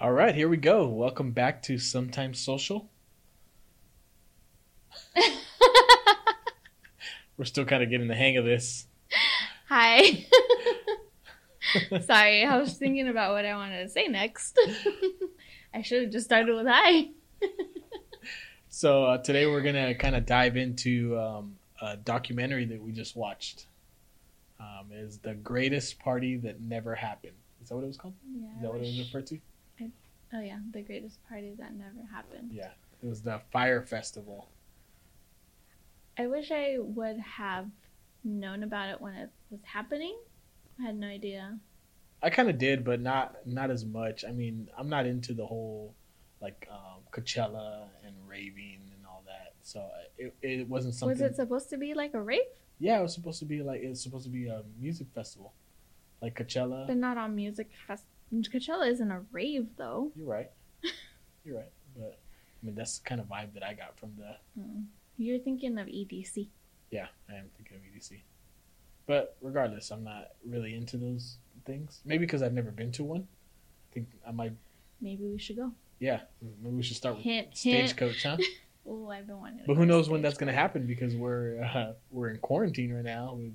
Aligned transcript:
All 0.00 0.12
right, 0.12 0.32
here 0.32 0.48
we 0.48 0.58
go. 0.58 0.86
Welcome 0.86 1.32
back 1.32 1.60
to 1.64 1.76
Sometimes 1.76 2.38
Social. 2.38 2.88
We're 7.36 7.44
still 7.44 7.64
kind 7.64 7.82
of 7.82 7.90
getting 7.90 8.06
the 8.06 8.14
hang 8.14 8.36
of 8.36 8.44
this. 8.44 8.86
Hi. 9.68 10.24
Sorry, 12.06 12.44
I 12.44 12.58
was 12.58 12.74
thinking 12.74 13.08
about 13.08 13.32
what 13.32 13.44
I 13.44 13.56
wanted 13.56 13.82
to 13.82 13.88
say 13.88 14.06
next. 14.06 14.56
I 15.74 15.82
should 15.82 16.02
have 16.02 16.12
just 16.12 16.26
started 16.26 16.54
with 16.54 16.68
hi. 16.68 17.08
So 18.68 19.04
uh, 19.04 19.18
today 19.18 19.46
we're 19.46 19.62
gonna 19.62 19.96
kind 19.96 20.14
of 20.14 20.26
dive 20.26 20.56
into 20.56 21.18
um, 21.18 21.56
a 21.82 21.96
documentary 21.96 22.66
that 22.66 22.80
we 22.80 22.92
just 22.92 23.16
watched. 23.16 23.66
Um, 24.60 24.92
is 24.92 25.18
the 25.18 25.34
greatest 25.34 25.98
party 25.98 26.36
that 26.36 26.60
never 26.60 26.94
happened? 26.94 27.34
Is 27.60 27.70
that 27.70 27.74
what 27.74 27.82
it 27.82 27.88
was 27.88 27.96
called? 27.96 28.14
Yeah. 28.32 28.46
Is 28.46 28.62
that 28.62 28.68
what 28.68 28.76
it 28.76 28.86
was 28.86 28.98
referred 29.00 29.26
to? 29.26 29.40
Oh 30.32 30.40
yeah, 30.40 30.58
the 30.72 30.82
greatest 30.82 31.26
party 31.28 31.54
that 31.58 31.74
never 31.74 32.06
happened. 32.12 32.50
Yeah, 32.52 32.70
it 33.02 33.06
was 33.06 33.22
the 33.22 33.40
Fyre 33.50 33.82
Festival. 33.82 34.48
I 36.18 36.26
wish 36.26 36.50
I 36.50 36.76
would 36.78 37.18
have 37.18 37.66
known 38.24 38.62
about 38.62 38.90
it 38.90 39.00
when 39.00 39.14
it 39.14 39.30
was 39.50 39.60
happening. 39.64 40.16
I 40.78 40.86
had 40.86 40.96
no 40.96 41.06
idea. 41.06 41.58
I 42.22 42.30
kind 42.30 42.50
of 42.50 42.58
did, 42.58 42.84
but 42.84 43.00
not 43.00 43.46
not 43.46 43.70
as 43.70 43.84
much. 43.84 44.24
I 44.24 44.32
mean, 44.32 44.68
I'm 44.76 44.88
not 44.88 45.06
into 45.06 45.32
the 45.32 45.46
whole 45.46 45.94
like 46.40 46.68
um, 46.70 47.02
Coachella 47.12 47.84
and 48.04 48.14
raving 48.26 48.80
and 48.94 49.06
all 49.06 49.22
that. 49.26 49.54
So 49.62 49.88
it, 50.16 50.34
it 50.42 50.68
wasn't 50.68 50.94
something. 50.94 51.18
Was 51.18 51.22
it 51.22 51.36
supposed 51.36 51.70
to 51.70 51.78
be 51.78 51.94
like 51.94 52.14
a 52.14 52.20
rave? 52.20 52.40
Yeah, 52.78 52.98
it 52.98 53.02
was 53.02 53.14
supposed 53.14 53.38
to 53.40 53.44
be 53.44 53.62
like 53.62 53.80
it 53.80 53.88
was 53.88 54.02
supposed 54.02 54.24
to 54.24 54.30
be 54.30 54.48
a 54.48 54.62
music 54.78 55.06
festival, 55.14 55.52
like 56.20 56.38
Coachella. 56.38 56.86
But 56.86 56.96
not 56.96 57.16
on 57.16 57.34
music 57.34 57.70
fest. 57.86 58.04
Coachella 58.32 58.88
isn't 58.90 59.10
a 59.10 59.20
rave 59.32 59.68
though. 59.76 60.12
You're 60.16 60.26
right. 60.26 60.50
You're 61.44 61.56
right. 61.56 61.72
But 61.96 62.18
I 62.62 62.66
mean, 62.66 62.74
that's 62.74 62.98
the 62.98 63.08
kind 63.08 63.20
of 63.20 63.28
vibe 63.28 63.54
that 63.54 63.62
I 63.62 63.74
got 63.74 63.98
from 63.98 64.12
the. 64.16 64.36
Mm. 64.60 64.84
You're 65.16 65.38
thinking 65.38 65.78
of 65.78 65.86
EDC. 65.86 66.48
Yeah, 66.90 67.06
I 67.28 67.34
am 67.34 67.46
thinking 67.56 67.76
of 67.76 67.82
EDC. 67.82 68.20
But 69.06 69.36
regardless, 69.40 69.90
I'm 69.90 70.04
not 70.04 70.28
really 70.46 70.74
into 70.74 70.96
those 70.96 71.38
things. 71.64 72.00
Maybe 72.04 72.26
because 72.26 72.42
I've 72.42 72.52
never 72.52 72.70
been 72.70 72.92
to 72.92 73.04
one. 73.04 73.26
I 73.90 73.94
think 73.94 74.08
I 74.26 74.32
might. 74.32 74.52
Maybe 75.00 75.24
we 75.24 75.38
should 75.38 75.56
go. 75.56 75.72
Yeah, 75.98 76.20
maybe 76.62 76.76
we 76.76 76.82
should 76.82 76.96
start 76.96 77.16
with 77.16 77.24
Hint, 77.24 77.48
hint. 77.56 77.88
Stagecoach, 77.90 78.22
huh? 78.22 78.36
Oh, 78.90 79.10
I've 79.10 79.26
been 79.26 79.38
wanting. 79.38 79.64
But 79.66 79.76
who 79.76 79.84
knows 79.84 80.08
when 80.08 80.22
that's 80.22 80.38
going 80.38 80.46
to 80.46 80.58
happen 80.58 80.86
because 80.86 81.14
we're 81.14 81.62
uh, 81.62 81.92
we're 82.10 82.30
in 82.30 82.38
quarantine 82.38 82.94
right 82.94 83.04
now 83.04 83.34
with 83.34 83.52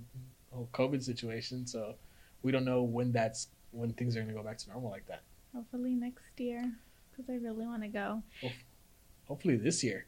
the 0.51 0.55
whole 0.55 0.69
COVID 0.73 1.01
situation. 1.01 1.65
So 1.65 1.95
we 2.43 2.51
don't 2.51 2.65
know 2.65 2.83
when 2.83 3.11
that's 3.11 3.47
when 3.73 3.91
things 3.93 4.15
are 4.15 4.21
going 4.21 4.33
to 4.33 4.39
go 4.39 4.43
back 4.43 4.57
to 4.59 4.69
normal 4.69 4.89
like 4.91 5.07
that. 5.07 5.23
Hopefully 5.53 5.93
next 5.93 6.23
year, 6.37 6.71
because 7.11 7.29
I 7.29 7.33
really 7.35 7.65
want 7.65 7.81
to 7.83 7.87
go. 7.89 8.23
Hopefully 9.27 9.57
this 9.57 9.83
year. 9.83 10.05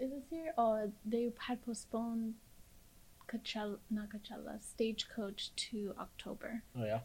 Is 0.00 0.10
this 0.10 0.22
year? 0.30 0.52
Oh, 0.56 0.90
they 1.04 1.32
had 1.38 1.64
postponed 1.64 2.34
Coachella, 3.28 3.78
not 3.90 4.08
Coachella, 4.10 4.62
Stagecoach 4.62 5.50
to 5.56 5.94
October, 5.98 6.62
Oh 6.78 6.84
yeah, 6.84 7.00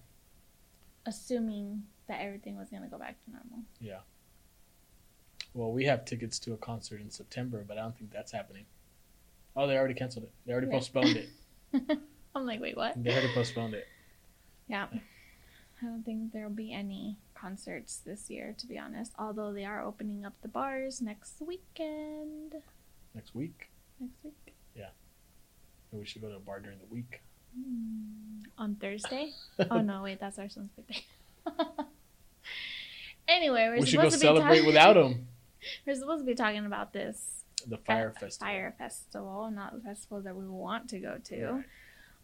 assuming 1.07 1.83
that 2.07 2.21
everything 2.21 2.57
was 2.57 2.69
gonna 2.69 2.87
go 2.87 2.97
back 2.99 3.15
to 3.25 3.31
normal. 3.31 3.59
yeah. 3.79 3.99
Well, 5.53 5.71
we 5.71 5.83
have 5.85 6.05
tickets 6.05 6.39
to 6.39 6.53
a 6.53 6.57
concert 6.57 7.01
in 7.01 7.09
September, 7.09 7.65
but 7.67 7.77
I 7.77 7.81
don't 7.81 7.97
think 7.97 8.11
that's 8.11 8.31
happening. 8.31 8.65
Oh, 9.55 9.67
they 9.67 9.77
already 9.77 9.95
canceled 9.95 10.25
it. 10.25 10.31
They 10.45 10.53
already 10.53 10.67
Yeah. 10.67 10.73
postponed 10.77 11.17
it. 11.17 11.29
I'm 12.35 12.45
like, 12.45 12.61
wait, 12.61 12.77
what? 12.77 13.01
They 13.03 13.11
already 13.11 13.33
postponed 13.33 13.73
it. 13.73 13.85
Yeah. 14.69 14.87
I 15.81 15.85
don't 15.85 16.03
think 16.03 16.31
there'll 16.31 16.49
be 16.51 16.71
any 16.73 17.17
concerts 17.33 17.97
this 18.05 18.29
year, 18.29 18.53
to 18.59 18.67
be 18.67 18.77
honest. 18.77 19.13
Although 19.17 19.51
they 19.53 19.65
are 19.65 19.83
opening 19.83 20.25
up 20.25 20.33
the 20.41 20.47
bars 20.47 21.01
next 21.01 21.41
weekend. 21.41 22.55
Next 23.15 23.33
week, 23.35 23.69
Next 23.99 24.23
week. 24.23 24.53
Yeah. 24.75 24.89
Maybe 25.91 26.01
we 26.01 26.05
should 26.05 26.21
go 26.21 26.29
to 26.29 26.35
a 26.35 26.39
bar 26.39 26.59
during 26.59 26.79
the 26.79 26.85
week. 26.85 27.21
Hmm, 27.55 28.41
On 28.57 28.75
Thursday? 28.75 29.31
oh 29.69 29.81
no, 29.81 30.03
wait, 30.03 30.19
that's 30.19 30.39
our 30.39 30.49
son's 30.49 30.69
birthday. 30.71 31.03
anyway, 33.27 33.67
we're 33.69 33.79
we 33.79 33.85
should 33.85 33.97
go 33.97 34.09
supposed 34.09 34.21
to 34.21 34.27
be 34.27 34.27
celebrate 34.27 34.65
without 34.65 34.93
them. 34.93 35.27
We're 35.85 35.95
supposed 35.95 36.21
to 36.21 36.25
be 36.25 36.33
talking 36.33 36.65
about 36.65 36.91
this 36.91 37.43
The 37.67 37.77
Fyre 37.77 38.13
fe- 38.13 38.19
Festival. 38.21 38.47
Fyre 38.47 38.75
festival, 38.79 39.51
not 39.51 39.75
the 39.75 39.81
festival 39.81 40.21
that 40.21 40.35
we 40.35 40.47
want 40.47 40.89
to 40.89 40.99
go 40.99 41.17
to. 41.25 41.45
Right. 41.51 41.63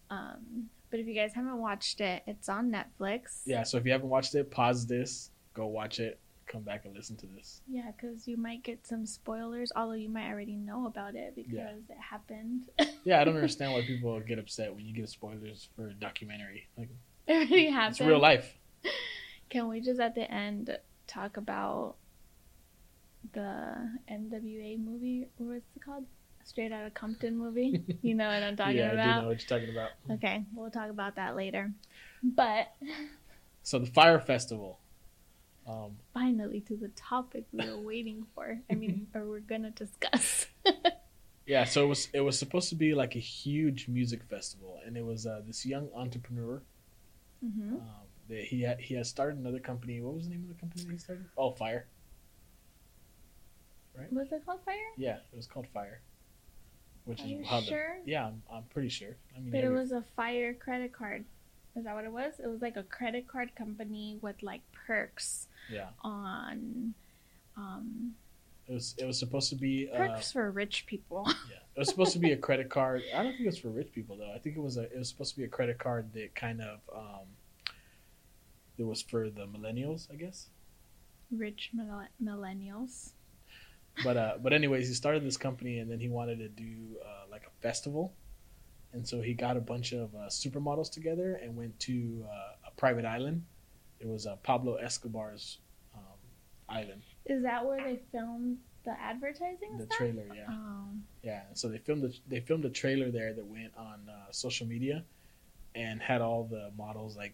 Um, 0.10 0.70
but 0.90 1.00
if 1.00 1.08
you 1.08 1.14
guys 1.14 1.34
haven't 1.34 1.58
watched 1.58 2.02
it, 2.02 2.24
it's 2.28 2.50
on 2.50 2.72
Netflix. 2.72 3.42
Yeah. 3.46 3.64
So 3.64 3.78
if 3.78 3.86
you 3.86 3.92
haven't 3.92 4.09
watched 4.09 4.36
it, 4.36 4.50
pause 4.52 4.86
this, 4.88 5.31
go 5.53 5.66
watch 5.68 6.00
it, 6.00 6.20
come 6.48 6.62
back 6.62 6.86
and 6.86 6.96
listen 6.96 7.18
to 7.18 7.25
this. 7.28 7.62
Yeah, 7.68 7.92
because 7.92 8.28
you 8.28 8.38
might 8.38 8.64
get 8.64 8.88
some 8.88 9.06
spoilers, 9.06 9.72
although 9.75 9.94
you 9.94 10.08
might 10.09 10.30
already 10.30 10.56
know 10.56 10.86
about 10.88 11.16
it 11.16 11.36
because 11.36 11.53
Yeah. 11.53 11.70
it 11.96 11.98
happened. 12.00 12.70
Yeah, 13.03 13.20
I 13.20 13.24
don't 13.25 13.36
understand 13.42 13.74
why 13.74 13.81
people 13.81 14.18
get 14.22 14.40
upset 14.40 14.74
when 14.74 14.86
you 14.86 14.94
give 14.94 15.09
spoilers 15.09 15.68
for 15.75 15.90
a 15.90 15.94
documentary. 15.94 16.68
Like 16.78 16.90
it 17.28 17.34
already 17.34 17.69
happened. 17.69 17.92
it's 17.92 18.02
real 18.02 18.19
life. 18.19 18.58
Can 19.50 19.68
we 19.68 19.81
just 19.81 20.00
at 20.00 20.16
the 20.16 20.30
end 20.31 20.78
talk 21.08 21.38
about 21.38 21.96
the 23.34 23.90
NWA 24.09 24.80
movie? 24.84 25.28
What's 25.38 25.64
it 25.75 25.81
called? 25.84 26.06
Straight 26.47 26.72
out 26.72 26.85
of 26.85 26.94
Compton 26.94 27.38
movie. 27.38 27.84
You 28.02 28.16
know 28.16 28.28
what 28.30 28.41
I'm 28.41 28.56
talking 28.56 28.80
about. 28.80 28.96
yeah, 28.96 29.03
I 29.03 29.16
do 29.16 29.22
know 29.22 29.28
what 29.28 29.40
you're 29.50 29.59
talking 29.59 29.75
about. 29.75 29.90
Okay, 30.09 30.46
we'll 30.56 30.72
talk 30.72 30.90
about 30.90 31.18
that 31.18 31.35
later. 31.35 31.74
But 32.24 32.74
So 33.63 33.80
the 33.80 33.85
Fyre 33.88 34.19
Festival. 34.19 34.80
Um, 35.68 35.97
finally, 36.13 36.62
to 36.62 36.78
the 36.78 36.88
topic 36.96 37.44
we 37.52 37.69
were 37.69 37.78
waiting 37.81 38.25
for. 38.34 38.57
I 38.72 38.75
mean, 38.75 39.07
or 39.13 39.25
we're 39.25 39.41
gonna 39.41 39.72
discuss. 39.72 40.46
yeah, 41.46 41.66
so 41.66 41.84
it 41.84 41.88
was 41.88 42.07
it 42.13 42.22
was 42.22 42.40
supposed 42.40 42.69
to 42.69 42.75
be 42.75 42.94
like 42.94 43.18
a 43.18 43.19
huge 43.19 43.90
music 43.90 44.24
festival, 44.24 44.80
and 44.86 44.96
it 44.96 45.06
was 45.06 45.28
uh, 45.28 45.41
this 45.46 45.66
young 45.66 45.90
entrepreneur. 45.94 46.62
hmm 47.44 47.74
Um, 47.75 48.07
that 48.30 48.44
he 48.46 48.62
had, 48.62 48.80
he 48.80 48.94
has 48.96 49.09
started 49.09 49.38
another 49.38 49.59
company. 49.59 50.00
What 50.00 50.13
was 50.16 50.24
the 50.24 50.30
name 50.31 50.44
of 50.50 50.56
the 50.56 50.59
company 50.62 50.86
he 50.91 50.97
started? 50.97 51.25
Oh, 51.38 51.52
Fyre. 51.52 51.88
Right? 53.97 54.12
Was 54.13 54.31
it 54.31 54.46
called 54.46 54.62
Fyre? 54.66 54.75
Yeah, 54.97 55.18
it 55.31 55.36
was 55.36 55.47
called 55.47 55.68
Fyre. 55.74 56.00
Which 57.07 57.22
Are 57.22 57.23
is 57.23 57.29
you 57.31 57.44
how 57.45 57.62
the 57.62 57.66
sure? 57.68 57.97
yeah, 58.06 58.28
I'm, 58.28 58.44
I'm 58.51 58.63
pretty 58.63 58.90
sure. 58.90 59.16
I 59.35 59.40
mean, 59.40 59.51
But 59.51 59.63
it 59.63 59.69
was 59.69 59.91
a 59.94 60.03
Fyre 60.16 60.53
credit 60.53 60.91
card. 60.91 61.23
Is 61.75 61.85
that 61.85 61.95
what 61.95 62.03
it 62.03 62.12
was? 62.12 62.34
It 62.44 62.47
was 62.47 62.62
like 62.62 62.75
a 62.75 62.84
credit 62.84 63.28
card 63.28 63.56
company 63.56 64.18
with 64.22 64.35
like 64.44 64.62
perks 64.88 65.47
yeah, 65.72 65.88
on 66.01 66.94
um 67.56 68.13
it 68.68 68.73
was 68.73 68.95
it 68.97 69.06
was 69.06 69.18
supposed 69.18 69.50
to 69.51 69.56
be 69.56 69.90
uh, 69.94 69.97
perks 69.97 70.31
for 70.34 70.51
rich 70.51 70.85
people. 70.85 71.23
Yeah, 71.50 71.57
it 71.75 71.79
was 71.79 71.88
supposed 71.90 72.12
to 72.13 72.19
be 72.19 72.31
a 72.34 72.38
credit 72.38 72.69
card. 72.69 73.03
I 73.16 73.24
don't 73.24 73.31
think 73.31 73.44
it 73.44 73.45
was 73.45 73.57
for 73.59 73.69
rich 73.69 73.94
people 73.94 74.18
though. 74.18 74.34
I 74.34 74.39
think 74.39 74.57
it 74.57 74.62
was 74.62 74.75
a 74.78 74.84
it 74.91 74.97
was 74.97 75.07
supposed 75.07 75.31
to 75.35 75.38
be 75.38 75.45
a 75.45 75.47
credit 75.47 75.78
card 75.78 76.12
that 76.13 76.35
kind 76.35 76.62
of 76.62 76.79
um, 76.94 77.28
it 78.78 78.84
was 78.84 79.01
for 79.01 79.29
the 79.29 79.45
millennials, 79.47 80.12
I 80.12 80.16
guess. 80.16 80.47
rich 81.31 81.69
mille- 81.74 82.07
millennials. 82.22 83.12
But 84.03 84.18
uh, 84.18 84.34
but 84.41 84.53
anyways, 84.53 84.88
he 84.88 84.94
started 84.94 85.24
this 85.25 85.38
company 85.38 85.80
and 85.80 85.90
then 85.91 86.00
he 86.00 86.09
wanted 86.09 86.38
to 86.40 86.50
do 86.50 86.97
uh, 87.03 87.30
like 87.31 87.44
a 87.47 87.62
festival, 87.62 88.13
and 88.94 89.08
so 89.08 89.22
he 89.22 89.34
got 89.34 89.58
a 89.58 89.62
bunch 89.62 89.91
of 89.91 90.13
uh, 90.16 90.28
supermodels 90.30 90.91
together 90.91 91.40
and 91.41 91.56
went 91.56 91.80
to 91.81 92.24
uh, 92.30 92.68
a 92.68 92.72
private 92.78 93.06
island. 93.06 93.44
It 94.00 94.07
was 94.07 94.28
uh, 94.28 94.36
Pablo 94.44 94.75
Escobar's 94.75 95.57
um, 95.96 96.02
island, 96.69 97.02
Is 97.25 97.41
that 97.44 97.66
where 97.66 97.84
they 97.84 98.00
filmed 98.12 98.57
the 98.84 98.91
advertising 99.02 99.78
the 99.80 99.86
stuff? 99.86 99.97
trailer. 99.97 100.28
Yeah. 100.36 100.46
Um, 100.47 101.03
Yeah, 101.24 101.41
so 101.53 101.68
they 101.68 101.80
filmed 101.80 102.03
a, 102.06 102.12
they 102.28 102.40
filmed 102.41 102.66
a 102.66 102.69
trailer 102.69 103.09
there 103.09 103.34
that 103.34 103.46
went 103.46 103.74
on 103.75 104.07
uh, 104.07 104.31
social 104.31 104.68
media, 104.68 105.03
and 105.74 106.00
had 106.02 106.22
all 106.22 106.44
the 106.44 106.72
models 106.78 107.18
like 107.18 107.34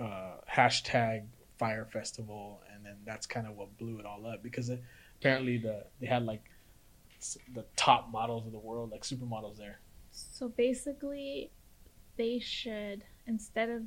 uh, 0.00 0.34
hashtag 0.50 1.26
Fyre 1.58 1.84
Festival, 1.86 2.60
and 2.74 2.84
then 2.84 2.96
that's 3.04 3.26
kind 3.26 3.46
of 3.46 3.56
what 3.56 3.76
blew 3.78 3.98
it 3.98 4.06
all 4.06 4.26
up 4.26 4.42
because 4.42 4.68
it, 4.68 4.82
apparently 5.20 5.58
the 5.58 5.84
they 6.00 6.06
had 6.06 6.24
like 6.24 6.44
the 7.54 7.64
top 7.76 8.10
models 8.10 8.46
of 8.46 8.52
the 8.52 8.58
world, 8.58 8.90
like 8.90 9.02
supermodels 9.02 9.56
there. 9.58 9.80
so 10.12 10.48
basically, 10.48 11.50
they 12.16 12.38
should 12.38 13.04
instead 13.26 13.68
of 13.68 13.82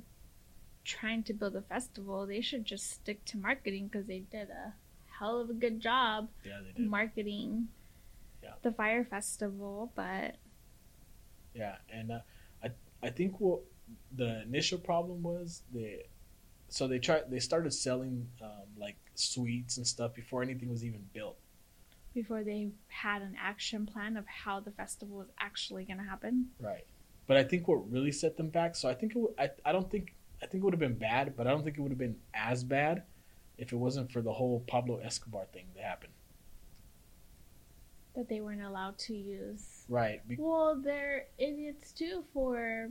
trying 0.84 1.24
to 1.24 1.34
build 1.34 1.56
a 1.56 1.62
festival, 1.62 2.26
they 2.26 2.42
should 2.42 2.66
just 2.66 2.90
stick 2.92 3.24
to 3.26 3.38
marketing 3.38 3.88
because 3.88 4.08
they 4.08 4.20
did 4.20 4.50
a 4.50 4.74
hell 5.20 5.40
of 5.40 5.50
a 5.50 5.54
good 5.54 5.80
job 5.80 6.30
Yeah, 6.44 6.60
marketing 6.78 7.70
Yeah. 8.44 8.54
the 8.64 8.72
Fyre 8.72 9.06
festival. 9.06 9.92
But 9.96 10.36
Yeah, 11.54 11.78
and 11.92 12.12
uh, 12.12 12.20
I 12.64 12.72
I 13.04 13.10
think 13.10 13.40
what 13.40 13.62
the 14.16 14.42
initial 14.44 14.80
problem 14.80 15.22
was 15.24 15.64
that 15.74 16.04
so 16.72 16.88
they 16.88 16.98
tried 17.00 17.30
they 17.30 17.40
started 17.40 17.72
selling 17.74 18.28
um, 18.42 18.66
like 18.78 18.96
sweets 19.14 19.76
and 19.78 19.86
stuff 19.86 20.14
before 20.16 20.42
anything 20.42 20.70
was 20.70 20.84
even 20.84 21.02
built. 21.14 21.38
before 22.14 22.44
they 22.44 22.70
had 22.88 23.22
an 23.22 23.36
action 23.40 23.86
plan 23.86 24.18
of 24.18 24.26
how 24.26 24.60
the 24.60 24.72
festival 24.72 25.18
was 25.18 25.28
actually 25.40 25.84
going 25.86 25.98
to 25.98 26.04
happen. 26.04 26.48
Right. 26.60 26.86
But 27.28 27.38
I 27.38 27.44
think 27.44 27.68
what 27.68 27.90
really 27.92 28.12
set 28.12 28.36
them 28.38 28.50
back. 28.50 28.76
So 28.76 28.90
I 28.90 28.94
think 28.96 29.12
it. 29.16 29.20
would- 29.20 29.36
I. 29.38 29.50
I 29.66 29.72
don't 29.72 29.90
think. 29.92 30.16
I 30.42 30.48
think 30.48 30.62
it 30.62 30.66
would 30.66 30.74
have 30.74 30.80
been 30.80 30.98
bad, 30.98 31.36
but 31.38 31.46
I 31.46 31.52
don't 31.52 31.64
think 31.64 31.78
it 31.78 31.82
would 31.82 31.92
have 31.92 32.00
been 32.00 32.18
as 32.34 32.64
bad 32.64 33.04
if 33.60 33.72
it 33.74 33.76
wasn't 33.76 34.12
for 34.12 34.22
the 34.24 34.34
whole 34.34 34.62
Pablo 34.68 34.98
Escobar 34.98 35.46
thing 35.54 35.66
that 35.76 35.84
happened. 35.84 36.14
That 38.16 38.28
they 38.28 38.42
weren't 38.42 38.64
allowed 38.64 38.98
to 39.08 39.14
use. 39.16 39.86
Right. 39.88 40.28
Be- 40.28 40.36
Well, 40.40 40.82
they're 40.84 41.28
idiots 41.38 41.92
too 41.94 42.24
for, 42.34 42.90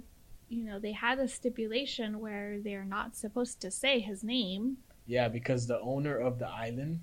you 0.51 0.65
know, 0.65 0.79
they 0.79 0.93
had 0.93 1.19
a 1.19 1.29
stipulation 1.29 2.19
where 2.21 2.59
they're 2.61 2.85
not 2.85 3.17
supposed 3.17 3.61
to 3.61 3.71
say 3.71 4.01
his 4.01 4.23
name. 4.23 4.77
yeah, 5.07 5.27
because 5.29 5.67
the 5.67 5.81
owner 5.81 6.17
of 6.19 6.39
the 6.39 6.47
island, 6.49 7.01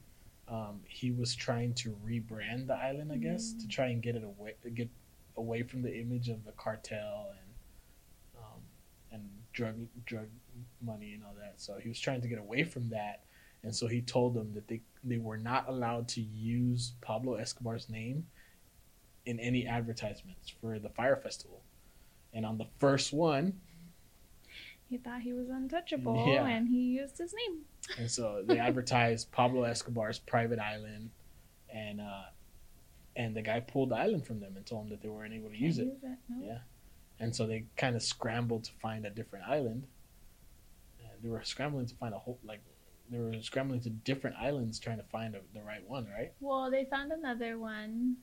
um, 0.48 0.80
he 0.88 1.12
was 1.12 1.36
trying 1.36 1.74
to 1.74 1.98
rebrand 2.06 2.68
the 2.68 2.74
island, 2.76 3.12
I 3.12 3.18
guess, 3.18 3.54
to 3.54 3.66
Mm. 3.66 3.70
try 3.70 3.88
and 3.88 4.02
get 4.02 4.16
it 4.16 4.24
away, 4.24 4.54
get 4.74 4.90
away 5.36 5.64
from 5.64 5.82
the 5.82 5.94
image 6.00 6.30
of 6.30 6.46
the 6.46 6.52
cartel 6.54 7.32
and 7.32 7.50
um, 8.38 8.62
and 9.12 9.30
drug 9.52 9.76
drug 10.06 10.28
money 10.82 11.14
and 11.14 11.24
all 11.24 11.34
that. 11.40 11.56
So 11.60 11.78
he 11.80 11.90
was 11.90 12.00
trying 12.00 12.22
to 12.22 12.28
get 12.30 12.40
away 12.40 12.64
from 12.64 12.90
that, 12.90 13.24
and 13.64 13.76
so 13.76 13.88
he 13.88 14.02
told 14.02 14.34
them 14.36 14.54
that 14.54 14.68
they 14.70 14.82
they 15.04 15.18
were 15.18 15.38
not 15.38 15.68
allowed 15.68 16.08
to 16.10 16.22
use 16.22 16.94
Pablo 17.02 17.36
Escobar's 17.36 17.90
name 17.90 18.26
in 19.26 19.38
any 19.40 19.68
advertisements 19.68 20.50
for 20.62 20.80
the 20.80 20.90
Fyre 20.90 21.18
festival. 21.18 21.57
And 22.38 22.46
on 22.46 22.60
the 22.60 22.68
first 22.78 23.12
one, 23.14 23.60
He 24.90 24.98
thought 24.98 25.22
he 25.22 25.34
was 25.34 25.50
untouchable 25.50 26.24
Yeah. 26.32 26.46
and 26.46 26.68
he 26.70 26.82
used 27.00 27.18
his 27.18 27.34
name. 27.34 27.66
and 27.98 28.10
so 28.10 28.44
they 28.46 28.60
advertised 28.60 29.32
Pablo 29.32 29.64
Escobar's 29.64 30.20
private 30.20 30.60
island, 30.60 31.10
and 31.74 32.00
uh, 32.00 32.26
and 33.16 33.36
the 33.36 33.42
guy 33.42 33.60
pulled 33.60 33.90
the 33.90 33.96
island 33.96 34.26
from 34.28 34.40
them 34.40 34.56
and 34.56 34.64
told 34.68 34.84
them 34.84 34.90
that 34.92 35.02
they 35.02 35.10
weren't 35.10 35.34
able 35.34 35.50
to 35.50 35.58
use 35.58 35.80
it. 35.80 35.90
Can't 36.00 36.20
No. 36.30 36.46
Yeah. 36.46 36.60
And 37.20 37.36
so 37.36 37.48
they 37.48 37.66
kind 37.76 37.96
of 37.96 38.04
scrambled 38.04 38.66
to 38.66 38.72
find 38.74 39.06
a 39.08 39.10
different 39.10 39.46
island. 39.48 39.88
And 41.00 41.24
they 41.24 41.30
were 41.30 41.44
scrambling 41.44 41.88
to 41.88 41.96
find 41.96 42.14
a 42.14 42.20
whole 42.20 42.38
like 42.44 42.62
they 43.10 43.18
were 43.18 43.34
scrambling 43.42 43.82
to 43.82 43.90
different 43.90 44.36
islands 44.38 44.78
trying 44.80 44.98
to 44.98 45.04
find 45.06 45.34
a, 45.34 45.40
the 45.56 45.64
right 45.64 45.84
one, 45.90 46.06
right? 46.16 46.34
Well, 46.40 46.70
they 46.70 46.86
found 46.86 47.12
another 47.12 47.58
one, 47.58 48.18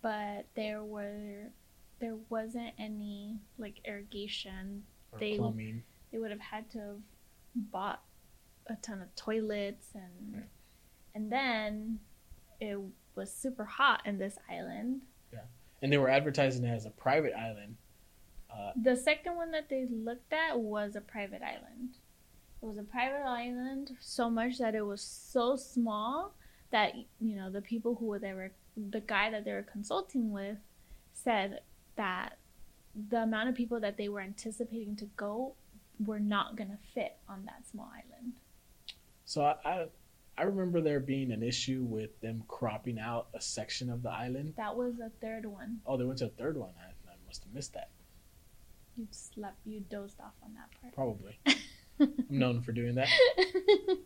but 0.00 0.46
there 0.54 0.82
were 0.84 1.50
there 2.00 2.16
wasn't 2.28 2.72
any 2.78 3.38
like 3.58 3.80
irrigation. 3.84 4.84
Or 5.12 5.18
They- 5.18 5.36
plumbing. 5.38 5.82
They 6.10 6.18
would 6.18 6.30
have 6.30 6.40
had 6.40 6.70
to 6.70 6.78
have 6.78 7.00
bought 7.54 8.02
a 8.66 8.76
ton 8.76 9.00
of 9.02 9.14
toilets 9.14 9.94
and 9.94 10.34
Yeah. 10.34 10.40
and 11.14 11.32
then 11.32 12.00
it 12.60 12.78
was 13.14 13.32
super 13.32 13.64
hot 13.64 14.06
in 14.06 14.18
this 14.18 14.38
island. 14.48 15.02
Yeah, 15.32 15.44
and 15.82 15.92
they 15.92 15.98
were 15.98 16.08
advertising 16.08 16.64
it 16.64 16.70
as 16.70 16.86
a 16.86 16.90
private 16.90 17.34
island. 17.34 17.76
Uh, 18.50 18.72
The 18.76 18.96
second 18.96 19.36
one 19.36 19.50
that 19.52 19.68
they 19.68 19.86
looked 19.86 20.32
at 20.32 20.58
was 20.58 20.96
a 20.96 21.00
private 21.00 21.42
island. 21.42 21.96
It 22.62 22.64
was 22.64 22.78
a 22.78 22.82
private 22.84 23.24
island 23.24 23.96
so 24.00 24.28
much 24.30 24.58
that 24.58 24.74
it 24.74 24.82
was 24.82 25.00
so 25.02 25.56
small 25.56 26.34
that 26.70 26.94
you 27.20 27.36
know 27.36 27.50
the 27.50 27.62
people 27.62 27.94
who 27.96 28.06
were 28.06 28.18
there, 28.18 28.52
the 28.76 29.00
guy 29.00 29.30
that 29.30 29.44
they 29.44 29.52
were 29.52 29.62
consulting 29.62 30.30
with, 30.32 30.58
said 31.12 31.62
that 31.98 32.38
the 33.10 33.22
amount 33.22 33.50
of 33.50 33.54
people 33.54 33.78
that 33.80 33.98
they 33.98 34.08
were 34.08 34.20
anticipating 34.20 34.96
to 34.96 35.04
go 35.16 35.54
were 36.04 36.18
not 36.18 36.56
gonna 36.56 36.78
fit 36.94 37.18
on 37.28 37.44
that 37.44 37.68
small 37.70 37.90
island. 37.92 38.32
so 39.26 39.42
I, 39.44 39.56
I 39.64 39.86
I 40.38 40.42
remember 40.44 40.80
there 40.80 41.00
being 41.00 41.32
an 41.32 41.42
issue 41.42 41.82
with 41.82 42.18
them 42.20 42.44
cropping 42.46 43.00
out 43.00 43.26
a 43.34 43.40
section 43.40 43.90
of 43.90 44.02
the 44.04 44.10
island. 44.10 44.54
That 44.56 44.76
was 44.76 44.94
the 44.96 45.10
third 45.20 45.44
one. 45.44 45.80
Oh, 45.84 45.96
they 45.96 46.04
went 46.04 46.20
to 46.20 46.26
a 46.26 46.30
third 46.30 46.56
one. 46.56 46.70
I, 46.80 46.90
I 47.10 47.14
must 47.26 47.42
have 47.42 47.52
missed 47.52 47.74
that. 47.74 47.90
You 48.96 49.08
slept, 49.10 49.56
you 49.66 49.80
dozed 49.80 50.20
off 50.20 50.34
on 50.44 50.54
that 50.54 50.70
part. 50.80 50.94
Probably. 50.94 51.38
I'm 52.00 52.14
known 52.28 52.62
for 52.62 52.70
doing 52.70 52.94
that. 52.94 53.08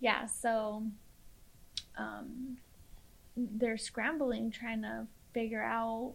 yeah, 0.00 0.24
so 0.24 0.82
um, 1.98 2.56
they're 3.36 3.76
scrambling 3.76 4.50
trying 4.50 4.80
to 4.80 5.06
figure 5.32 5.62
out, 5.62 6.14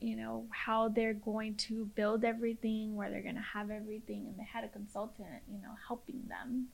you 0.00 0.16
know, 0.16 0.46
how 0.50 0.88
they're 0.88 1.14
going 1.14 1.54
to 1.56 1.86
build 1.94 2.24
everything, 2.24 2.94
where 2.94 3.10
they're 3.10 3.22
going 3.22 3.34
to 3.34 3.40
have 3.40 3.70
everything, 3.70 4.26
and 4.26 4.38
they 4.38 4.44
had 4.44 4.64
a 4.64 4.68
consultant, 4.68 5.42
you 5.50 5.60
know, 5.60 5.74
helping 5.86 6.22
them. 6.28 6.68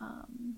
Um, 0.00 0.56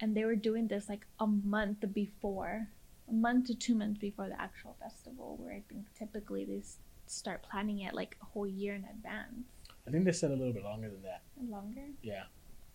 and 0.00 0.16
they 0.16 0.24
were 0.24 0.36
doing 0.36 0.68
this 0.68 0.88
like 0.88 1.06
a 1.18 1.26
month 1.26 1.84
before, 1.92 2.68
a 3.08 3.12
month 3.12 3.46
to 3.46 3.54
two 3.54 3.74
months 3.74 3.98
before 3.98 4.28
the 4.28 4.40
actual 4.40 4.76
festival, 4.80 5.36
where 5.40 5.54
I 5.54 5.62
think 5.68 5.86
typically 5.98 6.44
they 6.44 6.62
start 7.06 7.42
planning 7.42 7.80
it 7.80 7.94
like 7.94 8.16
a 8.22 8.24
whole 8.26 8.46
year 8.46 8.74
in 8.74 8.84
advance. 8.84 9.48
I 9.86 9.90
think 9.90 10.04
they 10.04 10.12
said 10.12 10.30
a 10.30 10.36
little 10.36 10.52
bit 10.52 10.62
longer 10.64 10.88
than 10.88 11.02
that. 11.02 11.22
Longer? 11.48 11.86
Yeah. 12.02 12.24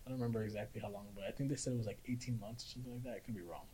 I 0.06 0.10
don't 0.10 0.18
remember 0.18 0.42
exactly 0.42 0.80
how 0.80 0.90
long, 0.90 1.06
but 1.14 1.24
I 1.24 1.30
think 1.30 1.48
they 1.48 1.56
said 1.56 1.72
it 1.72 1.78
was 1.78 1.86
like 1.86 2.00
18 2.06 2.38
months 2.38 2.66
or 2.66 2.68
something 2.68 2.92
like 2.92 3.04
that. 3.04 3.14
I 3.16 3.18
could 3.20 3.34
be 3.34 3.40
wrong, 3.40 3.64
but 3.70 3.73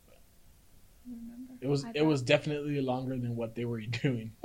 remember. 1.05 1.53
it 1.61 1.67
was 1.67 1.85
it 1.95 2.05
was 2.05 2.21
definitely 2.21 2.81
longer 2.81 3.17
than 3.17 3.35
what 3.35 3.55
they 3.55 3.65
were 3.65 3.81
doing. 4.03 4.33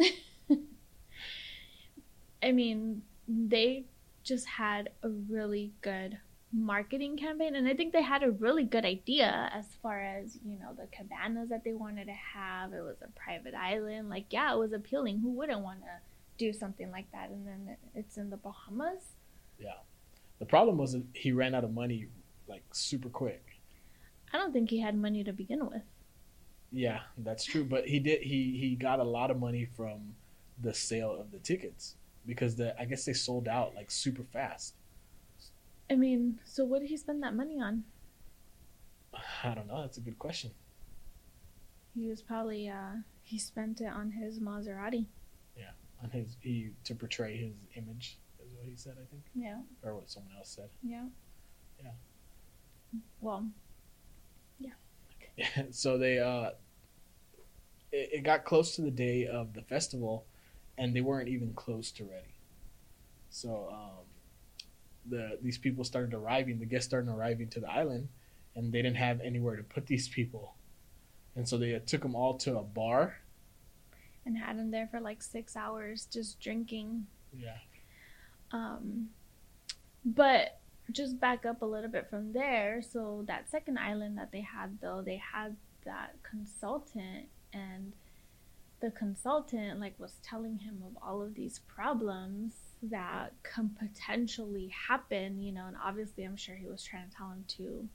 I 2.42 2.52
mean, 2.52 3.02
they 3.26 3.84
just 4.22 4.46
had 4.46 4.90
a 5.02 5.08
really 5.08 5.72
good 5.80 6.18
marketing 6.52 7.16
campaign, 7.16 7.54
and 7.54 7.66
I 7.66 7.74
think 7.74 7.92
they 7.92 8.02
had 8.02 8.22
a 8.22 8.30
really 8.30 8.64
good 8.64 8.84
idea 8.84 9.50
as 9.52 9.66
far 9.82 10.00
as 10.02 10.38
you 10.44 10.58
know 10.58 10.72
the 10.74 10.86
cabanas 10.86 11.48
that 11.48 11.64
they 11.64 11.72
wanted 11.74 12.06
to 12.06 12.12
have. 12.12 12.72
It 12.72 12.82
was 12.82 12.96
a 13.02 13.08
private 13.18 13.54
island, 13.54 14.08
like 14.08 14.26
yeah, 14.30 14.52
it 14.52 14.58
was 14.58 14.72
appealing. 14.72 15.20
Who 15.20 15.32
wouldn't 15.32 15.60
want 15.60 15.80
to 15.80 16.00
do 16.38 16.52
something 16.52 16.90
like 16.90 17.10
that? 17.12 17.30
And 17.30 17.46
then 17.46 17.76
it's 17.94 18.16
in 18.16 18.30
the 18.30 18.36
Bahamas. 18.36 19.14
Yeah. 19.58 19.78
The 20.38 20.46
problem 20.46 20.76
was 20.76 20.92
that 20.92 21.02
he 21.14 21.32
ran 21.32 21.54
out 21.54 21.64
of 21.64 21.72
money 21.72 22.08
like 22.46 22.62
super 22.72 23.08
quick. 23.08 23.42
I 24.32 24.38
don't 24.38 24.52
think 24.52 24.70
he 24.70 24.80
had 24.80 24.96
money 24.96 25.24
to 25.24 25.32
begin 25.32 25.66
with. 25.66 25.82
Yeah, 26.72 27.00
that's 27.18 27.44
true, 27.44 27.64
but 27.64 27.86
he 27.86 27.98
did 27.98 28.22
he 28.22 28.58
he 28.58 28.74
got 28.74 28.98
a 29.00 29.04
lot 29.04 29.30
of 29.30 29.38
money 29.38 29.64
from 29.76 30.14
the 30.60 30.74
sale 30.74 31.12
of 31.18 31.30
the 31.30 31.38
tickets 31.38 31.94
because 32.26 32.56
the 32.56 32.78
I 32.80 32.84
guess 32.84 33.04
they 33.04 33.12
sold 33.12 33.48
out 33.48 33.74
like 33.74 33.90
super 33.90 34.24
fast. 34.24 34.74
I 35.90 35.94
mean, 35.94 36.40
so 36.44 36.64
what 36.64 36.80
did 36.80 36.88
he 36.90 36.96
spend 36.96 37.22
that 37.22 37.34
money 37.34 37.60
on? 37.60 37.84
I 39.44 39.54
don't 39.54 39.68
know, 39.68 39.80
that's 39.80 39.96
a 39.98 40.00
good 40.00 40.18
question. 40.18 40.50
He 41.94 42.08
was 42.08 42.20
probably 42.20 42.68
uh 42.68 42.96
he 43.22 43.38
spent 43.38 43.80
it 43.80 43.86
on 43.88 44.10
his 44.10 44.38
Maserati. 44.40 45.06
Yeah, 45.56 45.70
on 46.02 46.10
his 46.10 46.36
he 46.40 46.70
to 46.84 46.94
portray 46.94 47.36
his 47.36 47.54
image 47.76 48.18
is 48.44 48.52
what 48.56 48.66
he 48.66 48.76
said, 48.76 48.96
I 49.00 49.06
think, 49.10 49.22
Yeah. 49.34 49.60
or 49.82 49.94
what 49.94 50.10
someone 50.10 50.32
else 50.36 50.50
said. 50.50 50.68
Yeah. 50.82 51.06
Yeah. 51.82 51.92
Well, 53.20 53.46
so 55.70 55.98
they 55.98 56.18
uh 56.18 56.50
it, 57.92 58.10
it 58.12 58.22
got 58.22 58.44
close 58.44 58.76
to 58.76 58.82
the 58.82 58.90
day 58.90 59.26
of 59.26 59.54
the 59.54 59.62
festival 59.62 60.26
and 60.78 60.94
they 60.94 61.00
weren't 61.00 61.28
even 61.28 61.52
close 61.54 61.90
to 61.92 62.04
ready. 62.04 62.34
So 63.30 63.68
um 63.72 64.04
the 65.08 65.38
these 65.42 65.58
people 65.58 65.84
started 65.84 66.14
arriving 66.14 66.58
the 66.58 66.66
guests 66.66 66.88
started 66.88 67.10
arriving 67.10 67.48
to 67.48 67.60
the 67.60 67.70
island 67.70 68.08
and 68.54 68.72
they 68.72 68.82
didn't 68.82 68.96
have 68.96 69.20
anywhere 69.20 69.56
to 69.56 69.62
put 69.62 69.86
these 69.86 70.08
people. 70.08 70.54
And 71.34 71.46
so 71.46 71.58
they 71.58 71.74
uh, 71.74 71.80
took 71.84 72.00
them 72.00 72.14
all 72.14 72.34
to 72.38 72.58
a 72.58 72.62
bar. 72.62 73.18
And 74.24 74.36
had 74.36 74.58
them 74.58 74.70
there 74.70 74.88
for 74.90 74.98
like 74.98 75.22
six 75.22 75.54
hours 75.54 76.08
just 76.10 76.40
drinking. 76.40 77.06
yeah. 77.36 77.58
Um, 78.52 79.10
but 80.04 80.58
just 80.92 81.20
back 81.20 81.44
up 81.44 81.62
a 81.62 81.66
little 81.66 81.90
bit 81.90 82.08
from 82.08 82.32
there. 82.32 82.82
So 82.82 83.24
that 83.26 83.50
second 83.50 83.78
island 83.78 84.18
that 84.18 84.32
they 84.32 84.40
had, 84.40 84.78
though, 84.80 85.02
they 85.04 85.20
had 85.32 85.56
that 85.84 86.16
consultant, 86.22 87.26
and 87.52 87.92
the 88.80 88.90
consultant 88.90 89.80
like 89.80 89.98
was 89.98 90.14
telling 90.22 90.58
him 90.58 90.82
of 90.86 90.96
all 91.02 91.22
of 91.22 91.34
these 91.34 91.60
problems 91.66 92.52
that 92.82 93.32
can 93.42 93.70
potentially 93.70 94.72
happen. 94.88 95.42
You 95.42 95.52
know, 95.52 95.66
and 95.66 95.76
obviously, 95.82 96.24
I'm 96.24 96.36
sure 96.36 96.54
he 96.54 96.66
was 96.66 96.82
trying 96.82 97.08
to 97.08 97.16
tell 97.16 97.30
him 97.30 97.44
to, 97.58 97.88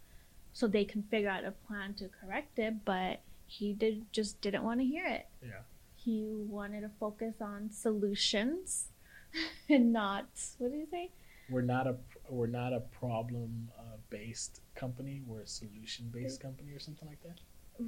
so 0.53 0.67
they 0.67 0.85
can 0.85 1.03
figure 1.03 1.29
out 1.29 1.45
a 1.45 1.51
plan 1.51 1.93
to 1.95 2.09
correct 2.09 2.59
it. 2.59 2.83
But 2.85 3.21
he 3.47 3.73
did 3.73 4.05
just 4.11 4.41
didn't 4.41 4.63
want 4.63 4.79
to 4.79 4.85
hear 4.85 5.05
it. 5.05 5.27
Yeah. 5.41 5.61
He 5.95 6.25
wanted 6.25 6.81
to 6.81 6.89
focus 6.99 7.35
on 7.41 7.69
solutions 7.71 8.87
and 9.69 9.93
not 9.93 10.25
what 10.57 10.71
did 10.71 10.79
you 10.79 10.87
say? 10.89 11.11
we're 11.51 11.61
not 11.61 11.85
a 11.85 11.95
we're 12.29 12.47
not 12.47 12.73
a 12.73 12.79
problem 12.79 13.69
uh, 13.77 13.97
based 14.09 14.61
company 14.75 15.21
we're 15.25 15.41
a 15.41 15.47
solution 15.47 16.09
based 16.13 16.39
company 16.39 16.71
or 16.71 16.79
something 16.79 17.07
like 17.07 17.21
that 17.23 17.39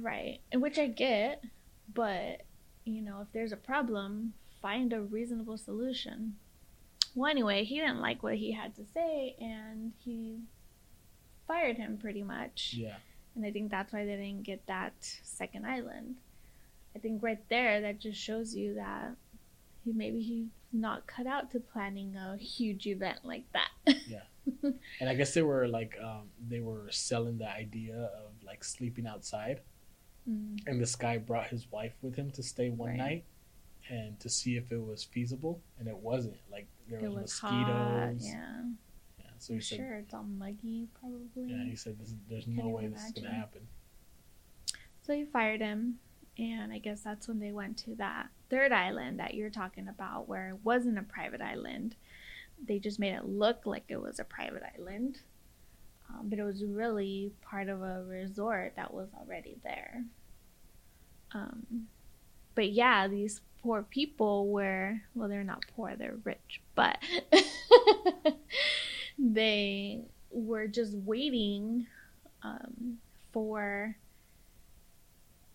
Right, 0.02 0.40
and 0.50 0.60
which 0.60 0.78
I 0.78 0.88
get, 0.88 1.44
but 1.92 2.42
you 2.84 3.00
know, 3.00 3.20
if 3.22 3.28
there's 3.32 3.52
a 3.52 3.56
problem, 3.56 4.34
find 4.60 4.92
a 4.92 5.00
reasonable 5.00 5.56
solution. 5.56 6.36
Well, 7.14 7.30
anyway, 7.30 7.64
he 7.64 7.78
didn't 7.78 8.00
like 8.00 8.22
what 8.22 8.34
he 8.34 8.52
had 8.52 8.74
to 8.76 8.84
say, 8.92 9.36
and 9.40 9.92
he 9.98 10.40
fired 11.46 11.76
him 11.76 11.98
pretty 11.98 12.22
much. 12.22 12.74
yeah 12.76 12.96
And 13.36 13.44
I 13.44 13.50
think 13.50 13.70
that's 13.70 13.92
why 13.92 14.04
they 14.04 14.16
didn't 14.16 14.42
get 14.42 14.66
that 14.66 14.94
second 15.00 15.66
island. 15.66 16.16
I 16.96 16.98
think 16.98 17.22
right 17.22 17.42
there, 17.48 17.80
that 17.82 18.00
just 18.00 18.20
shows 18.20 18.54
you 18.54 18.74
that 18.74 19.14
he 19.84 19.92
maybe 19.92 20.20
he's 20.22 20.46
not 20.72 21.06
cut 21.06 21.26
out 21.26 21.50
to 21.52 21.60
planning 21.60 22.16
a 22.16 22.36
huge 22.36 22.86
event 22.86 23.18
like 23.24 23.44
that. 23.52 23.96
Yeah, 24.08 24.22
and 25.00 25.08
I 25.08 25.14
guess 25.14 25.34
they 25.34 25.42
were 25.42 25.68
like 25.68 25.96
um, 26.02 26.30
they 26.48 26.60
were 26.60 26.88
selling 26.90 27.38
the 27.38 27.48
idea 27.50 27.96
of 27.96 28.32
like 28.44 28.64
sleeping 28.64 29.06
outside. 29.06 29.60
Mm. 30.28 30.58
And 30.66 30.80
this 30.80 30.96
guy 30.96 31.18
brought 31.18 31.48
his 31.48 31.70
wife 31.70 31.92
with 32.00 32.16
him 32.16 32.30
to 32.32 32.42
stay 32.42 32.70
one 32.70 32.90
Right. 32.90 32.98
night 32.98 33.24
and 33.90 34.18
to 34.20 34.30
see 34.30 34.56
if 34.56 34.72
it 34.72 34.80
was 34.82 35.04
feasible, 35.04 35.60
and 35.78 35.86
it 35.86 35.96
wasn't. 35.98 36.36
Like 36.50 36.66
there 36.88 37.00
was, 37.00 37.10
was 37.10 37.42
mosquitoes. 37.42 37.68
hot. 37.70 38.14
Yeah. 38.20 38.62
Yeah, 39.18 39.24
So 39.38 39.52
he 39.54 39.60
said, 39.60 39.76
sure, 39.78 39.94
it's 39.96 40.14
all 40.14 40.22
muggy, 40.24 40.88
probably. 40.98 41.52
yeah, 41.52 41.64
he 41.64 41.76
said, 41.76 41.96
is, 42.02 42.14
"There's 42.30 42.46
no 42.46 42.68
way 42.68 42.86
this 42.86 43.04
is 43.04 43.12
gonna 43.12 43.30
happen." 43.34 43.60
So 45.02 45.14
he 45.14 45.24
fired 45.26 45.60
him, 45.60 45.96
and 46.38 46.72
I 46.72 46.78
guess 46.78 47.02
that's 47.02 47.28
when 47.28 47.38
they 47.38 47.52
went 47.52 47.76
to 47.78 47.94
that 47.96 48.28
third 48.54 48.70
island 48.70 49.18
that 49.18 49.34
you're 49.34 49.50
talking 49.50 49.88
about, 49.88 50.28
where 50.28 50.50
it 50.50 50.58
wasn't 50.62 50.96
a 50.96 51.02
private 51.02 51.40
island. 51.40 51.96
They 52.64 52.78
just 52.78 53.00
made 53.00 53.14
it 53.14 53.26
look 53.26 53.66
like 53.66 53.82
it 53.88 54.00
was 54.00 54.20
a 54.20 54.24
private 54.24 54.62
island, 54.78 55.18
um, 56.08 56.28
but 56.28 56.38
it 56.38 56.44
was 56.44 56.62
really 56.64 57.32
part 57.42 57.68
of 57.68 57.82
a 57.82 58.04
resort 58.04 58.74
that 58.76 58.94
was 58.94 59.08
already 59.18 59.56
there. 59.64 60.04
Um, 61.32 61.88
but 62.54 62.70
yeah, 62.70 63.08
these 63.08 63.40
poor 63.60 63.82
people 63.82 64.46
were 64.46 65.00
well, 65.16 65.28
they're 65.28 65.42
not 65.42 65.64
poor, 65.74 65.96
they're 65.96 66.18
rich, 66.22 66.60
but 66.76 66.98
they 69.18 70.02
were 70.30 70.68
just 70.68 70.94
waiting 70.94 71.88
um, 72.44 72.98
for 73.32 73.96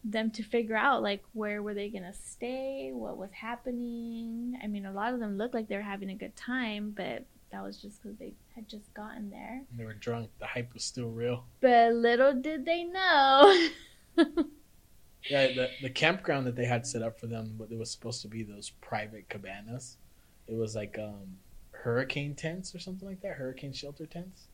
them 0.04 0.32
to 0.32 0.42
figure 0.44 0.76
out 0.78 1.04
like 1.04 1.22
where 1.34 1.62
were 1.62 1.74
they 1.74 1.90
gonna 1.90 2.14
stay 2.14 2.90
what 2.94 3.18
was 3.18 3.32
happening 3.34 4.58
i 4.64 4.68
mean 4.68 4.86
a 4.86 4.94
lot 4.94 5.14
of 5.14 5.20
them 5.20 5.38
looked 5.38 5.54
like 5.54 5.68
they 5.68 5.76
were 5.76 5.82
having 5.82 6.10
a 6.10 6.16
good 6.16 6.36
time 6.36 6.94
but 6.96 7.26
that 7.52 7.62
was 7.64 7.78
just 7.82 8.02
because 8.02 8.18
they 8.18 8.32
had 8.56 8.68
just 8.70 8.94
gotten 8.94 9.30
there 9.30 9.62
they 9.78 9.84
were 9.84 9.94
drunk. 9.94 10.30
The 10.40 10.46
hype 10.46 10.74
was 10.74 10.84
still 10.84 11.10
real. 11.10 11.46
but 11.60 11.94
little 11.94 12.34
did 12.34 12.64
they 12.66 12.84
know 12.84 13.68
Yeah, 15.30 15.48
the 15.48 15.70
the 15.82 15.90
campground 15.90 16.48
that 16.48 16.56
they 16.56 16.66
had 16.66 16.88
set 16.88 17.02
up 17.02 17.20
for 17.20 17.28
them, 17.28 17.56
but 17.60 17.70
it 17.72 17.78
was 17.78 17.92
supposed 17.92 18.22
to 18.22 18.30
be 18.30 18.42
those 18.42 18.70
private 18.82 19.28
cabanas. 19.28 19.98
It 20.48 20.56
was 20.56 20.76
like 20.76 20.98
um, 20.98 21.38
hurricane 21.72 22.36
tents 22.36 22.74
or 22.74 22.80
something 22.80 23.06
like 23.08 23.20
that. 23.22 23.34
Hurricane 23.34 23.74
shelter 23.74 24.06
tents. 24.06 24.48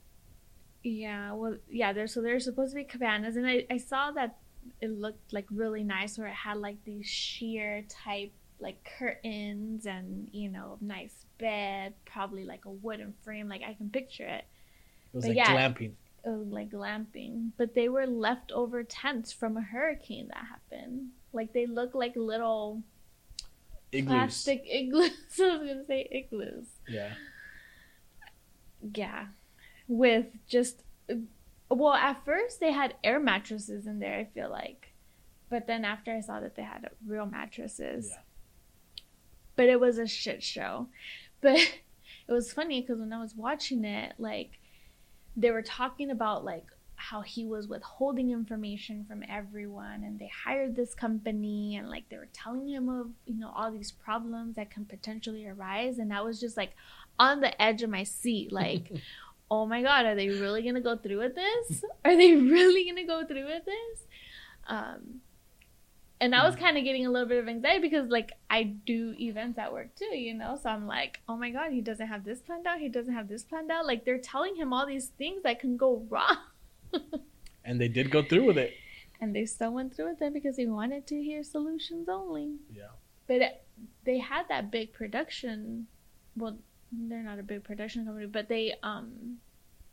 yeah 0.84 1.34
well 1.34 1.56
yeah 1.70 1.94
there's 1.94 2.14
so 2.14 2.22
there's 2.22 2.44
supposed 2.46 2.72
to 2.72 2.76
be 2.78 2.84
cabanas 2.84 3.36
and 3.36 3.46
I, 3.48 3.66
I 3.70 3.78
saw 3.78 4.12
that 4.12 4.38
it 4.82 4.92
looked 4.92 5.34
like 5.34 5.46
really 5.52 5.84
nice 5.84 6.18
where 6.18 6.28
it 6.28 6.34
had 6.34 6.58
like 6.58 6.78
these 6.86 7.06
sheer 7.08 7.84
type 7.90 8.32
like 8.60 8.78
curtains 8.98 9.86
and 9.86 10.28
you 10.32 10.50
know 10.50 10.78
nice 10.82 11.26
bed 11.38 11.94
probably 12.06 12.46
like 12.46 12.66
a 12.66 12.70
wooden 12.72 13.14
frame 13.24 13.50
like 13.50 13.62
i 13.68 13.74
can 13.74 13.90
picture 13.90 14.26
it 14.26 14.46
It 15.14 15.16
was 15.18 15.24
But 15.26 15.30
like 15.30 15.38
yeah. 15.38 15.54
glamping. 15.56 15.92
uh, 16.26 16.32
like 16.32 16.72
glamping, 16.72 17.52
but 17.58 17.76
they 17.76 17.90
were 17.90 18.08
leftover 18.08 18.84
tents 18.84 19.32
from 19.34 19.58
a 19.58 19.62
hurricane 19.62 20.28
that 20.30 20.46
happened. 20.50 21.10
Like 21.34 21.54
they 21.54 21.68
look 21.68 21.94
like 21.94 22.16
little 22.16 22.82
Igloos. 23.92 24.10
plastic 24.10 24.64
igloos. 24.80 25.12
I 25.40 25.58
was 25.58 25.68
gonna 25.70 25.86
say 25.86 26.08
igloos. 26.12 26.68
Yeah. 26.88 27.14
Yeah, 28.94 29.28
with 29.88 30.28
just 30.48 30.84
well, 31.70 31.94
at 31.94 32.24
first 32.26 32.60
they 32.60 32.72
had 32.72 32.96
air 33.04 33.20
mattresses 33.20 33.88
in 33.88 34.00
there. 34.00 34.18
I 34.18 34.26
feel 34.26 34.50
like, 34.50 34.94
but 35.50 35.68
then 35.68 35.84
after 35.86 36.12
I 36.14 36.22
saw 36.22 36.40
that 36.40 36.56
they 36.56 36.64
had 36.64 36.90
real 37.06 37.26
mattresses, 37.26 38.10
Yeah. 38.12 38.18
but 39.56 39.66
it 39.68 39.80
was 39.80 39.98
a 39.98 40.08
shit 40.08 40.44
show. 40.44 40.88
But 41.42 41.56
it 42.28 42.32
was 42.32 42.54
funny 42.54 42.82
because 42.82 43.00
when 43.00 43.14
I 43.14 43.20
was 43.22 43.36
watching 43.36 43.84
it, 43.86 44.14
like 44.18 44.60
they 45.36 45.52
were 45.52 45.62
talking 45.62 46.10
about 46.12 46.46
like 46.46 46.66
how 46.98 47.20
he 47.22 47.46
was 47.46 47.68
withholding 47.68 48.32
information 48.32 49.04
from 49.06 49.22
everyone 49.30 50.04
and 50.06 50.18
they 50.18 50.32
hired 50.46 50.76
this 50.78 50.94
company 50.96 51.76
and 51.76 51.90
like 51.90 52.08
they 52.10 52.16
were 52.16 52.30
telling 52.32 52.70
him 52.70 52.88
of 52.88 53.10
you 53.26 53.38
know 53.38 53.52
all 53.54 53.70
these 53.70 53.92
problems 53.92 54.56
that 54.56 54.72
can 54.72 54.86
potentially 54.86 55.46
arise 55.46 56.00
and 56.00 56.14
I 56.14 56.22
was 56.22 56.40
just 56.40 56.56
like 56.56 56.72
on 57.20 57.42
the 57.42 57.62
edge 57.62 57.84
of 57.84 57.90
my 57.90 58.04
seat 58.04 58.54
like 58.54 58.90
oh 59.52 59.66
my 59.66 59.82
god 59.82 60.06
are 60.06 60.16
they 60.16 60.30
really 60.30 60.62
gonna 60.64 60.82
go 60.82 60.98
through 60.98 61.20
with 61.20 61.36
this 61.36 61.84
are 62.04 62.16
they 62.16 62.34
really 62.56 62.86
gonna 62.86 63.06
go 63.06 63.26
through 63.26 63.46
with 63.46 63.66
this 63.66 64.04
um 64.68 65.22
and 66.22 66.34
I 66.34 66.48
was 66.48 66.56
kind 66.56 66.78
of 66.78 66.84
getting 66.86 67.06
a 67.06 67.12
little 67.12 67.28
bit 67.28 67.40
of 67.40 67.48
anxiety 67.50 67.82
because 67.82 68.10
like 68.10 68.32
I 68.50 68.64
do 68.64 69.14
events 69.20 69.60
at 69.60 69.74
work 69.74 69.94
too, 69.96 70.16
you 70.16 70.34
know. 70.34 70.58
So 70.64 70.70
I'm 70.70 70.88
like, 70.88 71.20
oh 71.28 71.36
my 71.36 71.50
god, 71.50 71.72
he 71.74 71.82
doesn't 71.82 72.08
have 72.08 72.24
this 72.24 72.40
planned 72.40 72.66
out. 72.66 72.80
He 72.80 72.88
doesn't 72.88 73.14
have 73.14 73.28
this 73.28 73.44
planned 73.44 73.70
out. 73.70 73.86
Like 73.86 74.06
they're 74.06 74.18
telling 74.18 74.56
him 74.56 74.72
all 74.72 74.86
these 74.88 75.08
things 75.08 75.44
that 75.44 75.60
can 75.60 75.76
go 75.76 76.06
wrong, 76.10 76.38
And 77.66 77.82
they 77.82 77.90
did 77.90 78.12
go 78.12 78.24
through 78.24 78.46
with 78.46 78.58
it. 78.58 78.74
and 79.20 79.36
they 79.36 79.46
still 79.46 79.74
went 79.74 79.94
through 79.94 80.10
with 80.10 80.20
them 80.20 80.32
because 80.32 80.56
he 80.56 80.66
wanted 80.68 81.06
to 81.08 81.22
hear 81.22 81.44
solutions 81.44 82.08
only. 82.08 82.56
Yeah. 82.74 82.94
But 83.28 83.36
it, 83.42 83.64
they 84.06 84.20
had 84.20 84.48
that 84.48 84.72
big 84.72 84.94
production. 84.94 85.88
Well, 86.38 86.58
they're 86.94 87.24
not 87.24 87.40
a 87.40 87.44
big 87.44 87.66
production 87.66 88.06
company, 88.06 88.28
but 88.28 88.48
they 88.48 88.74
um, 88.84 89.35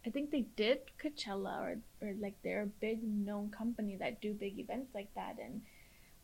I 0.06 0.10
think 0.10 0.30
they 0.30 0.46
did 0.56 0.80
Coachella 1.02 1.60
or 1.60 1.78
or 2.00 2.14
like 2.20 2.34
they're 2.42 2.62
a 2.62 2.66
big 2.66 3.02
known 3.02 3.50
company 3.50 3.96
that 3.96 4.20
do 4.20 4.32
big 4.34 4.58
events 4.58 4.94
like 4.94 5.14
that 5.14 5.36
and. 5.42 5.62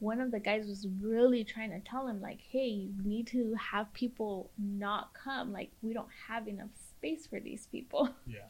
One 0.00 0.20
of 0.20 0.30
the 0.30 0.38
guys 0.38 0.68
was 0.68 0.86
really 1.02 1.42
trying 1.42 1.70
to 1.70 1.80
tell 1.80 2.06
him, 2.06 2.20
like, 2.20 2.38
hey, 2.52 2.68
you 2.68 2.94
need 3.02 3.26
to 3.32 3.52
have 3.54 3.92
people 3.92 4.48
not 4.56 5.12
come. 5.12 5.52
Like, 5.52 5.72
we 5.82 5.92
don't 5.92 6.06
have 6.28 6.46
enough 6.46 6.68
space 6.76 7.26
for 7.26 7.40
these 7.40 7.66
people. 7.66 8.08
Yeah 8.24 8.46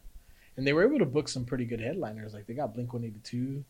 and 0.58 0.66
they 0.66 0.72
were 0.72 0.84
able 0.84 0.98
to 0.98 1.06
book 1.06 1.28
some 1.28 1.44
pretty 1.44 1.64
good 1.64 1.80
headliners. 1.80 2.34
Like 2.34 2.46
they 2.46 2.52
got 2.52 2.74
Blink 2.74 2.92
One 2.92 3.04
Eighty 3.04 3.20
Two, 3.22 3.64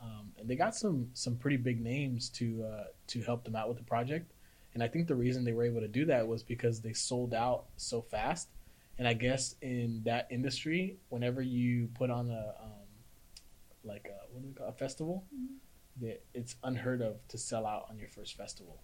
um, 0.00 0.32
and 0.38 0.48
they 0.48 0.56
got 0.56 0.74
some 0.74 1.10
some 1.12 1.36
pretty 1.36 1.58
big 1.58 1.82
names 1.82 2.30
to 2.30 2.64
uh, 2.64 2.84
to 3.08 3.20
help 3.20 3.44
them 3.44 3.54
out 3.54 3.68
with 3.68 3.76
the 3.76 3.84
project. 3.84 4.32
And 4.72 4.82
I 4.82 4.88
think 4.88 5.06
the 5.06 5.14
reason 5.14 5.44
they 5.44 5.52
were 5.52 5.64
able 5.64 5.82
to 5.82 5.88
do 5.88 6.06
that 6.06 6.26
was 6.26 6.42
because 6.42 6.80
they 6.80 6.94
sold 6.94 7.34
out 7.34 7.66
so 7.76 8.00
fast. 8.00 8.48
And 8.98 9.08
I 9.08 9.12
guess 9.14 9.56
in 9.60 10.02
that 10.04 10.28
industry, 10.30 10.98
whenever 11.08 11.42
you 11.42 11.88
put 11.94 12.10
on 12.10 12.30
a 12.30 12.54
um, 12.62 12.70
like 13.82 14.06
a 14.08 14.32
what 14.32 14.42
do 14.42 14.48
we 14.48 14.54
call 14.54 14.68
a 14.68 14.72
festival, 14.72 15.24
Mhm. 15.34 15.56
that 16.00 16.22
it's 16.32 16.56
unheard 16.62 17.02
of 17.02 17.26
to 17.28 17.38
sell 17.38 17.66
out 17.66 17.86
on 17.90 17.98
your 17.98 18.08
first 18.08 18.36
festival. 18.36 18.80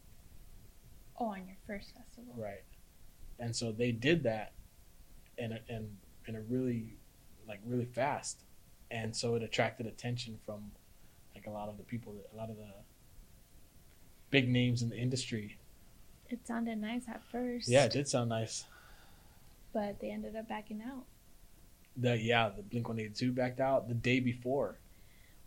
Oh, 1.18 1.26
on 1.26 1.46
your 1.46 1.56
first 1.66 1.94
festival. 1.94 2.34
Right. 2.36 2.64
And 3.38 3.54
so 3.54 3.72
they 3.72 3.92
did 3.92 4.22
that 4.24 4.52
and 5.38 5.52
a, 5.54 5.60
in 5.68 5.96
in 6.26 6.34
a 6.36 6.40
really 6.42 6.98
like 7.46 7.60
really 7.64 7.86
fast. 7.86 8.42
And 8.90 9.14
so 9.16 9.36
it 9.36 9.42
attracted 9.42 9.86
attention 9.86 10.38
from 10.44 10.72
like 11.34 11.46
a 11.46 11.50
lot 11.50 11.68
of 11.68 11.76
the 11.78 11.84
people 11.84 12.12
that 12.14 12.28
a 12.32 12.36
lot 12.36 12.50
of 12.50 12.56
the 12.56 12.72
big 14.30 14.48
names 14.48 14.82
in 14.82 14.88
the 14.88 14.96
industry. 14.96 15.58
It 16.28 16.46
sounded 16.46 16.78
nice 16.80 17.08
at 17.08 17.22
first. 17.30 17.68
Yeah, 17.68 17.84
it 17.84 17.92
did 17.92 18.08
sound 18.08 18.28
nice. 18.28 18.64
But 19.72 20.00
they 20.00 20.10
ended 20.10 20.36
up 20.36 20.48
backing 20.48 20.82
out. 20.82 21.04
The 21.96 22.16
yeah, 22.16 22.48
the 22.48 22.62
Blink 22.62 22.88
182 22.88 23.32
backed 23.32 23.60
out 23.60 23.88
the 23.88 23.94
day 23.94 24.20
before. 24.20 24.78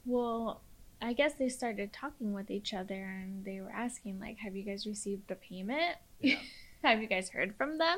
Well, 0.06 0.62
I 1.02 1.14
guess 1.14 1.34
they 1.34 1.50
started 1.50 1.92
talking 1.92 2.34
with 2.34 2.50
each 2.52 2.74
other 2.74 2.96
and 2.96 3.44
they 3.44 3.60
were 3.62 3.72
asking, 3.72 4.20
like, 4.20 4.38
have 4.38 4.56
you 4.56 4.64
guys 4.64 4.86
received 4.86 5.28
the 5.28 5.36
payment? 5.36 5.98
Yeah. 6.22 6.36
have 6.84 7.02
you 7.02 7.08
guys 7.08 7.30
heard 7.30 7.56
from 7.58 7.78
them? 7.78 7.98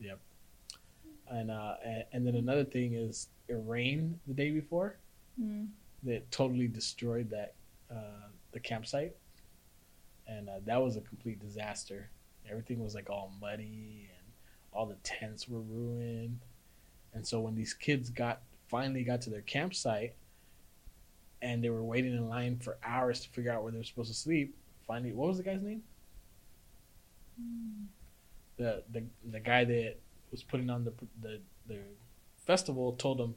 Yep. 0.00 0.18
And 1.28 1.50
uh 1.50 1.74
and, 2.12 2.26
then 2.26 2.34
another 2.36 2.64
thing 2.64 2.94
is 2.94 3.28
it 3.48 3.58
rained 3.66 4.18
the 4.26 4.34
day 4.34 4.50
before 4.50 4.98
Mm. 5.40 5.66
that 6.04 6.30
totally 6.30 6.68
destroyed 6.68 7.28
that 7.30 7.54
uh 7.90 8.28
the 8.52 8.60
campsite. 8.60 9.16
And 10.28 10.48
uh, 10.48 10.60
that 10.64 10.80
was 10.80 10.96
a 10.96 11.00
complete 11.00 11.40
disaster. 11.40 12.08
Everything 12.48 12.82
was 12.82 12.94
like 12.94 13.10
all 13.10 13.32
muddy 13.40 14.08
all 14.74 14.86
the 14.86 14.96
tents 15.02 15.48
were 15.48 15.60
ruined. 15.60 16.40
And 17.14 17.26
so 17.26 17.40
when 17.40 17.54
these 17.54 17.72
kids 17.72 18.10
got 18.10 18.40
finally 18.68 19.04
got 19.04 19.22
to 19.22 19.30
their 19.30 19.42
campsite 19.42 20.14
and 21.42 21.62
they 21.62 21.70
were 21.70 21.84
waiting 21.84 22.12
in 22.12 22.28
line 22.28 22.58
for 22.58 22.76
hours 22.84 23.20
to 23.20 23.28
figure 23.28 23.52
out 23.52 23.62
where 23.62 23.70
they 23.70 23.78
were 23.78 23.84
supposed 23.84 24.10
to 24.10 24.18
sleep, 24.18 24.56
finally 24.86 25.12
what 25.12 25.28
was 25.28 25.38
the 25.38 25.44
guy's 25.44 25.62
name? 25.62 25.82
The 28.56 28.82
the 28.90 29.04
the 29.30 29.40
guy 29.40 29.64
that 29.64 29.96
was 30.30 30.42
putting 30.42 30.70
on 30.70 30.84
the 30.84 30.92
the 31.22 31.40
the 31.66 31.78
festival 32.46 32.92
told 32.92 33.18
them 33.18 33.34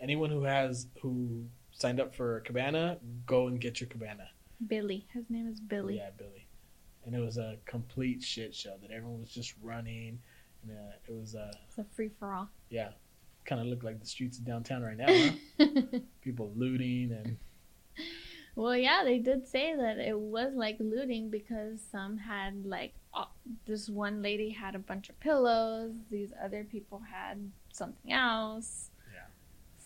anyone 0.00 0.30
who 0.30 0.42
has 0.42 0.86
who 1.00 1.44
signed 1.70 2.00
up 2.00 2.14
for 2.14 2.36
a 2.36 2.40
cabana, 2.40 2.98
go 3.26 3.46
and 3.46 3.60
get 3.60 3.80
your 3.80 3.88
cabana. 3.88 4.28
Billy. 4.66 5.06
His 5.12 5.24
name 5.28 5.48
is 5.48 5.60
Billy. 5.60 5.96
Yeah, 5.96 6.10
Billy. 6.16 6.46
And 7.04 7.14
it 7.14 7.20
was 7.20 7.38
a 7.38 7.56
complete 7.64 8.22
shit 8.22 8.54
show 8.54 8.76
that 8.80 8.90
everyone 8.90 9.20
was 9.20 9.30
just 9.30 9.54
running. 9.62 10.20
And 10.62 10.72
uh, 10.72 10.92
it 11.08 11.12
was, 11.12 11.34
uh, 11.34 11.52
It's 11.68 11.78
a 11.78 11.84
free 11.84 12.10
for 12.18 12.32
all. 12.32 12.48
yeah, 12.70 12.90
kind 13.44 13.60
of 13.60 13.66
looked 13.66 13.84
like 13.84 14.00
the 14.00 14.06
streets 14.06 14.38
of 14.38 14.44
downtown 14.44 14.82
right 14.82 14.96
now. 14.96 15.30
Huh? 15.58 15.98
People 16.22 16.52
looting 16.56 17.12
and 17.12 17.36
Well, 18.54 18.76
yeah, 18.76 19.02
they 19.04 19.18
did 19.18 19.46
say 19.48 19.74
that 19.76 19.98
it 19.98 20.18
was 20.18 20.52
like 20.54 20.76
looting 20.78 21.30
because 21.30 21.80
some 21.90 22.18
had 22.18 22.64
like 22.66 22.94
uh, 23.14 23.24
this 23.66 23.88
one 23.88 24.22
lady 24.22 24.50
had 24.50 24.74
a 24.74 24.78
bunch 24.78 25.08
of 25.08 25.18
pillows. 25.20 25.92
These 26.10 26.32
other 26.42 26.64
people 26.64 27.00
had 27.12 27.50
something 27.72 28.12
else. 28.12 28.90
Yeah. 29.12 29.26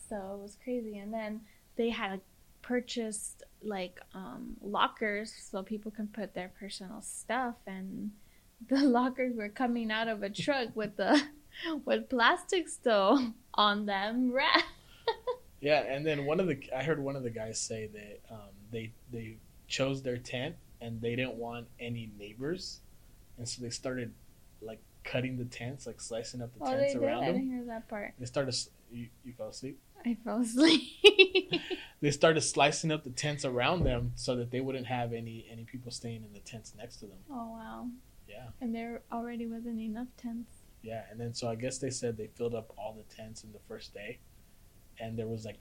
So 0.09 0.35
it 0.35 0.43
was 0.43 0.57
crazy, 0.63 0.99
and 0.99 1.13
then 1.13 1.41
they 1.77 1.91
had 1.91 2.21
purchased 2.63 3.45
like 3.63 4.01
um, 4.15 4.57
lockers 4.61 5.33
so 5.51 5.63
people 5.63 5.91
can 5.93 6.09
put 6.09 6.35
their 6.35 6.51
personal 6.59 7.01
stuff, 7.03 7.55
and 7.67 8.11
the 8.69 8.77
lockers 8.85 9.35
were 9.37 9.49
coming 9.49 9.91
out 9.91 10.09
of 10.09 10.23
a 10.23 10.31
truck 10.31 10.75
with 10.75 10.97
the 10.97 11.21
with 11.85 12.09
plastic 12.09 12.69
still 12.69 13.33
on 13.55 13.87
them. 13.87 14.33
Yeah, 15.59 15.81
and 15.81 16.07
then 16.07 16.27
one 16.27 16.39
of 16.39 16.47
the 16.49 16.61
I 16.77 16.83
heard 16.83 17.01
one 17.03 17.17
of 17.17 17.23
the 17.23 17.31
guys 17.31 17.59
say 17.59 17.89
that 17.93 18.21
um, 18.31 18.51
they 18.71 18.93
they 19.11 19.39
chose 19.67 20.03
their 20.03 20.19
tent 20.19 20.55
and 20.83 21.01
they 21.01 21.17
didn't 21.17 21.37
want 21.37 21.67
any 21.81 22.11
neighbors, 22.19 22.81
and 23.39 23.49
so 23.49 23.63
they 23.63 23.71
started 23.71 24.13
like 24.61 24.81
cutting 25.03 25.39
the 25.39 25.47
tents, 25.47 25.87
like 25.87 26.01
slicing 26.01 26.43
up 26.43 26.51
the 26.59 26.65
Oh, 26.65 26.71
tents 26.77 26.93
did. 26.93 27.03
around 27.03 27.23
I 27.25 27.27
them. 27.29 27.37
didn't 27.37 27.51
hear 27.51 27.65
that 27.69 27.89
part. 27.89 28.13
They 28.19 28.27
started 28.27 28.55
you, 28.93 29.09
you 29.25 29.33
fell 29.33 29.49
asleep. 29.49 29.81
I 30.05 30.17
fell 30.23 30.41
asleep. 30.43 30.83
They 32.03 32.11
started 32.11 32.43
slicing 32.43 32.93
up 32.93 33.03
the 33.03 33.11
tents 33.11 33.45
around 33.47 33.85
them 33.85 34.13
so 34.15 34.37
that 34.37 34.51
they 34.51 34.61
wouldn't 34.61 34.87
have 34.87 35.15
any 35.15 35.47
any 35.51 35.65
people 35.65 35.91
staying 35.91 36.23
in 36.23 36.35
the 36.35 36.41
tents 36.41 36.75
next 36.77 36.97
to 36.97 37.07
them. 37.07 37.19
oh 37.31 37.53
wow! 37.53 37.89
Yeah, 38.29 38.49
And 38.61 38.75
there 38.75 39.03
already 39.13 39.47
wasn't 39.47 39.81
enough 39.81 40.09
tents. 40.17 40.51
yeah, 40.83 41.03
and 41.11 41.19
then 41.21 41.33
so 41.35 41.49
I 41.49 41.55
guess 41.55 41.79
they 41.79 41.91
said 41.91 42.17
they 42.17 42.29
filled 42.29 42.55
up 42.55 42.73
all 42.77 42.93
the 42.95 43.15
tents 43.15 43.45
in 43.45 43.53
the 43.53 43.59
first 43.69 43.95
day, 43.95 44.19
and 45.01 45.19
there 45.19 45.27
was 45.27 45.45
like 45.45 45.61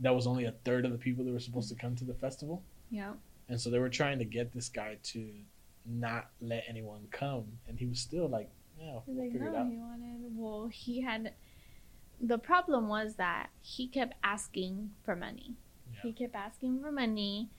that 0.00 0.14
was 0.14 0.26
only 0.26 0.44
a 0.44 0.52
third 0.64 0.84
of 0.84 0.92
the 0.92 0.98
people 0.98 1.24
that 1.24 1.32
were 1.32 1.40
supposed 1.40 1.68
to 1.70 1.74
come 1.74 1.96
to 1.96 2.04
the 2.04 2.14
festival. 2.14 2.62
Yeah. 2.90 3.14
And 3.48 3.60
so 3.60 3.70
they 3.70 3.78
were 3.78 3.88
trying 3.88 4.18
to 4.18 4.24
get 4.24 4.52
this 4.52 4.68
guy 4.68 4.98
to 5.04 5.30
not 5.84 6.30
let 6.40 6.64
anyone 6.68 7.06
come, 7.10 7.44
and 7.68 7.78
he 7.78 7.86
was 7.86 8.00
still 8.00 8.28
like, 8.28 8.50
"Yeah, 8.78 8.98
we'll 9.06 9.24
like, 9.24 9.32
figure 9.32 9.48
it 9.48 9.54
out." 9.54 9.68
he 9.68 9.76
wanted. 9.78 10.36
Well, 10.36 10.68
he 10.72 11.00
had. 11.00 11.32
The 12.20 12.38
problem 12.38 12.88
was 12.88 13.16
that 13.16 13.50
he 13.60 13.86
kept 13.88 14.14
asking 14.24 14.90
for 15.04 15.14
money. 15.14 15.54
Yeah. 15.92 16.00
He 16.02 16.12
kept 16.12 16.34
asking 16.34 16.80
for 16.80 16.90
money, 16.90 17.50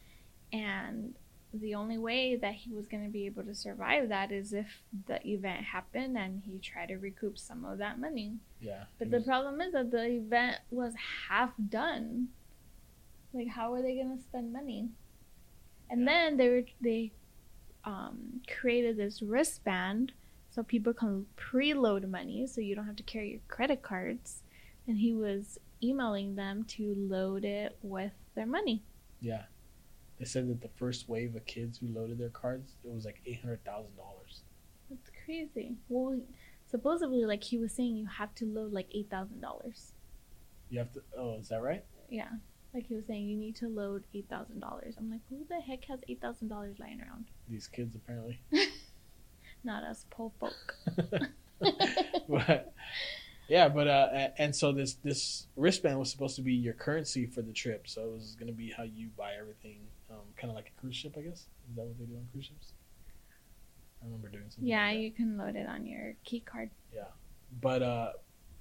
and 0.52 1.16
the 1.60 1.76
only 1.76 1.98
way 1.98 2.36
that 2.36 2.54
he 2.54 2.74
was 2.74 2.88
going 2.88 3.04
to 3.04 3.10
be 3.10 3.26
able 3.26 3.44
to 3.44 3.56
survive 3.56 4.10
that 4.10 4.32
is 4.32 4.54
if 4.54 4.82
the 5.08 5.26
event 5.28 5.66
happened 5.66 6.18
and 6.18 6.42
he 6.46 6.60
tried 6.60 6.88
to 6.88 6.96
recoup 6.98 7.38
some 7.38 7.66
of 7.66 7.78
that 7.80 8.00
money. 8.00 8.38
Yeah, 8.60 8.84
But 8.98 9.08
he 9.08 9.12
the 9.12 9.18
was- 9.18 9.26
problem 9.26 9.62
is 9.62 9.74
that 9.74 9.92
the 9.92 10.06
event 10.06 10.58
was 10.72 10.94
half 11.30 11.52
done. 11.70 12.30
Like, 13.34 13.50
how 13.50 13.74
are 13.74 13.82
they 13.82 13.96
going 13.96 14.16
to 14.18 14.24
spend 14.24 14.52
money? 14.54 14.90
And 15.90 16.02
Yeah. 16.02 16.06
then 16.06 16.38
they 16.38 16.50
were 16.50 16.64
they 16.82 17.12
um, 17.84 18.42
created 18.60 18.98
this 18.98 19.22
wristband 19.22 20.12
so 20.50 20.64
people 20.64 20.94
can 20.94 21.26
preload 21.38 22.10
money, 22.10 22.48
so 22.48 22.60
you 22.62 22.76
don't 22.76 22.86
have 22.88 22.96
to 22.98 23.04
carry 23.04 23.32
your 23.32 23.40
credit 23.48 23.82
cards. 23.82 24.42
And 24.88 24.98
he 24.98 25.14
was 25.14 25.60
emailing 25.84 26.36
them 26.36 26.64
to 26.66 26.94
load 26.98 27.46
it 27.46 27.78
with 27.82 28.14
their 28.36 28.46
money. 28.48 28.82
yeah, 29.22 29.44
they 30.20 30.26
said 30.26 30.50
that 30.50 30.62
the 30.62 30.70
first 30.78 31.08
wave 31.08 31.36
of 31.36 31.46
kids 31.46 31.78
who 31.78 31.88
loaded 31.88 32.18
their 32.18 32.30
cards, 32.30 32.74
it 32.84 32.94
was 32.94 33.06
like 33.06 33.22
eight 33.26 33.42
hundred 33.42 33.64
thousand 33.64 33.96
dollars. 33.96 34.42
That's 34.90 35.12
crazy. 35.26 35.76
Well, 35.90 36.20
supposedly, 36.70 37.26
like 37.26 37.44
he 37.44 37.58
was 37.58 37.74
saying, 37.74 37.96
you 37.98 38.06
have 38.06 38.34
to 38.36 38.46
load 38.46 38.74
like 38.74 38.88
eight 38.94 39.10
thousand 39.10 39.42
dollars. 39.42 39.92
You 40.70 40.80
have 40.80 40.92
to. 40.94 41.02
Oh, 41.18 41.38
is 41.40 41.50
that 41.50 41.62
right? 41.62 41.84
Yeah. 42.10 42.30
Like 42.74 42.88
he 42.88 42.96
was 42.96 43.06
saying, 43.06 43.28
you 43.28 43.38
need 43.38 43.56
to 43.58 43.68
load 43.68 44.04
eight 44.14 44.28
thousand 44.30 44.60
dollars. 44.60 44.96
I'm 44.98 45.10
like, 45.10 45.22
who 45.30 45.46
the 45.48 45.62
heck 45.62 45.86
has 45.86 46.00
eight 46.08 46.22
thousand 46.22 46.50
dollars 46.50 46.78
lying 46.80 47.02
around? 47.02 47.26
These 47.50 47.68
kids 47.68 47.96
apparently. 47.96 48.40
Not 49.64 49.84
us 49.84 50.06
po 50.10 50.32
folk. 50.40 50.76
but 52.30 52.74
yeah, 53.48 53.70
but 53.70 53.88
uh, 53.88 54.30
and 54.38 54.56
so 54.56 54.72
this 54.72 54.96
this 54.96 55.48
wristband 55.56 56.00
was 56.00 56.12
supposed 56.12 56.36
to 56.36 56.42
be 56.42 56.54
your 56.54 56.74
currency 56.74 57.26
for 57.26 57.42
the 57.42 57.54
trip. 57.54 57.88
So 57.88 58.04
it 58.04 58.14
was 58.14 58.36
going 58.36 58.48
to 58.48 58.58
be 58.58 58.72
how 58.76 58.84
you 58.84 59.10
buy 59.18 59.34
everything, 59.40 59.80
um, 60.10 60.18
kind 60.38 60.50
of 60.52 60.56
like 60.56 60.72
a 60.76 60.80
cruise 60.82 60.96
ship, 60.96 61.16
I 61.18 61.22
guess. 61.22 61.46
Is 61.70 61.76
that 61.76 61.86
what 61.86 61.98
they 62.00 62.06
do 62.06 62.16
on 62.16 62.28
cruise 62.32 62.46
ships? 62.46 62.74
I 64.02 64.06
remember 64.06 64.30
doing 64.30 64.46
something. 64.50 64.68
yeah, 64.68 64.88
like 64.88 65.00
you 65.00 65.12
can 65.12 65.38
load 65.38 65.56
it 65.56 65.68
on 65.68 65.86
your 65.86 66.14
key 66.24 66.40
card. 66.40 66.70
Yeah, 66.94 67.06
but 67.62 67.82
uh, 67.82 68.12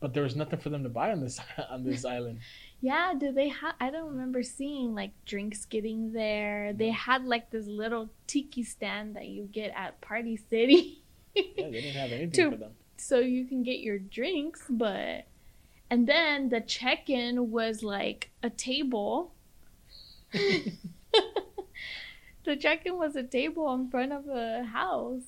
but 0.00 0.14
there 0.14 0.22
was 0.22 0.34
nothing 0.34 0.58
for 0.58 0.70
them 0.70 0.82
to 0.82 0.88
buy 0.88 1.12
on 1.12 1.20
this 1.20 1.38
on 1.70 1.84
this 1.84 2.04
island. 2.04 2.40
Yeah, 2.82 3.14
do 3.18 3.32
they 3.32 3.48
have? 3.48 3.74
I 3.80 3.90
don't 3.90 4.10
remember 4.10 4.42
seeing 4.42 4.94
like 4.94 5.12
drinks 5.24 5.64
getting 5.64 6.12
there. 6.12 6.74
They 6.74 6.90
had 6.90 7.24
like 7.24 7.50
this 7.50 7.66
little 7.66 8.10
tiki 8.26 8.64
stand 8.64 9.16
that 9.16 9.26
you 9.28 9.44
get 9.50 9.72
at 9.74 10.00
Party 10.02 10.36
City. 10.36 11.02
Yeah, 11.34 11.42
they 11.56 11.70
didn't 11.80 11.94
have 11.94 12.12
anything 12.12 12.30
To- 12.32 12.50
for 12.50 12.56
them. 12.58 12.72
so 12.98 13.18
you 13.18 13.46
can 13.46 13.62
get 13.62 13.80
your 13.80 13.98
drinks, 13.98 14.64
but 14.68 15.26
and 15.90 16.06
then 16.06 16.50
the 16.50 16.60
check-in 16.60 17.50
was 17.50 17.82
like 17.82 18.30
a 18.42 18.50
table. 18.50 19.32
the 22.44 22.56
check-in 22.56 22.96
was 22.96 23.16
a 23.16 23.22
table 23.22 23.72
in 23.74 23.90
front 23.90 24.12
of 24.12 24.26
a 24.28 24.64
house. 24.64 25.22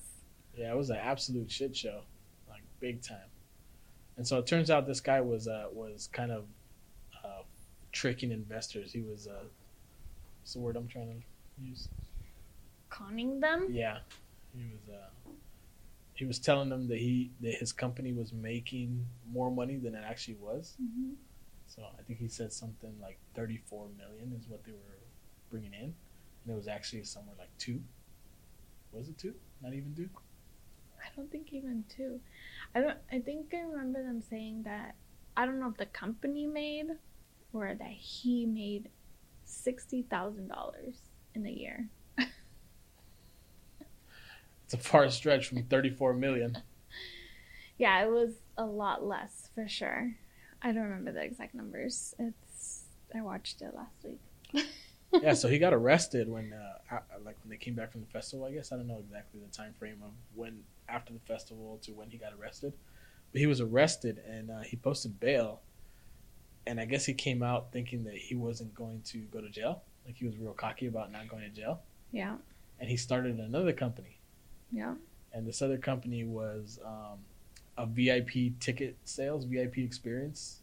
Yeah, 0.57 0.73
it 0.73 0.77
was 0.77 0.91
an 0.91 0.97
absolute 0.97 1.51
shit 1.51 1.77
show, 1.77 2.03
like 2.49 2.63
big 2.81 3.03
time. 3.03 3.31
And 4.17 4.27
so 4.27 4.39
it 4.39 4.47
turns 4.47 4.71
out 4.71 4.87
this 4.87 5.01
guy 5.01 5.21
was 5.21 5.47
uh, 5.47 5.67
was 5.73 6.09
kind 6.13 6.33
of 6.33 6.45
uh, 7.25 7.43
tricking 7.93 8.33
investors. 8.33 8.93
He 8.93 9.03
was 9.03 9.29
uh, 9.29 9.45
what's 10.41 10.55
the 10.55 10.61
word 10.61 10.77
I'm 10.77 10.89
trying 10.89 11.09
to 11.09 11.65
use? 11.65 11.89
Conning 12.91 13.39
them. 13.39 13.69
Yeah, 13.71 13.99
he 14.57 14.65
was. 14.73 14.89
Uh, 14.89 15.31
he 16.15 16.25
was 16.25 16.41
telling 16.41 16.69
them 16.69 16.89
that 16.89 16.99
he 16.99 17.31
that 17.43 17.55
his 17.55 17.73
company 17.73 18.13
was 18.13 18.33
making 18.33 19.07
more 19.31 19.53
money 19.53 19.77
than 19.77 19.95
it 19.95 20.03
actually 20.05 20.35
was. 20.41 20.75
hmm 20.77 21.13
So 21.69 21.83
I 21.97 22.03
think 22.03 22.19
he 22.19 22.27
said 22.27 22.53
something 22.53 22.93
like 23.01 23.19
34 23.37 23.87
million 23.97 24.35
is 24.37 24.49
what 24.49 24.65
they 24.65 24.73
were 24.73 24.98
bringing 25.51 25.73
in, 25.75 25.95
and 26.45 26.53
it 26.53 26.55
was 26.55 26.69
actually 26.69 27.05
somewhere 27.05 27.35
like 27.39 27.51
two. 27.59 27.81
Was 28.93 29.09
it 29.09 29.19
two? 29.19 29.35
Not 29.63 29.75
even 29.75 29.95
two. 29.95 30.09
I 31.01 31.09
don't 31.17 31.31
think 31.31 31.53
even 31.53 31.85
two. 31.89 32.21
I 32.75 32.81
don't. 32.81 32.99
I 33.13 33.21
think 33.21 33.53
I 33.55 33.61
remember 33.61 34.03
them 34.03 34.21
saying 34.21 34.63
that. 34.65 34.95
I 35.37 35.47
don't 35.47 35.61
know 35.61 35.69
if 35.69 35.77
the 35.77 35.87
company 35.87 36.47
made, 36.47 36.87
or 37.53 37.75
that 37.79 37.91
he 37.91 38.47
made 38.47 38.89
sixty 39.45 40.03
thousand 40.03 40.49
dollars 40.49 40.99
in 41.35 41.47
a 41.47 41.51
year. 41.51 41.89
It's 44.65 44.75
a 44.75 44.77
far 44.77 45.09
stretch 45.09 45.49
from 45.49 45.63
34 45.63 46.13
million. 46.15 46.59
Yeah, 47.79 48.03
it 48.05 48.11
was 48.11 48.33
a 48.57 48.67
lot 48.67 49.05
less 49.05 49.51
for 49.55 49.69
sure. 49.69 50.17
I 50.61 50.73
don't 50.73 50.83
remember 50.83 51.13
the 51.13 51.23
exact 51.23 51.55
numbers. 51.55 52.13
It's 52.19 52.87
I 53.15 53.21
watched 53.21 53.63
it 53.63 53.73
last 53.73 54.05
week. 54.05 54.21
yeah, 55.13 55.35
so 55.35 55.49
he 55.49 55.59
got 55.59 55.73
arrested 55.73 56.29
when, 56.29 56.53
uh, 56.53 56.99
like 57.25 57.37
when 57.43 57.51
they 57.51 57.57
came 57.57 57.75
back 57.75 57.93
from 57.93 58.01
the 58.03 58.07
festival. 58.09 58.47
I 58.47 58.53
guess 58.53 58.73
I 58.73 58.77
don't 58.77 58.87
know 58.87 58.99
exactly 58.99 59.41
the 59.41 59.55
time 59.57 59.75
frame 59.79 59.99
of 60.05 60.11
when 60.35 60.61
after 60.89 61.13
the 61.13 61.19
festival 61.21 61.79
to 61.83 61.93
when 61.93 62.11
he 62.11 62.19
got 62.19 62.33
arrested, 62.39 62.73
but 63.33 63.41
he 63.41 63.47
was 63.47 63.61
arrested 63.61 64.23
and 64.29 64.51
uh, 64.51 64.61
he 64.61 64.77
posted 64.77 65.19
bail, 65.21 65.61
and 66.67 66.79
I 66.81 66.85
guess 66.85 67.05
he 67.07 67.15
came 67.15 67.43
out 67.43 67.73
thinking 67.73 68.05
that 68.05 68.17
he 68.17 68.35
wasn't 68.35 68.75
going 68.75 69.03
to 69.07 69.19
go 69.19 69.41
to 69.41 69.49
jail. 69.49 69.83
Like 70.07 70.17
he 70.17 70.27
was 70.27 70.37
real 70.37 70.53
cocky 70.53 70.87
about 70.87 71.13
not 71.13 71.29
going 71.29 71.43
to 71.43 71.51
jail, 71.51 71.81
Yeah, 72.13 72.37
and 72.81 72.89
he 72.89 72.97
started 72.97 73.39
another 73.39 73.73
company, 73.75 74.19
yeah. 74.73 74.95
and 75.35 75.47
this 75.47 75.61
other 75.61 75.77
company 75.79 76.25
was 76.25 76.79
um, 76.85 77.19
a 77.77 77.85
VIP 77.87 78.59
ticket 78.61 78.97
sales, 79.05 79.45
VIP 79.45 79.79
experience 79.79 80.61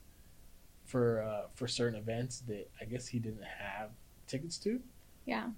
for 0.85 1.21
uh, 1.21 1.47
for 1.55 1.67
certain 1.67 1.97
events 1.99 2.39
that 2.47 2.69
I 2.81 2.85
guess 2.85 3.07
he 3.07 3.19
didn't 3.19 3.43
have 3.43 3.89
tickets 4.27 4.57
to. 4.59 4.79
Yeah. 5.25 5.49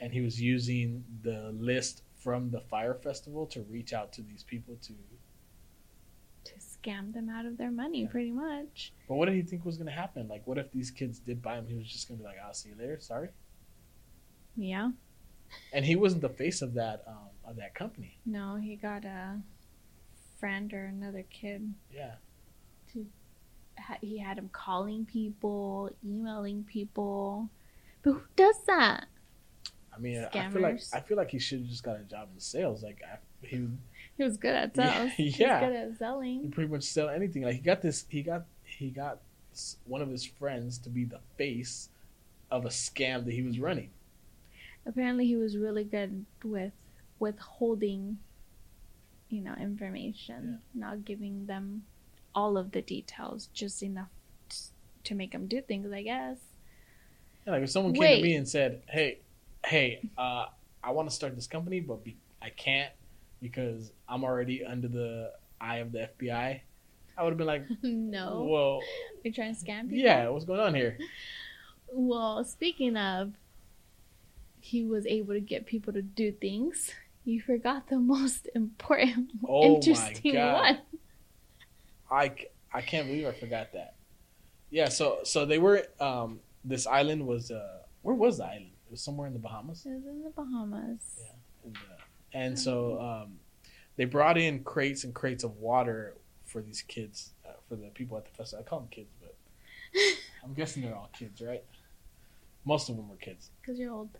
and 0.00 0.12
he 0.12 0.20
was 0.20 0.40
using 0.40 1.04
the 1.22 1.52
list 1.58 2.02
from 2.16 2.50
the 2.50 2.60
Fyre 2.60 2.94
festival 2.94 3.46
to 3.46 3.62
reach 3.62 3.92
out 3.92 4.12
to 4.14 4.22
these 4.22 4.42
people 4.42 4.76
to 4.82 4.92
To 6.44 6.52
scam 6.58 7.12
them 7.12 7.28
out 7.28 7.46
of 7.46 7.56
their 7.58 7.70
money, 7.70 8.02
Yeah. 8.02 8.08
pretty 8.08 8.30
much. 8.32 8.92
but 9.08 9.14
what 9.16 9.26
did 9.26 9.34
he 9.36 9.42
think 9.42 9.64
was 9.64 9.76
going 9.76 9.86
to 9.86 9.92
happen 10.04 10.26
like 10.28 10.46
what 10.46 10.58
if 10.58 10.70
these 10.72 10.90
kids 10.90 11.18
did 11.18 11.40
buy 11.42 11.56
him 11.58 11.66
he 11.66 11.74
was 11.74 11.86
just 11.86 12.08
going 12.08 12.18
to 12.18 12.22
be 12.24 12.28
like 12.28 12.38
i'll 12.44 12.54
see 12.54 12.68
you 12.70 12.74
later 12.78 12.98
sorry 13.00 13.28
Yeah. 14.56 14.90
and 15.72 15.84
he 15.84 15.94
wasn't 15.96 16.22
the 16.22 16.28
face 16.28 16.60
of 16.62 16.74
that 16.74 17.04
um, 17.06 17.28
of 17.44 17.56
that 17.56 17.74
company 17.74 18.18
No, 18.26 18.56
he 18.56 18.74
got 18.76 19.04
a 19.04 19.40
friend 20.40 20.72
or 20.72 20.84
another 20.86 21.24
kid. 21.30 21.72
yeah 21.94 22.14
Ha- 23.78 23.98
He 24.00 24.18
had 24.18 24.38
him 24.38 24.48
calling 24.52 25.04
people, 25.04 25.88
emailing 26.04 26.64
people. 26.64 27.48
Who 28.08 28.22
does 28.36 28.56
that? 28.66 29.06
i 29.94 29.98
mean 30.00 30.26
i 30.32 30.48
feel 30.48 30.62
like 30.62 30.80
i 30.94 31.00
feel 31.00 31.16
like 31.16 31.30
he 31.30 31.38
should 31.38 31.58
have 31.60 31.68
just 31.68 31.82
got 31.82 31.96
a 31.96 32.04
job 32.04 32.28
in 32.32 32.40
sales 32.40 32.82
like 32.82 33.02
I, 33.04 33.18
he 33.46 33.66
He 34.16 34.24
was 34.24 34.36
good 34.36 34.54
at 34.54 34.76
Yeah, 34.76 34.92
sales. 34.92 35.12
He 35.16 35.24
was 35.26 35.38
yeah. 35.38 35.60
good 35.60 35.76
at 35.76 35.98
selling. 35.98 36.42
he 36.42 36.48
pretty 36.48 36.70
much 36.70 36.84
sell 36.84 37.08
anything 37.08 37.42
like 37.42 37.54
he 37.54 37.60
got 37.60 37.82
this 37.82 38.04
he 38.08 38.22
got 38.22 38.44
he 38.64 38.90
got 38.90 39.18
one 39.86 40.02
of 40.02 40.08
his 40.08 40.24
friends 40.24 40.78
to 40.78 40.88
be 40.88 41.04
the 41.04 41.20
face 41.36 41.88
of 42.50 42.64
a 42.64 42.68
scam 42.68 43.24
that 43.24 43.32
he 43.34 43.42
was 43.42 43.58
running 43.58 43.90
apparently 44.86 45.26
he 45.26 45.36
was 45.36 45.56
really 45.56 45.84
good 45.84 46.24
with 46.44 46.72
withholding, 47.18 48.18
you 49.28 49.40
know, 49.40 49.54
information, 49.60 50.60
not 50.74 51.04
giving 51.04 51.46
them 51.46 51.82
all 52.34 52.56
of 52.56 52.70
the 52.72 52.80
details, 52.80 53.48
just 53.52 53.82
enough 53.82 54.08
t- 54.48 54.56
to 55.04 55.14
make 55.14 55.32
them 55.32 55.46
do 55.46 55.60
things. 55.60 55.92
I 55.92 56.02
guess. 56.02 56.38
Yeah, 57.48 57.54
like 57.54 57.62
if 57.62 57.70
someone 57.70 57.94
came 57.94 58.02
Wait. 58.02 58.16
to 58.16 58.22
me 58.22 58.34
and 58.34 58.46
said, 58.46 58.82
"Hey, 58.90 59.20
hey, 59.64 60.04
uh, 60.18 60.46
I 60.84 60.90
want 60.90 61.08
to 61.08 61.14
start 61.14 61.34
this 61.34 61.46
company, 61.46 61.80
but 61.80 62.04
be- 62.04 62.18
I 62.42 62.50
can't 62.50 62.92
because 63.40 63.90
I'm 64.06 64.22
already 64.22 64.66
under 64.66 64.86
the 64.86 65.32
eye 65.58 65.78
of 65.78 65.90
the 65.92 66.02
FBI," 66.02 66.60
I 67.16 67.22
would 67.22 67.30
have 67.30 67.38
been 67.38 67.46
like, 67.46 67.64
no, 67.82 68.46
"Well, 68.50 68.80
you're 69.24 69.32
trying 69.32 69.54
to 69.54 69.64
scam 69.64 69.88
people. 69.88 69.98
yeah, 70.00 70.28
what's 70.28 70.44
going 70.44 70.60
on 70.60 70.74
here?" 70.74 70.98
Well, 71.90 72.44
speaking 72.44 72.98
of, 72.98 73.32
he 74.60 74.84
was 74.84 75.06
able 75.06 75.34
to 75.34 75.40
get 75.40 75.66
people 75.66 75.92
to 75.92 76.02
do 76.02 76.32
things. 76.32 76.92
You 77.24 77.40
forgot 77.40 77.88
the 77.88 77.98
most 77.98 78.48
important, 78.54 79.30
Oh 79.48 79.74
interesting 79.74 80.34
my 80.34 80.40
god, 80.40 80.52
one. 80.52 80.78
I, 82.10 82.32
I 82.72 82.82
can't 82.82 83.06
believe 83.06 83.26
I 83.26 83.32
forgot 83.32 83.72
that. 83.72 83.94
Yeah, 84.70 84.88
so 84.88 85.20
so 85.24 85.46
they 85.46 85.58
were 85.58 85.84
um 86.00 86.40
this 86.64 86.86
island 86.86 87.26
was 87.26 87.50
uh 87.50 87.78
where 88.02 88.14
was 88.14 88.38
the 88.38 88.44
island? 88.44 88.70
It 88.86 88.92
was 88.92 89.02
somewhere 89.02 89.26
in 89.26 89.32
the 89.32 89.38
Bahamas. 89.38 89.84
It 89.84 89.90
was 89.90 90.06
in 90.06 90.22
the 90.22 90.30
Bahamas. 90.30 91.00
Yeah. 91.18 91.32
And, 91.64 91.76
uh, 91.76 92.02
and 92.32 92.58
so 92.58 93.00
um, 93.00 93.38
they 93.96 94.04
brought 94.06 94.38
in 94.38 94.62
crates 94.64 95.04
and 95.04 95.14
crates 95.14 95.44
of 95.44 95.56
water 95.58 96.14
for 96.46 96.62
these 96.62 96.82
kids, 96.82 97.32
uh, 97.46 97.52
for 97.68 97.76
the 97.76 97.88
people 97.88 98.16
at 98.16 98.24
the 98.24 98.30
festival. 98.30 98.64
I 98.64 98.68
call 98.68 98.80
them 98.80 98.88
kids, 98.88 99.10
but 99.20 99.34
I'm 100.44 100.54
guessing 100.54 100.82
they're 100.82 100.94
all 100.94 101.10
kids, 101.12 101.42
right? 101.42 101.62
Most 102.64 102.88
of 102.88 102.96
them 102.96 103.08
were 103.08 103.16
kids. 103.16 103.50
Because 103.60 103.78
you're 103.78 103.92
old. 103.92 104.10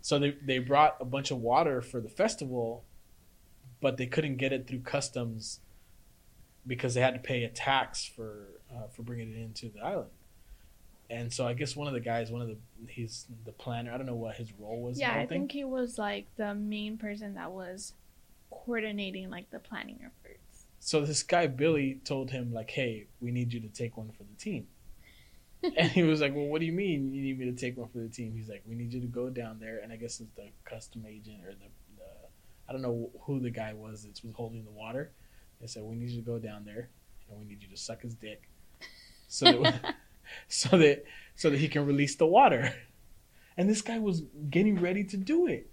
So 0.00 0.18
they, 0.18 0.30
they 0.42 0.58
brought 0.58 0.96
a 1.00 1.04
bunch 1.04 1.30
of 1.30 1.38
water 1.38 1.82
for 1.82 2.00
the 2.00 2.08
festival, 2.08 2.84
but 3.80 3.98
they 3.98 4.06
couldn't 4.06 4.36
get 4.36 4.52
it 4.52 4.66
through 4.66 4.80
customs 4.80 5.60
because 6.66 6.94
they 6.94 7.00
had 7.00 7.14
to 7.14 7.20
pay 7.20 7.44
a 7.44 7.48
tax 7.48 8.04
for 8.04 8.46
uh, 8.74 8.88
for 8.88 9.02
bringing 9.02 9.30
it 9.30 9.36
into 9.36 9.68
the 9.68 9.80
island. 9.80 10.10
And 11.10 11.32
so 11.32 11.46
I 11.46 11.54
guess 11.54 11.74
one 11.74 11.88
of 11.88 11.94
the 11.94 12.00
guys, 12.00 12.30
one 12.30 12.42
of 12.42 12.48
the 12.48 12.56
he's 12.86 13.26
the 13.44 13.52
planner. 13.52 13.92
I 13.92 13.96
don't 13.96 14.06
know 14.06 14.14
what 14.14 14.36
his 14.36 14.52
role 14.58 14.82
was. 14.82 14.98
yeah, 15.00 15.12
I 15.12 15.20
thing. 15.20 15.28
think 15.28 15.52
he 15.52 15.64
was 15.64 15.96
like 15.98 16.26
the 16.36 16.54
main 16.54 16.98
person 16.98 17.34
that 17.34 17.50
was 17.50 17.94
coordinating 18.50 19.30
like 19.30 19.50
the 19.50 19.58
planning 19.58 20.00
efforts. 20.00 20.66
So 20.80 21.04
this 21.04 21.22
guy 21.22 21.46
Billy 21.46 22.00
told 22.04 22.30
him 22.30 22.52
like, 22.52 22.70
"Hey, 22.70 23.06
we 23.20 23.30
need 23.30 23.52
you 23.52 23.60
to 23.60 23.68
take 23.68 23.96
one 23.96 24.10
for 24.10 24.24
the 24.24 24.34
team." 24.38 24.66
and 25.76 25.90
he 25.90 26.02
was 26.02 26.20
like, 26.20 26.34
"Well, 26.34 26.44
what 26.46 26.60
do 26.60 26.66
you 26.66 26.72
mean 26.72 27.12
you 27.12 27.22
need 27.22 27.38
me 27.38 27.46
to 27.46 27.52
take 27.52 27.76
one 27.76 27.88
for 27.88 27.98
the 27.98 28.08
team?" 28.08 28.34
He's 28.34 28.48
like, 28.48 28.62
"We 28.66 28.74
need 28.74 28.92
you 28.92 29.00
to 29.00 29.06
go 29.06 29.30
down 29.30 29.58
there." 29.60 29.80
And 29.82 29.92
I 29.92 29.96
guess 29.96 30.20
it's 30.20 30.30
the 30.36 30.50
custom 30.64 31.04
agent 31.08 31.42
or 31.44 31.52
the, 31.52 31.68
the 31.96 32.04
I 32.68 32.72
don't 32.72 32.82
know 32.82 33.10
who 33.22 33.40
the 33.40 33.50
guy 33.50 33.72
was 33.72 34.02
that 34.02 34.22
was 34.22 34.34
holding 34.34 34.64
the 34.64 34.70
water. 34.70 35.10
They 35.60 35.66
said, 35.66 35.82
"We 35.82 35.96
need 35.96 36.10
you 36.10 36.20
to 36.20 36.26
go 36.26 36.38
down 36.38 36.64
there, 36.64 36.90
and 37.30 37.38
we 37.38 37.46
need 37.46 37.62
you 37.62 37.68
to 37.68 37.76
suck 37.76 38.02
his 38.02 38.14
dick, 38.14 38.48
so 39.26 39.62
that 39.62 39.96
so 40.48 40.76
that 40.78 41.04
so 41.34 41.50
that 41.50 41.58
he 41.58 41.68
can 41.68 41.86
release 41.86 42.16
the 42.16 42.26
water." 42.26 42.74
And 43.56 43.68
this 43.68 43.82
guy 43.82 43.98
was 43.98 44.22
getting 44.50 44.80
ready 44.80 45.02
to 45.04 45.16
do 45.16 45.48
it. 45.48 45.68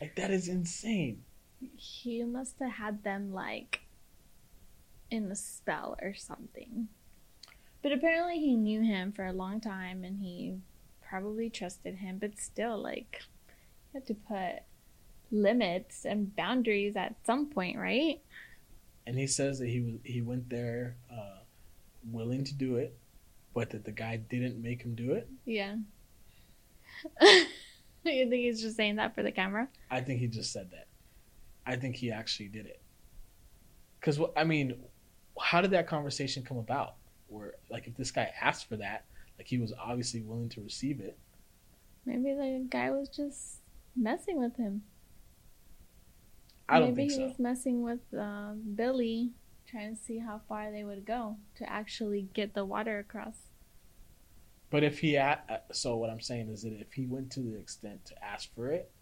Like 0.00 0.16
that 0.16 0.30
is 0.30 0.48
insane. 0.48 1.22
He 1.76 2.24
must 2.24 2.58
have 2.58 2.72
had 2.72 3.04
them 3.04 3.32
like 3.32 3.82
in 5.10 5.30
a 5.30 5.36
spell 5.36 5.96
or 6.02 6.14
something. 6.14 6.88
But 7.82 7.92
apparently 7.92 8.40
he 8.40 8.56
knew 8.56 8.82
him 8.82 9.12
for 9.12 9.26
a 9.26 9.32
long 9.32 9.60
time 9.60 10.02
and 10.02 10.18
he 10.18 10.56
probably 11.08 11.50
trusted 11.50 11.96
him, 11.96 12.18
but 12.18 12.38
still 12.38 12.82
like 12.82 13.22
you 13.92 14.00
have 14.00 14.06
to 14.06 14.14
put 14.14 14.64
limits 15.30 16.04
and 16.04 16.34
boundaries 16.34 16.96
at 16.96 17.14
some 17.24 17.46
point, 17.46 17.78
right? 17.78 18.20
and 19.06 19.18
he 19.18 19.26
says 19.26 19.58
that 19.58 19.68
he 19.68 19.80
was 19.80 19.94
he 20.04 20.22
went 20.22 20.48
there 20.48 20.96
uh, 21.12 21.38
willing 22.10 22.44
to 22.44 22.54
do 22.54 22.76
it, 22.76 22.96
but 23.54 23.70
that 23.70 23.84
the 23.84 23.92
guy 23.92 24.16
didn't 24.16 24.60
make 24.60 24.82
him 24.82 24.94
do 24.94 25.12
it. 25.12 25.28
Yeah. 25.44 25.76
you 27.20 28.28
think 28.28 28.34
he's 28.34 28.60
just 28.60 28.76
saying 28.76 28.96
that 28.96 29.14
for 29.14 29.22
the 29.22 29.32
camera? 29.32 29.68
I 29.90 30.00
think 30.00 30.20
he 30.20 30.26
just 30.26 30.52
said 30.52 30.70
that. 30.72 30.88
I 31.66 31.76
think 31.76 31.96
he 31.96 32.10
actually 32.10 32.48
did 32.48 32.66
it. 32.66 32.80
Because 33.98 34.20
I 34.36 34.44
mean, 34.44 34.76
how 35.40 35.60
did 35.60 35.70
that 35.70 35.86
conversation 35.86 36.42
come 36.42 36.58
about? 36.58 36.96
Where 37.28 37.54
like 37.70 37.86
if 37.86 37.96
this 37.96 38.10
guy 38.10 38.30
asked 38.40 38.68
for 38.68 38.76
that, 38.76 39.04
like 39.38 39.46
he 39.46 39.58
was 39.58 39.72
obviously 39.80 40.20
willing 40.20 40.48
to 40.50 40.60
receive 40.60 41.00
it. 41.00 41.18
Maybe 42.04 42.34
the 42.34 42.66
guy 42.68 42.90
was 42.90 43.08
just 43.08 43.60
messing 43.96 44.38
with 44.38 44.56
him. 44.56 44.82
I 46.68 46.78
don't 46.78 46.94
Maybe 46.94 47.08
think 47.08 47.12
he 47.12 47.16
so. 47.16 47.28
was 47.28 47.38
messing 47.38 47.82
with 47.82 48.00
uh, 48.18 48.52
Billy, 48.74 49.32
trying 49.74 49.96
to 49.96 50.00
see 50.00 50.18
how 50.18 50.40
far 50.48 50.70
they 50.70 50.84
would 50.84 51.04
go 51.04 51.36
to 51.56 51.68
actually 51.68 52.28
get 52.32 52.54
the 52.54 52.64
water 52.64 53.00
across. 53.00 53.34
But 54.70 54.84
if 54.84 55.00
he 55.00 55.16
a- 55.16 55.42
uh, 55.48 55.58
so 55.72 55.96
what 55.96 56.10
I'm 56.10 56.20
saying 56.20 56.48
is 56.48 56.62
that 56.62 56.74
if 56.80 56.92
he 56.92 57.06
went 57.06 57.32
to 57.32 57.40
the 57.40 57.58
extent 57.58 58.04
to 58.06 58.24
ask 58.24 58.54
for 58.54 58.70
it, 58.70 58.92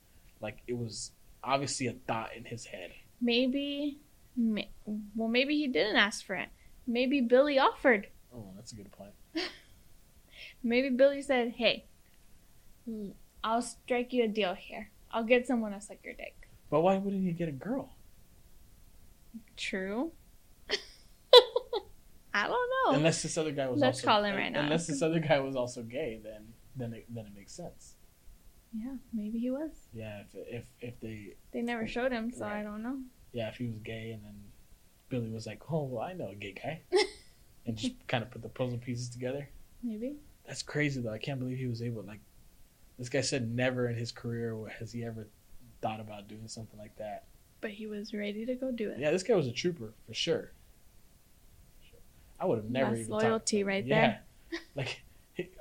like 0.40 0.62
it 0.66 0.78
was 0.78 1.12
obviously 1.44 1.88
a 1.88 1.92
thought 1.92 2.34
in 2.34 2.46
his 2.46 2.64
head. 2.64 2.92
Maybe, 3.20 3.98
ma- 4.34 4.62
well, 5.14 5.28
maybe 5.28 5.58
he 5.58 5.68
didn't 5.68 5.96
ask 5.96 6.24
for 6.24 6.36
it. 6.36 6.48
Maybe 6.86 7.20
Billy 7.20 7.58
offered. 7.58 8.08
Oh, 8.34 8.46
that's 8.56 8.72
a 8.72 8.76
good 8.76 8.90
point. 8.92 9.12
Maybe 10.62 10.88
Billy 10.88 11.20
said, 11.20 11.52
"Hey, 11.56 11.84
I'll 13.44 13.62
strike 13.62 14.12
you 14.12 14.24
a 14.24 14.28
deal 14.28 14.54
here. 14.54 14.90
I'll 15.10 15.24
get 15.24 15.46
someone 15.46 15.72
to 15.72 15.80
suck 15.82 15.98
your 16.02 16.14
dick." 16.14 16.34
But 16.70 16.80
why 16.80 16.96
wouldn't 16.96 17.24
he 17.24 17.32
get 17.32 17.48
a 17.48 17.52
girl? 17.52 17.94
True. 19.56 20.12
I 22.34 22.46
don't 22.46 22.70
know. 22.86 22.96
Unless 22.98 23.22
this 23.22 23.36
other 23.36 23.52
guy 23.52 23.68
was 23.68 23.80
Let's 23.80 23.98
also, 23.98 24.06
call 24.06 24.24
him 24.24 24.36
right 24.36 24.50
now. 24.52 24.60
Unless 24.62 24.86
this 24.86 25.02
other 25.02 25.20
guy 25.20 25.38
was 25.40 25.54
also 25.56 25.82
gay, 25.82 26.20
then 26.22 26.48
then 26.76 26.94
it, 26.94 27.06
then 27.08 27.26
it 27.26 27.32
makes 27.36 27.52
sense. 27.52 27.94
yeah, 28.74 28.94
maybe 29.12 29.38
he 29.38 29.50
was. 29.50 29.70
Yeah, 29.92 30.20
if 30.22 30.34
if 30.34 30.64
if 30.80 31.00
they 31.00 31.34
They 31.52 31.60
never 31.62 31.86
showed 31.86 32.12
him, 32.12 32.32
so 32.32 32.44
I 32.46 32.62
don't 32.62 32.82
know. 32.82 32.98
yeah 33.32 33.48
if 33.48 33.56
he 33.56 33.66
was 33.66 33.78
gay 33.78 34.12
and 34.12 34.24
then 34.24 34.34
Billy 35.08 35.30
was 35.30 35.46
like, 35.46 35.60
oh 35.70 35.84
well, 35.84 36.02
I 36.02 36.14
know 36.14 36.28
a 36.30 36.34
gay 36.34 36.52
guy, 36.52 36.80
and 37.66 37.76
just 37.76 37.94
kind 38.08 38.24
of 38.24 38.30
put 38.30 38.42
the 38.42 38.48
puzzle 38.48 38.78
pieces 38.78 39.10
together. 39.10 39.48
Maybe. 39.82 40.16
That's 40.46 40.62
crazy 40.62 41.00
though. 41.02 41.12
I 41.12 41.18
can't 41.18 41.38
believe 41.38 41.58
he 41.58 41.66
was 41.66 41.82
able 41.82 42.02
like. 42.02 42.20
This 42.98 43.08
guy 43.08 43.20
said 43.22 43.50
never 43.54 43.88
in 43.88 43.96
his 43.96 44.12
career 44.12 44.56
has 44.78 44.92
he 44.92 45.04
ever 45.04 45.26
thought 45.80 45.98
about 46.00 46.28
doing 46.28 46.46
something 46.46 46.78
like 46.78 46.94
that. 46.96 47.24
But 47.60 47.70
he 47.70 47.86
was 47.86 48.12
ready 48.14 48.44
to 48.46 48.54
go 48.54 48.70
do 48.70 48.90
it. 48.90 48.98
Yeah, 48.98 49.10
this 49.10 49.22
guy 49.22 49.34
was 49.34 49.46
a 49.48 49.52
trooper 49.52 49.92
for 50.06 50.14
sure. 50.14 50.52
I 52.42 52.44
would 52.44 52.58
have 52.58 52.70
never 52.70 52.96
That's 52.96 53.08
loyalty 53.08 53.62
right 53.62 53.86
yeah. 53.86 54.18
Like 54.74 55.02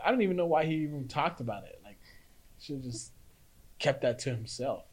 I 0.03 0.09
don't 0.09 0.21
even 0.23 0.35
know 0.35 0.47
why 0.47 0.65
he 0.65 0.75
even 0.77 1.07
talked 1.07 1.39
about 1.39 1.63
it. 1.63 1.79
Like 1.83 1.99
should 2.59 2.77
have 2.77 2.83
just 2.83 3.11
kept 3.77 4.01
that 4.01 4.19
to 4.19 4.31
himself. 4.31 4.83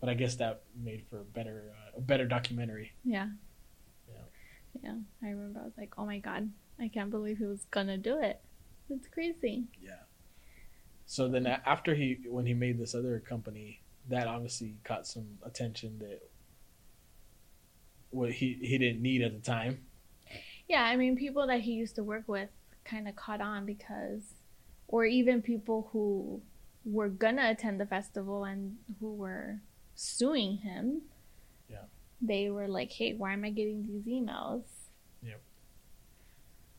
But 0.00 0.08
I 0.08 0.14
guess 0.14 0.36
that 0.36 0.62
made 0.80 1.04
for 1.10 1.20
a 1.20 1.24
better 1.24 1.72
uh, 1.72 1.98
a 1.98 2.00
better 2.00 2.24
documentary. 2.24 2.92
Yeah. 3.04 3.28
Yeah. 4.08 4.80
Yeah. 4.82 4.94
I 5.22 5.30
remember 5.30 5.60
I 5.60 5.64
was 5.64 5.72
like, 5.76 5.94
oh 5.98 6.06
my 6.06 6.20
god, 6.20 6.50
I 6.78 6.86
can't 6.86 7.10
believe 7.10 7.38
he 7.38 7.46
was 7.46 7.66
gonna 7.72 7.98
do 7.98 8.20
it. 8.20 8.40
It's 8.88 9.08
crazy. 9.08 9.64
Yeah. 9.82 10.02
So 11.04 11.26
then 11.28 11.46
after 11.46 11.96
he 11.96 12.18
when 12.28 12.46
he 12.46 12.54
made 12.54 12.78
this 12.78 12.94
other 12.94 13.18
company, 13.18 13.82
that 14.08 14.28
obviously 14.28 14.76
caught 14.84 15.06
some 15.06 15.38
attention 15.44 15.98
that 15.98 16.22
what 18.10 18.30
he 18.30 18.56
he 18.62 18.78
didn't 18.78 19.02
need 19.02 19.22
at 19.22 19.32
the 19.32 19.40
time. 19.40 19.80
Yeah, 20.68 20.82
I 20.84 20.96
mean, 20.96 21.16
people 21.16 21.46
that 21.46 21.60
he 21.60 21.72
used 21.72 21.94
to 21.96 22.04
work 22.04 22.24
with 22.26 22.50
kind 22.84 23.08
of 23.08 23.16
caught 23.16 23.40
on 23.40 23.64
because, 23.66 24.22
or 24.86 25.04
even 25.04 25.40
people 25.42 25.88
who 25.92 26.40
were 26.84 27.08
gonna 27.08 27.50
attend 27.50 27.80
the 27.80 27.86
festival 27.86 28.44
and 28.44 28.76
who 29.00 29.14
were 29.14 29.60
suing 29.94 30.58
him. 30.58 31.02
Yeah. 31.70 31.82
They 32.20 32.50
were 32.50 32.68
like, 32.68 32.90
hey, 32.92 33.14
why 33.14 33.32
am 33.32 33.44
I 33.44 33.50
getting 33.50 33.86
these 33.86 34.04
emails? 34.06 34.62
Yep. 35.22 35.40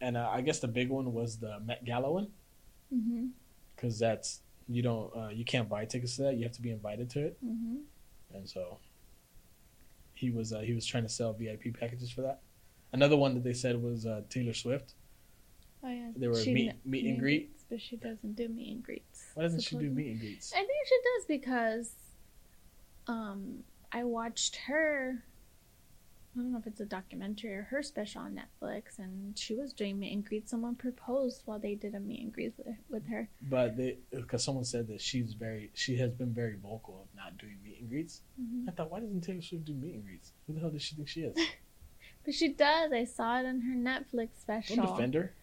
And 0.02 0.18
uh, 0.18 0.30
I 0.32 0.42
guess 0.42 0.60
the 0.60 0.68
big 0.68 0.90
one 0.90 1.14
was 1.14 1.38
the 1.38 1.60
Met 1.60 1.84
Gala 1.86 2.12
one. 2.12 2.28
Mm-hmm. 2.94 3.28
because 3.76 4.00
that's 4.00 4.42
you 4.68 4.82
don't 4.82 5.16
uh, 5.16 5.30
you 5.30 5.46
can't 5.46 5.70
buy 5.70 5.86
tickets 5.86 6.16
to 6.16 6.24
that. 6.24 6.38
You 6.38 6.44
have 6.44 6.54
to 6.54 6.62
be 6.62 6.72
invited 6.72 7.08
to 7.12 7.20
it, 7.28 7.38
Mm-hmm. 7.46 7.76
and 8.36 8.50
so 8.50 8.80
he 10.14 10.32
was 10.32 10.54
uh, 10.54 10.60
he 10.62 10.74
was 10.74 10.86
trying 10.88 11.04
to 11.04 11.10
sell 11.10 11.34
VIP 11.34 11.80
packages 11.80 12.10
for 12.10 12.22
that. 12.22 12.40
Another 12.92 13.16
one 13.18 13.34
that 13.36 13.44
they 13.44 13.54
said 13.54 13.82
was 13.82 14.06
uh, 14.06 14.22
Taylor 14.30 14.54
Swift. 14.54 14.94
Oh 15.84 15.90
yeah. 15.90 16.10
They 16.16 16.28
were 16.28 16.36
She 16.36 16.54
meet 16.54 16.66
kn- 16.72 16.80
meet 16.86 17.06
and 17.06 17.20
greet. 17.20 17.52
but 17.70 17.80
she 17.82 17.96
doesn't 17.98 18.36
do 18.36 18.48
meet 18.50 18.72
and 18.74 18.84
greets. 18.84 19.26
Why 19.36 19.44
doesn't 19.44 19.62
she 19.62 19.78
do 19.78 19.90
meet 19.90 20.08
and 20.12 20.20
greets? 20.20 20.52
I 20.54 20.58
think 20.58 20.88
she 20.88 20.96
does 21.18 21.26
because 21.28 21.94
um 23.08 23.64
I 23.92 24.04
watched 24.04 24.56
her 24.68 25.24
I 26.36 26.42
don't 26.42 26.52
know 26.52 26.60
if 26.60 26.68
it's 26.68 26.80
a 26.80 26.86
documentary 26.86 27.54
or 27.56 27.64
her 27.64 27.82
special 27.82 28.22
on 28.22 28.40
Netflix, 28.40 29.00
and 29.00 29.38
she 29.38 29.56
was 29.56 29.74
doing 29.74 30.00
meet 30.00 30.14
and 30.14 30.24
greet. 30.24 30.48
Someone 30.48 30.76
proposed 30.76 31.42
while 31.46 31.58
they 31.58 31.74
did 31.74 31.96
a 31.96 32.00
meet 32.00 32.22
and 32.22 32.32
greet 32.32 32.54
with, 32.56 32.76
with 32.88 33.08
her. 33.10 33.28
But 33.42 33.76
they 33.76 33.98
because 34.12 34.44
someone 34.44 34.64
said 34.64 34.88
that 34.90 35.02
she's 35.02 35.34
very 35.34 35.72
she 35.74 35.98
has 35.98 36.12
been 36.12 36.32
very 36.32 36.56
vocal 36.56 37.02
of 37.02 37.08
not 37.16 37.38
doing 37.40 37.58
meet 37.64 37.80
and 37.82 37.90
greets. 37.90 38.22
Mhm. 38.40 38.70
I 38.70 38.72
thought, 38.74 38.92
why 38.92 39.00
doesn't 39.00 39.22
Taylor 39.22 39.42
Swift 39.42 39.66
do 39.66 39.74
meet 39.74 39.96
and 39.96 40.06
greets? 40.06 40.32
Who 40.46 40.54
the 40.54 40.60
hell 40.60 40.70
does 40.70 40.84
she 40.84 40.96
think 40.96 41.08
she 41.08 41.22
is? 41.22 41.36
But 42.30 42.36
she 42.36 42.50
does. 42.50 42.92
I 42.92 43.06
saw 43.06 43.40
it 43.40 43.48
on 43.48 43.62
her 43.62 43.76
Netflix 43.76 44.30
special. 44.40 44.76
Don't 44.76 44.86
defend 44.96 45.16
her. 45.16 45.34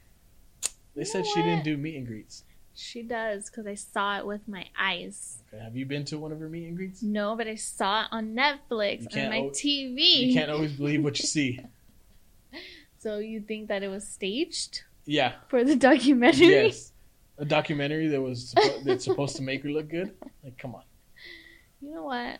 They 0.94 1.00
You 1.00 1.04
said 1.04 1.26
she 1.26 1.42
didn't 1.42 1.64
do 1.64 1.76
meet 1.76 1.96
and 1.96 2.06
greets. 2.06 2.44
She 2.76 3.02
does 3.02 3.50
because 3.50 3.66
I 3.66 3.74
saw 3.74 4.18
it 4.18 4.24
with 4.24 4.46
my 4.46 4.66
eyes. 4.78 5.42
Okay, 5.52 5.60
have 5.64 5.74
you 5.76 5.84
been 5.84 6.04
to 6.04 6.16
one 6.16 6.30
of 6.30 6.38
her 6.38 6.48
meet 6.48 6.64
and 6.68 6.76
greets? 6.76 7.02
No, 7.02 7.34
but 7.34 7.48
I 7.48 7.56
saw 7.56 8.02
it 8.02 8.06
on 8.12 8.36
Netflix 8.36 9.12
on 9.16 9.30
my 9.30 9.38
al- 9.38 9.50
TV. 9.50 10.28
You 10.28 10.34
can't 10.34 10.48
always 10.48 10.74
believe 10.74 11.02
what 11.02 11.18
you 11.18 11.24
see. 11.36 11.58
So 12.98 13.18
you 13.18 13.40
think 13.40 13.66
that 13.66 13.82
it 13.82 13.88
was 13.88 14.06
staged 14.06 14.82
Yeah. 15.06 15.32
for 15.48 15.64
the 15.64 15.74
documentary? 15.74 16.46
Yes. 16.50 16.92
A 17.38 17.44
documentary 17.44 18.06
that 18.06 18.20
was 18.22 18.54
that's 18.84 19.02
supposed 19.02 19.34
to 19.38 19.42
make 19.42 19.64
her 19.64 19.70
look 19.70 19.88
good. 19.88 20.14
Like, 20.44 20.56
come 20.56 20.76
on. 20.76 20.82
You 21.82 21.94
know 21.94 22.04
what? 22.04 22.38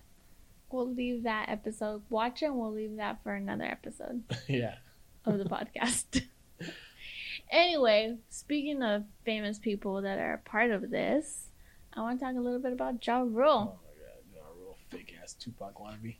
We'll 0.70 0.92
leave 0.92 1.22
that 1.22 1.48
episode. 1.48 2.02
Watch 2.10 2.42
it 2.42 2.46
and 2.46 2.56
we'll 2.58 2.72
leave 2.72 2.96
that 2.96 3.22
for 3.22 3.34
another 3.34 3.64
episode 3.64 4.22
yeah. 4.48 4.76
of 5.24 5.38
the 5.38 5.44
podcast. 5.44 6.22
anyway, 7.50 8.16
speaking 8.28 8.82
of 8.82 9.04
famous 9.24 9.58
people 9.58 10.02
that 10.02 10.18
are 10.18 10.34
a 10.34 10.38
part 10.38 10.70
of 10.70 10.90
this, 10.90 11.46
I 11.94 12.00
want 12.00 12.18
to 12.18 12.24
talk 12.26 12.34
a 12.36 12.40
little 12.40 12.58
bit 12.58 12.72
about 12.72 13.04
Ja 13.06 13.20
Oh 13.20 13.24
Rule. 13.26 13.78
my 13.84 13.92
god, 14.02 14.24
you're 14.34 14.42
a 14.42 14.58
real 14.60 14.76
fake 14.90 15.14
ass 15.22 15.34
Tupac 15.34 15.74
wannabe. 15.78 16.16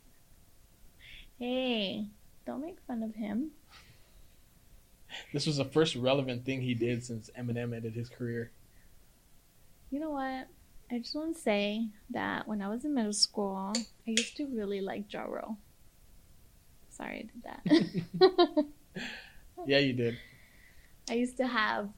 Hey, 1.37 2.07
don't 2.45 2.61
make 2.61 2.77
fun 2.87 3.03
of 3.03 3.13
him. 3.15 3.51
This 5.33 5.45
was 5.45 5.57
the 5.57 5.65
first 5.65 5.95
relevant 5.95 6.45
thing 6.45 6.61
he 6.61 6.73
did 6.73 7.03
since 7.03 7.29
Eminem 7.37 7.75
ended 7.75 7.93
his 7.93 8.09
career. 8.09 8.51
You 9.91 9.99
know 9.99 10.11
what? 10.11 10.47
I 10.89 10.99
just 10.99 11.15
want 11.15 11.35
to 11.35 11.41
say 11.41 11.87
that 12.11 12.47
when 12.47 12.61
I 12.61 12.69
was 12.69 12.85
in 12.85 12.93
middle 12.93 13.13
school, 13.13 13.73
I 13.75 14.11
used 14.11 14.37
to 14.37 14.45
really 14.45 14.79
like 14.79 15.11
Ja 15.11 15.23
Rule. 15.23 15.57
Sorry, 16.89 17.17
I 17.17 17.21
did 17.21 17.43
that. 17.43 18.65
Yeah, 19.65 19.79
you 19.79 19.93
did. 19.93 20.17
I 21.09 21.15
used 21.15 21.37
to 21.37 21.47
have 21.47 21.89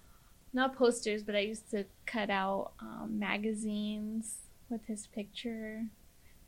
not 0.54 0.76
posters, 0.76 1.24
but 1.24 1.36
I 1.36 1.40
used 1.40 1.70
to 1.72 1.86
cut 2.06 2.30
out 2.30 2.72
um, 2.80 3.20
magazines 3.20 4.38
with 4.70 4.86
his 4.86 5.08
picture. 5.08 5.86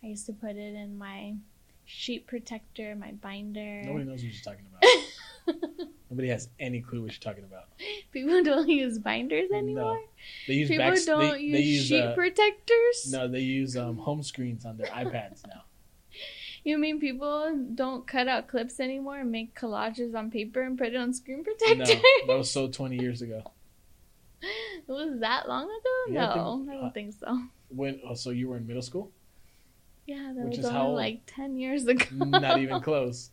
I 0.03 0.07
used 0.07 0.25
to 0.27 0.33
put 0.33 0.51
it 0.51 0.73
in 0.75 0.97
my 0.97 1.35
sheet 1.85 2.27
protector, 2.27 2.95
my 2.95 3.11
binder. 3.11 3.81
Nobody 3.83 4.05
knows 4.05 4.23
what 4.23 4.33
you're 4.33 4.43
talking 4.43 4.65
about. 4.71 4.83
Nobody 6.09 6.27
has 6.27 6.49
any 6.59 6.81
clue 6.81 7.03
what 7.03 7.11
you're 7.11 7.19
talking 7.33 7.45
about. 7.45 7.65
People 8.11 8.43
don't 8.43 8.67
use 8.69 8.99
binders 8.99 9.49
No. 9.51 9.57
anymore. 9.57 10.01
They 10.47 10.53
use 10.55 10.69
People 10.69 10.93
don't 11.05 11.31
they, 11.33 11.39
use, 11.39 11.53
they 11.53 11.61
use 11.61 11.85
sheet 11.87 12.01
uh, 12.01 12.13
protectors. 12.15 13.11
no, 13.11 13.27
they 13.27 13.39
use 13.39 13.77
um, 13.77 13.97
home 13.97 14.21
screens 14.23 14.65
on 14.65 14.77
their 14.77 14.87
iPads 15.03 15.47
now. 15.47 15.63
You 16.63 16.77
mean 16.77 16.99
people 16.99 17.57
don't 17.73 18.05
cut 18.05 18.27
out 18.27 18.47
clips 18.47 18.79
anymore 18.79 19.17
and 19.19 19.31
make 19.31 19.55
collages 19.59 20.13
on 20.15 20.29
paper 20.29 20.61
and 20.61 20.77
put 20.77 20.89
it 20.89 20.95
on 20.95 21.13
screen 21.13 21.43
protectors? 21.43 21.89
No, 21.89 22.27
that 22.27 22.37
was 22.37 22.51
so 22.57 22.67
20 22.67 22.97
years 22.97 23.21
ago. 23.23 23.41
it 24.41 24.87
was 24.87 25.19
that 25.21 25.47
long 25.47 25.63
ago? 25.63 26.13
Yeah, 26.13 26.31
I 26.31 26.35
no, 26.35 26.57
think- 26.57 26.69
I, 26.69 26.75
uh, 26.77 26.81
don't 26.81 26.93
think 26.93 27.13
so. 27.19 27.39
When? 27.69 27.99
Oh, 28.07 28.13
so 28.15 28.29
you 28.31 28.49
were 28.49 28.57
in 28.57 28.67
middle 28.67 28.81
school? 28.81 29.11
Yeah, 30.05 30.33
that 30.35 30.45
which 30.45 30.57
was 30.57 30.65
is 30.65 30.71
how 30.71 30.79
only 30.87 30.89
old? 30.89 30.97
like 30.97 31.21
10 31.27 31.57
years 31.57 31.87
ago. 31.87 32.05
Not 32.13 32.59
even 32.59 32.81
close. 32.81 33.31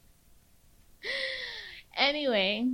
Anyway, 2.09 2.66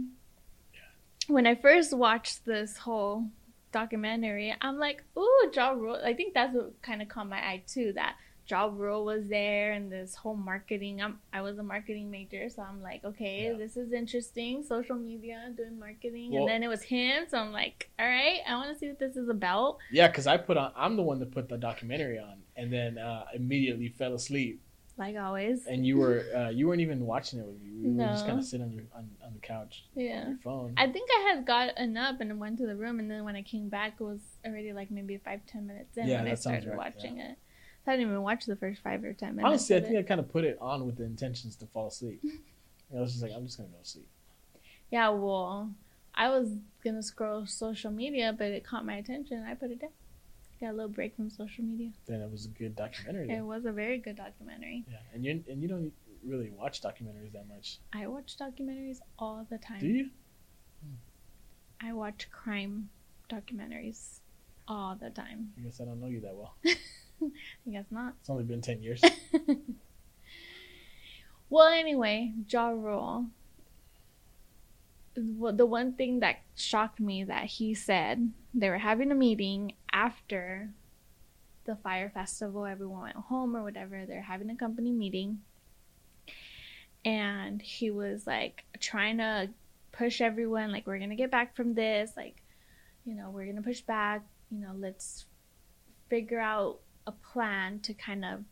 when 1.26 1.44
I 1.44 1.56
first 1.56 1.92
watched 1.92 2.44
this 2.44 2.76
whole 2.76 3.24
documentary, 3.72 4.54
I'm 4.60 4.78
like, 4.78 5.02
ooh, 5.18 5.50
Ja 5.52 5.70
Rule. 5.70 5.98
I 6.04 6.14
think 6.14 6.34
that's 6.34 6.54
what 6.54 6.80
kind 6.82 7.02
of 7.02 7.08
caught 7.08 7.28
my 7.28 7.38
eye 7.38 7.64
too. 7.66 7.92
That 7.96 8.14
Ja 8.48 8.70
Rule 8.72 9.04
was 9.04 9.26
there 9.26 9.72
and 9.72 9.90
this 9.90 10.14
whole 10.14 10.36
marketing. 10.36 11.02
I'm, 11.02 11.18
I 11.32 11.42
was 11.42 11.58
a 11.58 11.64
marketing 11.64 12.12
major, 12.12 12.48
so 12.48 12.62
I'm 12.62 12.80
like, 12.80 13.04
okay, 13.04 13.46
Yeah. 13.50 13.58
this 13.58 13.76
is 13.76 13.92
interesting. 13.92 14.62
Social 14.62 14.94
media, 14.94 15.52
doing 15.56 15.80
marketing, 15.80 16.30
Well- 16.30 16.42
and 16.42 16.48
then 16.50 16.62
it 16.62 16.68
was 16.68 16.82
him. 16.82 17.24
So 17.28 17.36
I'm 17.38 17.50
like, 17.50 17.90
all 17.98 18.06
right, 18.06 18.38
I 18.48 18.54
want 18.54 18.72
to 18.72 18.78
see 18.78 18.86
what 18.86 19.00
this 19.00 19.16
is 19.16 19.28
about. 19.28 19.78
Yeah, 19.90 20.06
because 20.06 20.28
I 20.28 20.36
put 20.36 20.56
on. 20.56 20.70
I'm 20.76 20.94
the 20.94 21.02
one 21.02 21.18
that 21.18 21.32
put 21.32 21.48
the 21.48 21.58
documentary 21.58 22.20
on, 22.20 22.36
and 22.54 22.72
then 22.72 22.98
uh, 22.98 23.24
immediately 23.34 23.88
fell 23.88 24.14
asleep. 24.14 24.60
Like 24.96 25.16
always, 25.16 25.66
And 25.66 25.84
you 25.84 25.96
were 25.98 26.24
uh, 26.34 26.50
you 26.50 26.68
weren't 26.68 26.80
even 26.80 27.04
watching 27.04 27.40
it 27.40 27.46
with 27.46 27.60
me. 27.60 27.70
We 27.82 27.94
were 27.96 28.04
just 28.06 28.26
kind 28.26 28.38
of 28.38 28.44
sitting 28.44 28.66
on 28.66 28.72
your 28.72 28.84
on, 28.94 29.10
on 29.24 29.34
the 29.34 29.40
couch 29.40 29.84
yeah. 29.96 30.28
your 30.28 30.38
phone. 30.38 30.74
I 30.76 30.86
think 30.88 31.10
I 31.10 31.34
had 31.34 31.44
gotten 31.44 31.96
up 31.96 32.20
and 32.20 32.38
went 32.38 32.58
to 32.58 32.66
the 32.66 32.76
room, 32.76 33.00
and 33.00 33.10
then 33.10 33.24
when 33.24 33.34
I 33.34 33.42
came 33.42 33.68
back, 33.68 33.94
it 33.98 34.04
was 34.04 34.20
already 34.46 34.72
like 34.72 34.92
maybe 34.92 35.16
five, 35.18 35.40
ten 35.48 35.66
minutes 35.66 35.96
in 35.96 36.06
Yeah, 36.06 36.18
when 36.18 36.26
I 36.26 36.30
that 36.30 36.38
sounds 36.38 36.62
started 36.62 36.68
right, 36.78 36.94
watching 36.94 37.18
it. 37.18 37.36
So 37.84 37.90
I 37.92 37.96
didn't 37.96 38.10
even 38.10 38.22
watch 38.22 38.46
the 38.46 38.54
first 38.56 38.82
five 38.82 39.02
or 39.02 39.12
ten 39.12 39.34
minutes. 39.34 39.46
Honestly, 39.46 39.76
I 39.76 39.80
think 39.80 39.94
it. 39.96 39.98
I 39.98 40.02
kind 40.02 40.20
of 40.20 40.30
put 40.30 40.44
it 40.44 40.56
on 40.60 40.86
with 40.86 40.96
the 40.96 41.04
intentions 41.04 41.56
to 41.56 41.66
fall 41.66 41.88
asleep. 41.88 42.22
I 42.96 43.00
was 43.00 43.10
just 43.10 43.22
like, 43.24 43.32
I'm 43.34 43.44
just 43.46 43.58
gonna 43.58 43.70
go 43.70 43.78
to 43.82 43.88
sleep. 43.88 44.08
Yeah, 44.90 45.08
well, 45.08 45.72
I 46.14 46.28
was 46.28 46.50
gonna 46.84 47.02
scroll 47.02 47.46
social 47.46 47.90
media, 47.90 48.32
but 48.36 48.46
it 48.52 48.64
caught 48.64 48.86
my 48.86 48.94
attention. 48.94 49.38
and 49.38 49.48
I 49.48 49.54
put 49.54 49.72
it 49.72 49.80
down. 49.80 49.90
Got 50.64 50.70
a 50.70 50.76
little 50.76 50.88
break 50.88 51.14
from 51.14 51.28
social 51.28 51.62
media. 51.62 51.90
Then 52.06 52.22
it 52.22 52.30
was 52.30 52.46
a 52.46 52.48
good 52.48 52.74
documentary. 52.74 53.28
It 53.30 53.44
was 53.44 53.66
a 53.66 53.72
very 53.72 53.98
good 53.98 54.16
documentary. 54.16 54.86
Yeah, 54.90 54.96
and 55.12 55.22
you 55.22 55.44
and 55.46 55.60
you 55.60 55.68
don't 55.68 55.92
really 56.24 56.48
watch 56.48 56.80
documentaries 56.80 57.32
that 57.34 57.46
much, 57.46 57.80
I 57.92 58.06
watch 58.06 58.38
documentaries 58.38 59.00
all 59.18 59.46
the 59.50 59.58
time. 59.58 59.80
do 59.80 59.88
you? 59.88 60.08
I 61.82 61.92
watch 61.92 62.30
crime 62.30 62.88
documentaries 63.28 64.20
all 64.66 64.96
the 64.98 65.10
time. 65.10 65.52
I 65.58 65.60
guess 65.64 65.82
I 65.82 65.84
don't 65.84 66.00
know 66.00 66.06
you 66.06 66.20
that 66.20 66.34
well. 66.34 66.56
I 66.66 67.70
guess 67.70 67.84
not. 67.90 68.14
It's 68.20 68.30
only 68.30 68.44
been 68.44 68.62
ten 68.62 68.82
years. 68.82 69.02
Well, 71.50 71.68
anyway, 71.68 72.32
Ja 72.48 72.68
Rule. 72.70 73.26
The 75.14 75.66
one 75.66 75.92
thing 75.92 76.20
that 76.20 76.36
shocked 76.56 76.98
me 76.98 77.22
that 77.22 77.44
he 77.44 77.74
said 77.74 78.32
they 78.54 78.70
were 78.70 78.78
having 78.78 79.10
a 79.10 79.14
meeting 79.14 79.74
after 79.92 80.70
the 81.64 81.76
Fyre 81.76 82.10
festival. 82.10 82.64
Everyone 82.66 83.02
went 83.02 83.16
home 83.16 83.56
or 83.56 83.62
whatever. 83.62 84.06
They're 84.06 84.22
having 84.22 84.50
a 84.50 84.56
company 84.56 84.92
meeting, 84.92 85.40
and 87.04 87.60
he 87.60 87.90
was 87.90 88.26
like 88.26 88.64
trying 88.80 89.18
to 89.18 89.50
push 89.92 90.20
everyone. 90.20 90.72
Like, 90.72 90.86
we're 90.86 90.98
gonna 90.98 91.16
get 91.16 91.30
back 91.30 91.56
from 91.56 91.74
this. 91.74 92.12
Like, 92.16 92.42
you 93.04 93.14
know, 93.14 93.30
we're 93.30 93.46
gonna 93.46 93.62
push 93.62 93.80
back. 93.80 94.22
You 94.50 94.60
know, 94.60 94.72
let's 94.76 95.26
figure 96.08 96.40
out 96.40 96.80
a 97.06 97.12
plan 97.12 97.80
to 97.80 97.94
kind 97.94 98.24
of 98.24 98.44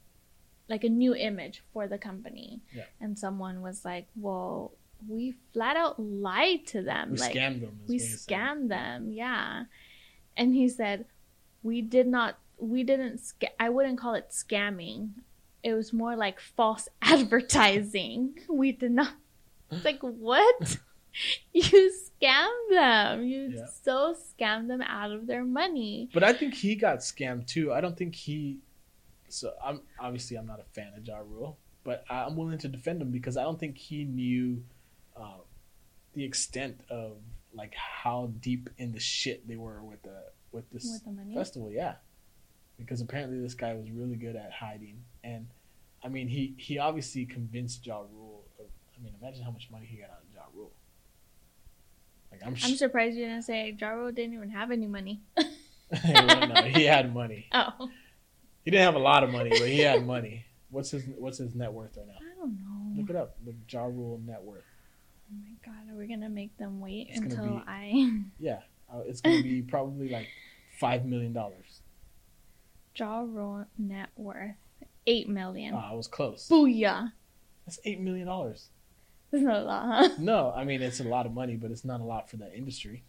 like 0.69 0.85
a 0.85 0.88
new 0.88 1.15
image 1.15 1.62
for 1.73 1.87
the 1.87 1.99
company. 1.99 2.61
Yeah. 2.75 2.85
And 3.01 3.19
someone 3.19 3.62
was 3.62 3.85
like, 3.85 4.07
"Well, 4.17 4.73
we 5.09 5.35
flat 5.53 5.77
out 5.77 6.01
lied 6.01 6.67
to 6.69 6.83
them. 6.83 7.12
We 7.12 7.19
like 7.19 7.35
scammed 7.35 7.61
them. 7.61 7.81
we 7.87 7.99
scammed 7.99 8.69
them, 8.69 9.12
yeah." 9.12 9.65
And 10.37 10.55
he 10.55 10.68
said, 10.68 11.07
"We 11.62 11.83
did 11.83 12.07
not. 12.07 12.38
We 12.59 12.85
didn't. 12.85 13.18
Sca- 13.18 13.61
I 13.61 13.68
wouldn't 13.68 13.99
call 13.99 14.14
it 14.14 14.31
scamming. 14.31 15.11
It 15.62 15.75
was 15.75 15.92
more 15.92 16.16
like 16.16 16.40
false 16.40 16.88
advertising. 17.03 18.38
We 18.49 18.73
did 18.73 18.92
not. 18.92 19.12
It's 19.71 19.85
like 19.87 20.01
what? 20.03 20.77
you 21.53 21.92
scammed 22.23 22.71
them. 22.71 23.25
You 23.25 23.53
Yeah. 23.57 23.66
so 23.83 24.14
scammed 24.14 24.68
them 24.68 24.83
out 24.83 25.12
of 25.12 25.27
their 25.27 25.45
money. 25.45 26.11
But 26.12 26.23
I 26.25 26.35
think 26.35 26.53
he 26.53 26.75
got 26.75 26.99
scammed 26.99 27.47
too. 27.47 27.73
I 27.73 27.81
don't 27.81 27.97
think 27.97 28.14
he. 28.14 28.59
So 29.31 29.53
I'm 29.64 29.81
obviously 29.99 30.37
I'm 30.37 30.47
not 30.47 30.61
a 30.61 30.64
fan 30.75 30.92
of 30.95 31.07
Ja 31.07 31.21
Rule, 31.21 31.57
but 31.85 32.05
I'm 32.11 32.37
willing 32.37 32.59
to 32.59 32.68
defend 32.68 33.01
him 33.01 33.11
because 33.11 33.38
I 33.38 33.45
don't 33.45 33.59
think 33.59 33.79
he 33.79 34.05
knew 34.05 34.62
uh, 35.16 35.40
the 36.12 36.25
extent 36.25 36.81
of 36.90 37.12
like 37.55 37.75
how 37.75 38.31
deep 38.41 38.71
in 38.79 38.93
the 38.93 39.01
shit 39.01 39.47
they 39.47 39.57
were 39.57 39.83
with 39.83 40.03
the 40.03 40.23
with 40.53 40.71
this 40.71 40.85
With 40.85 41.05
the 41.05 41.12
money. 41.12 41.35
festival. 41.35 41.71
Yeah, 41.71 41.95
because 42.79 43.01
apparently 43.01 43.41
this 43.41 43.55
guy 43.55 43.75
was 43.75 43.91
really 43.91 44.17
good 44.17 44.37
at 44.37 44.53
hiding, 44.53 45.03
and 45.25 45.47
I 46.03 46.09
mean 46.09 46.29
he 46.29 46.55
he 46.59 46.79
obviously 46.79 47.25
convinced 47.27 47.87
Ja 47.87 48.01
Rule. 48.01 48.45
Of, 48.59 48.67
I 48.99 49.03
mean, 49.03 49.15
imagine 49.21 49.43
how 49.45 49.51
much 49.51 49.69
money 49.71 49.87
he 49.87 49.97
got 49.99 50.11
out 50.11 50.23
of 50.29 50.33
Ja 50.35 50.43
Rule. 50.55 50.73
Like 52.31 52.41
I'm, 52.45 52.55
I'm 52.65 52.77
surprised 52.77 53.17
you 53.17 53.27
didn't 53.27 53.43
say 53.43 53.77
Ja 53.79 53.88
Rule 53.91 54.12
didn't 54.12 54.35
even 54.35 54.51
have 54.51 54.71
any 54.71 54.87
money. 54.87 55.23
Well, 56.05 56.49
no, 56.49 56.62
he 56.62 56.85
had 56.85 57.12
money. 57.12 57.49
Oh, 57.53 57.91
He 58.65 58.71
didn't 58.71 58.85
have 58.87 58.95
a 58.95 58.99
lot 59.05 59.25
of 59.25 59.31
money, 59.31 59.51
but 59.51 59.69
he 59.69 59.81
had 59.81 60.07
money. 60.07 60.47
What's 60.71 60.91
his 60.91 61.05
What's 61.19 61.37
his 61.37 61.55
net 61.55 61.71
worth 61.71 61.99
right 61.99 62.07
now? 62.07 62.15
I 62.19 62.35
don't 62.38 62.57
know. 62.59 63.01
Look 63.01 63.11
it 63.11 63.17
up. 63.17 63.37
The 63.45 63.55
Ja 63.69 63.85
Rule 63.85 64.19
net 64.25 64.43
worth. 64.43 64.65
Oh 65.33 65.38
my 65.40 65.53
god, 65.64 65.90
are 65.90 65.97
we 65.97 66.07
gonna 66.07 66.29
make 66.29 66.57
them 66.59 66.81
wait 66.81 67.09
It's 67.11 67.21
until 67.21 67.57
be- 67.57 67.64
I 67.66 68.21
Yeah, 68.38 68.61
uh, 68.92 69.01
it's 69.07 69.21
gonna 69.21 69.42
be 69.42 69.62
probably 69.68 70.09
like 70.11 70.29
five 70.79 71.05
million 71.07 71.33
dollars. 71.33 71.81
Ja 72.95 73.21
Rule 73.21 73.64
net 73.79 74.11
worth 74.16 74.57
eight 75.07 75.29
million? 75.29 75.75
Oh, 75.75 75.79
I 75.79 75.95
was 75.95 76.07
close. 76.07 76.49
Booyah! 76.49 77.12
That's 77.66 77.81
eight 77.85 78.01
million 78.01 78.27
dollars. 78.27 78.68
It's 79.33 79.42
not 79.42 79.61
a 79.61 79.64
lot, 79.64 79.87
huh? 79.87 80.09
No, 80.18 80.53
I 80.55 80.64
mean 80.64 80.83
it's 80.83 81.01
a 81.01 81.05
lot 81.05 81.25
of 81.25 81.33
money, 81.33 81.57
but 81.57 81.71
it's 81.71 81.85
not 81.85 82.01
a 82.01 82.05
lot 82.05 82.29
for 82.29 82.37
that 82.38 82.53
industry. 82.55 83.05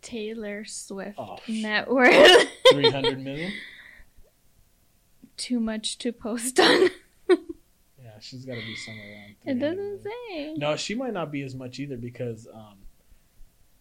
Taylor 0.00 0.64
Swift 0.64 1.18
Oh, 1.18 1.36
net 1.46 1.90
worth. 1.90 2.48
Three 2.72 2.90
hundred 2.90 3.20
million. 3.20 3.52
Too 5.36 5.60
much 5.60 5.98
to 5.98 6.12
post 6.12 6.58
on. 6.58 6.88
Yeah, 8.20 8.26
she's 8.26 8.44
got 8.44 8.54
to 8.54 8.60
be 8.60 8.76
somewhere 8.76 9.06
around. 9.12 9.36
It 9.46 9.58
doesn't 9.58 10.02
say. 10.02 10.54
No, 10.54 10.76
she 10.76 10.94
might 10.94 11.12
not 11.12 11.32
be 11.32 11.42
as 11.42 11.54
much 11.54 11.78
either 11.78 11.96
because 11.96 12.46
um, 12.52 12.76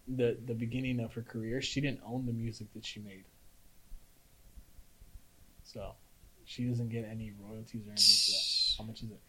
the 0.08 0.38
the 0.46 0.54
beginning 0.54 1.00
of 1.00 1.14
her 1.14 1.22
career, 1.22 1.62
she 1.62 1.82
didn't 1.82 2.02
own 2.06 2.26
the 2.26 2.34
music 2.34 2.72
that 2.74 2.86
she 2.86 3.00
made, 3.00 3.26
so 5.64 5.94
she 6.46 6.66
doesn't 6.66 6.90
get 6.90 7.06
any 7.10 7.34
royalties 7.40 7.88
or 7.88 7.92
anything 7.92 8.16
for 8.26 8.32
that. 8.32 8.78
How 8.78 8.84
much 8.86 9.04
is 9.04 9.12
it? 9.12 9.22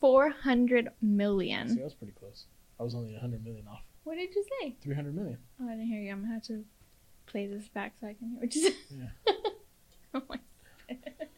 Four 0.00 0.30
hundred 0.30 0.88
million. 1.00 1.68
See. 1.68 1.80
I 1.80 1.84
was 1.84 1.94
pretty 1.94 2.14
close. 2.14 2.46
I 2.78 2.82
was 2.82 2.94
only 2.94 3.14
hundred 3.14 3.44
million 3.44 3.66
off. 3.68 3.82
What 4.04 4.16
did 4.16 4.34
you 4.34 4.44
say? 4.60 4.76
Three 4.82 4.94
hundred 4.94 5.14
million. 5.14 5.38
Oh, 5.60 5.66
I 5.66 5.70
didn't 5.70 5.86
hear 5.86 6.00
you. 6.00 6.12
I'm 6.12 6.22
gonna 6.22 6.34
have 6.34 6.42
to 6.44 6.64
play 7.26 7.46
this 7.46 7.68
back 7.68 7.94
so 8.00 8.08
I 8.08 8.14
can 8.14 8.30
hear 8.30 8.40
what 8.40 8.54
you 8.54 8.62
said. 8.62 8.74
Yeah. 8.90 9.32
oh 10.14 10.22
my. 10.28 10.38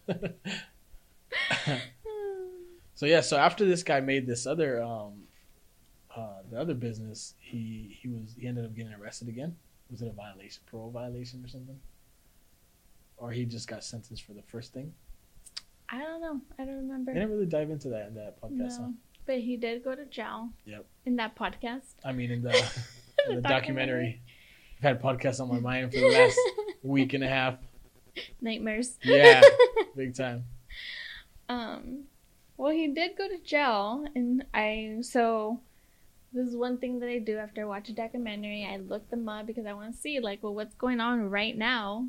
so 2.99 3.07
yeah, 3.07 3.21
so 3.21 3.37
after 3.37 3.65
this 3.65 3.85
guy 3.85 4.01
made 4.01 4.27
this 4.27 4.45
other 4.45 4.83
um, 4.83 5.23
uh, 6.17 6.39
the 6.51 6.61
other 6.61 6.75
business, 6.75 7.35
he 7.39 7.97
he 8.03 8.09
was 8.09 8.35
he 8.37 8.49
ended 8.49 8.65
up 8.65 8.75
getting 8.75 8.93
arrested 8.93 9.29
again. 9.29 9.55
Was 9.89 10.03
it 10.03 10.09
a 10.09 10.13
violation, 10.13 10.65
parole 10.69 10.91
violation 10.91 11.45
or 11.45 11.47
something? 11.47 11.79
Or 13.17 13.31
he 13.31 13.45
just 13.45 13.69
got 13.69 13.85
sentenced 13.85 14.25
for 14.25 14.33
the 14.33 14.43
first 14.43 14.75
thing. 14.75 14.93
I 15.89 15.99
don't 15.99 16.21
know. 16.21 16.41
I 16.59 16.65
don't 16.65 16.75
remember. 16.75 17.15
They 17.15 17.21
didn't 17.21 17.35
really 17.35 17.47
dive 17.47 17.71
into 17.71 17.89
that 17.91 18.09
in 18.09 18.17
that 18.17 18.43
podcast. 18.43 18.79
Huh? 18.79 18.87
No, 18.89 18.95
but 19.27 19.39
he 19.39 19.57
did 19.57 19.85
go 19.85 19.95
to 19.95 20.05
jail. 20.07 20.49
Yep. 20.65 20.85
In 21.07 21.15
that 21.17 21.37
podcast. 21.37 21.95
I 22.05 22.11
mean, 22.11 22.33
in 22.33 22.43
the, 22.43 22.51
in 23.29 23.37
the 23.37 23.43
documentary, 23.43 24.21
I've 24.79 24.83
had 24.83 25.01
podcasts 25.01 25.39
on 25.39 25.47
my 25.47 25.61
mind 25.61 25.93
for 25.93 26.01
the 26.01 26.09
last 26.09 26.37
week 26.83 27.15
and 27.15 27.23
a 27.23 27.29
half. 27.29 27.59
Nightmares. 28.41 28.99
Yeah, 29.05 29.41
big 29.97 30.17
time. 30.17 30.47
Um, 31.49 32.07
well, 32.59 32.73
he 32.73 32.89
did 32.89 33.17
go 33.17 33.27
to 33.29 33.39
jail, 33.39 34.05
and 34.15 34.45
I 34.53 34.99
so 35.01 35.61
this 36.33 36.47
is 36.47 36.57
one 36.57 36.77
thing 36.77 36.99
that 37.01 37.09
I 37.09 37.19
do 37.19 37.39
after 37.39 37.63
I 37.63 37.65
watch 37.65 37.89
a 37.89 37.95
documentary. 37.95 38.69
I 38.71 38.77
look 38.77 39.09
them 39.09 39.29
up 39.29 39.47
because 39.47 39.65
I 39.65 39.73
want 39.73 39.95
to 39.95 39.99
see 40.01 40.21
like, 40.21 40.43
well, 40.43 40.55
what's 40.55 40.75
going 40.75 41.01
on 41.01 41.31
right 41.31 41.57
now. 41.57 42.07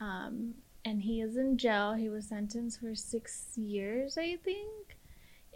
Um, 0.00 0.54
and 0.84 1.02
he 1.02 1.20
is 1.20 1.36
in 1.36 1.56
jail. 1.58 1.92
He 1.92 2.08
was 2.08 2.26
sentenced 2.26 2.80
for 2.80 2.94
six 2.94 3.52
years, 3.56 4.16
I 4.18 4.36
think, 4.42 4.96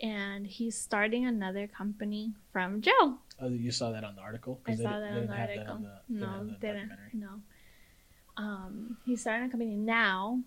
and 0.01 0.47
he's 0.47 0.77
starting 0.79 1.25
another 1.27 1.67
company 1.67 2.35
from 2.53 2.81
jail. 2.83 3.19
Oh, 3.41 3.49
you 3.49 3.73
saw 3.73 3.91
that 3.91 4.05
on 4.05 4.15
the 4.15 4.21
article? 4.21 4.61
I 4.67 4.75
saw 4.77 5.01
that 5.01 5.13
on 5.13 5.21
the 5.23 5.27
that 5.29 5.51
article. 5.51 5.79
the- 5.79 6.15
no, 6.15 6.45
didn't 6.45 6.61
didn't. 6.61 6.91
No. 7.15 7.41
Um, 8.37 8.99
he's 9.07 9.21
starting 9.23 9.47
a 9.47 9.51
company 9.51 9.75
now 9.77 10.41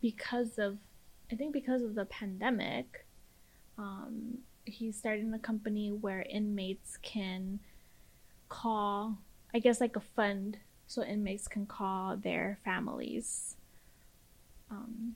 because 0.00 0.58
of, 0.58 0.78
I 1.30 1.36
think 1.36 1.52
because 1.52 1.82
of 1.82 1.94
the 1.94 2.04
pandemic. 2.06 3.06
Um, 3.78 4.38
he's 4.64 4.96
starting 4.96 5.32
a 5.32 5.38
company 5.38 5.90
where 5.90 6.22
inmates 6.28 6.98
can 7.02 7.60
call, 8.48 9.18
I 9.54 9.58
guess, 9.58 9.80
like 9.80 9.96
a 9.96 10.00
fund, 10.00 10.58
so 10.86 11.02
inmates 11.02 11.48
can 11.48 11.66
call 11.66 12.16
their 12.16 12.58
families. 12.64 13.56
Um, 14.70 15.14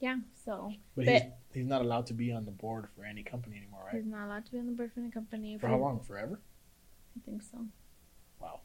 yeah, 0.00 0.16
so 0.44 0.72
But, 0.96 1.06
But- 1.06 1.14
he's 1.14 1.22
he's 1.52 1.66
not 1.66 1.82
allowed 1.82 2.06
to 2.06 2.14
be 2.14 2.32
on 2.32 2.44
the 2.44 2.50
board 2.50 2.88
for 2.96 3.04
any 3.04 3.22
company 3.22 3.56
anymore, 3.56 3.84
right? 3.86 3.94
he's 3.94 4.06
not 4.06 4.26
allowed 4.26 4.44
to 4.46 4.52
be 4.52 4.58
on 4.58 4.66
the 4.66 4.72
board 4.72 4.92
for 4.92 5.00
any 5.00 5.10
company. 5.10 5.56
For 5.58 5.68
how 5.68 5.78
long? 5.78 6.00
Forever? 6.00 6.40
I 7.16 7.20
think 7.24 7.42
so. 7.42 7.66
Wow. 8.40 8.60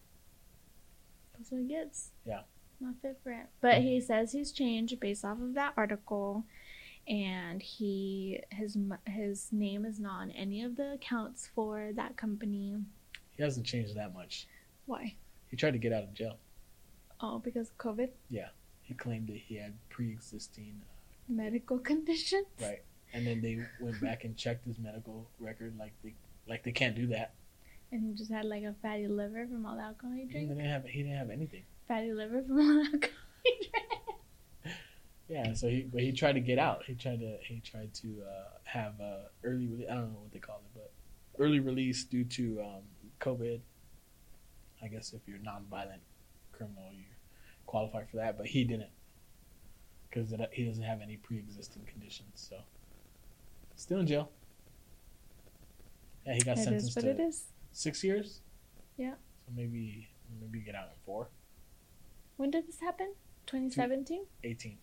That's 1.37 1.51
what 1.51 1.61
he 1.61 1.67
gets. 1.67 2.11
Yeah. 2.25 2.41
Not 2.79 2.95
fit 3.01 3.19
for 3.23 3.31
it. 3.31 3.47
But 3.61 3.81
he 3.81 3.97
mm-hmm. 3.97 4.05
says 4.05 4.31
he's 4.31 4.51
changed 4.51 4.99
based 4.99 5.25
off 5.25 5.41
of 5.41 5.53
that 5.55 5.73
article, 5.75 6.45
and 7.07 7.61
he 7.61 8.39
his 8.51 8.77
his 9.05 9.49
name 9.51 9.85
is 9.85 9.99
not 9.99 10.21
on 10.21 10.31
any 10.31 10.63
of 10.63 10.75
the 10.75 10.93
accounts 10.93 11.49
for 11.53 11.91
that 11.95 12.15
company. 12.15 12.77
He 13.35 13.43
hasn't 13.43 13.65
changed 13.65 13.95
that 13.95 14.13
much. 14.13 14.47
Why? 14.85 15.15
He 15.49 15.57
tried 15.57 15.71
to 15.71 15.79
get 15.79 15.93
out 15.93 16.03
of 16.03 16.13
jail. 16.13 16.37
Oh, 17.21 17.39
because 17.39 17.69
of 17.69 17.77
COVID 17.77 18.09
Yeah, 18.29 18.49
He 18.81 18.93
claimed 18.93 19.27
that 19.27 19.37
he 19.37 19.55
had 19.55 19.73
pre-existing, 19.89 20.81
uh, 20.81 21.33
medical 21.33 21.79
conditions. 21.91 22.47
right? 22.61 22.81
And 23.13 23.25
then 23.27 23.41
they 23.41 23.59
went 23.81 24.01
back 24.01 24.23
and 24.23 24.37
checked 24.37 24.65
his 24.65 24.79
medical 24.79 25.27
record, 25.39 25.77
like 25.77 25.93
they 26.03 26.13
like 26.47 26.63
they 26.63 26.71
can't 26.71 26.95
do 26.95 27.07
that. 27.07 27.33
And 27.91 28.03
he 28.03 28.13
just 28.13 28.31
had 28.31 28.45
like 28.45 28.63
a 28.63 28.75
fatty 28.81 29.07
liver 29.07 29.47
from 29.47 29.65
all 29.65 29.75
the 29.75 29.81
alcohol 29.81 30.15
he 30.15 30.25
drank. 30.25 30.47
He 30.47 30.55
didn't 30.55 30.69
have 30.69 30.85
he 30.85 31.03
didn't 31.03 31.17
have 31.17 31.29
anything. 31.29 31.63
Fatty 31.89 32.13
liver 32.13 32.41
from 32.43 32.59
all 32.59 32.85
alcohol. 32.85 33.15
Yeah, 35.27 35.53
so 35.53 35.67
he 35.67 35.81
but 35.83 36.01
he 36.01 36.11
tried 36.11 36.33
to 36.33 36.39
get 36.39 36.57
out. 36.57 36.83
He 36.85 36.95
tried 36.95 37.19
to 37.19 37.37
he 37.43 37.59
tried 37.59 37.93
to 37.95 38.23
uh, 38.27 38.57
have 38.63 38.93
uh, 39.01 39.27
early 39.43 39.67
release. 39.67 39.87
I 39.91 39.95
don't 39.95 40.11
know 40.13 40.19
what 40.21 40.31
they 40.31 40.39
call 40.39 40.55
it, 40.57 40.71
but 40.73 40.91
early 41.43 41.59
release 41.59 42.03
due 42.03 42.23
to 42.23 42.61
um, 42.61 42.81
COVID. 43.19 43.59
I 44.81 44.87
guess 44.87 45.13
if 45.13 45.21
you're 45.27 45.37
non-violent 45.39 46.01
criminal, 46.51 46.89
you 46.93 47.03
qualify 47.67 48.05
for 48.05 48.17
that, 48.17 48.37
but 48.37 48.47
he 48.47 48.63
didn't 48.63 48.89
because 50.09 50.33
he 50.53 50.65
doesn't 50.65 50.83
have 50.83 51.01
any 51.01 51.17
pre-existing 51.17 51.83
conditions. 51.85 52.31
So 52.49 52.57
still 53.75 53.99
in 53.99 54.07
jail. 54.07 54.31
Yeah, 56.25 56.33
he 56.33 56.41
got 56.41 56.57
It 56.57 56.63
sentenced 56.63 56.99
to 56.99 57.09
it 57.09 57.19
is. 57.19 57.43
six 57.71 58.03
years. 58.03 58.41
Yeah. 58.97 59.13
So 59.45 59.51
maybe 59.55 60.07
maybe 60.41 60.59
get 60.59 60.73
out 60.75 60.85
in 60.85 60.95
four. 61.05 61.29
When 62.39 62.51
did 62.51 62.69
this 62.69 62.79
happen? 62.79 63.15
2017? 63.47 64.23
18. 64.45 64.77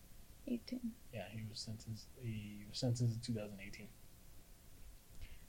18. 0.46 0.80
Yeah, 1.14 1.22
he 1.32 1.40
was 1.48 1.58
sentenced. 1.58 2.04
He 2.22 2.66
was 2.68 2.78
sentenced 2.78 3.14
in 3.14 3.20
2018. 3.34 3.88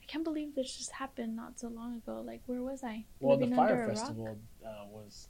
I 0.01 0.05
can't 0.05 0.23
believe 0.23 0.55
this 0.55 0.77
just 0.77 0.93
happened 0.93 1.35
not 1.35 1.59
so 1.59 1.67
long 1.67 1.97
ago. 1.97 2.23
Like, 2.25 2.43
where 2.45 2.61
was 2.61 2.81
I? 2.81 3.03
Well, 3.19 3.35
the 3.35 3.47
Living 3.47 3.59
under 3.59 3.75
Fyre 3.75 3.87
festival 3.89 4.37
uh, 4.65 4.85
was 4.89 5.27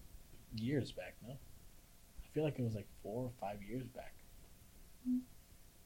years 0.56 0.92
back. 0.92 1.16
No, 1.28 1.34
I 1.34 2.28
feel 2.36 2.44
like 2.44 2.60
it 2.60 2.64
was 2.64 2.76
like 2.76 2.88
four 3.02 3.24
or 3.24 3.32
five 3.42 3.58
years 3.68 3.88
back. 3.88 4.14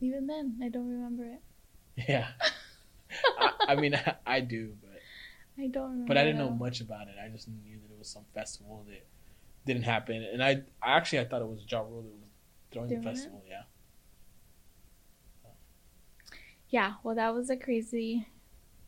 Even 0.01 0.27
then, 0.27 0.59
I 0.61 0.67
don't 0.67 0.89
remember 0.89 1.23
it. 1.23 1.41
Yeah, 2.09 2.27
I, 3.39 3.51
I 3.69 3.75
mean, 3.75 3.95
I, 3.95 4.15
I 4.25 4.39
do, 4.41 4.73
but 4.81 4.99
I 5.57 5.67
don't 5.67 5.83
remember. 5.91 6.07
but 6.09 6.17
I 6.17 6.23
didn't 6.25 6.39
know 6.39 6.49
much 6.49 6.81
about 6.81 7.07
it. 7.07 7.15
I 7.23 7.29
just 7.29 7.47
knew 7.47 7.79
that 7.81 7.93
it 7.93 7.97
was 7.97 8.09
some 8.09 8.25
festival 8.33 8.85
that 8.89 9.05
didn't 9.65 9.83
happen, 9.83 10.23
and 10.23 10.43
I, 10.43 10.61
I 10.81 10.97
actually 10.97 11.19
I 11.19 11.25
thought 11.25 11.41
it 11.41 11.47
was 11.47 11.63
Ja 11.67 11.81
Rule 11.81 12.01
that 12.03 12.11
was 12.11 12.29
throwing 12.71 12.89
Doing 12.89 13.01
the 13.01 13.09
it? 13.09 13.11
festival. 13.13 13.43
Yeah, 13.47 13.61
Yeah, 16.69 16.93
well, 17.03 17.15
that 17.15 17.33
was 17.33 17.49
a 17.49 17.57
crazy 17.57 18.27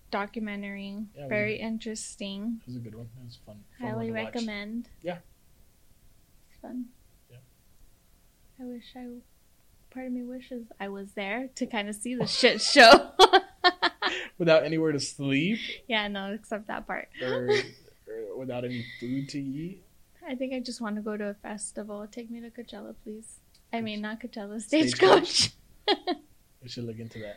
documentary. 0.10 1.06
Yeah, 1.16 1.26
it 1.26 1.30
Very 1.30 1.60
interesting. 1.60 2.62
it 2.62 2.68
was 2.68 2.76
a 2.78 2.80
good 2.80 2.96
one. 2.96 3.10
It 3.22 3.26
was 3.26 3.38
fun. 3.46 3.64
fun 3.80 3.88
Highly 3.90 4.08
to 4.08 4.14
watch. 4.14 4.24
recommend. 4.26 4.90
Yeah. 5.02 5.18
It's 6.50 6.62
fun. 6.62 6.86
Yeah. 7.30 7.38
I 8.62 8.64
wish 8.66 8.86
I, 8.96 9.08
part 9.94 10.08
of 10.08 10.14
me 10.14 10.24
wishes 10.24 10.66
I 10.80 10.88
was 10.90 11.12
there 11.14 11.50
to 11.56 11.66
kind 11.66 11.90
of 11.90 11.96
see 11.96 12.16
the 12.16 12.26
shit 12.28 12.62
show. 12.62 13.12
Without 14.38 14.64
anywhere 14.64 14.92
to 14.92 15.00
sleep 15.00 15.60
yeah, 15.88 16.08
no, 16.08 16.34
except 16.34 16.68
that 16.68 16.86
part. 16.88 17.10
or, 17.22 17.50
or 18.08 18.38
without 18.38 18.64
any 18.66 18.86
food 19.00 19.30
to 19.30 19.40
eat. 19.40 19.83
I 20.28 20.36
think 20.36 20.54
I 20.54 20.60
just 20.60 20.80
want 20.82 20.96
to 20.96 21.02
go 21.02 21.18
to 21.18 21.26
a 21.30 21.34
festival. 21.34 22.06
Take 22.10 22.30
me 22.32 22.40
to 22.42 22.50
Coachella, 22.50 22.96
please. 23.04 23.40
I 23.72 23.82
mean, 23.82 24.02
not 24.02 24.20
Coachella, 24.22 24.62
Stagecoach. 24.62 25.52
Stagecoach. 25.88 26.18
We 26.64 26.70
should 26.70 26.86
look 26.86 26.98
into 27.00 27.20
that. 27.20 27.36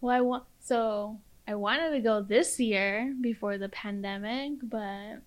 well, 0.00 0.16
I 0.16 0.22
want 0.22 0.44
so 0.58 1.18
I 1.46 1.54
wanted 1.54 1.90
to 1.90 2.00
go 2.00 2.22
this 2.22 2.58
year 2.58 3.14
before 3.20 3.58
the 3.58 3.68
pandemic, 3.68 4.52
but 4.62 5.20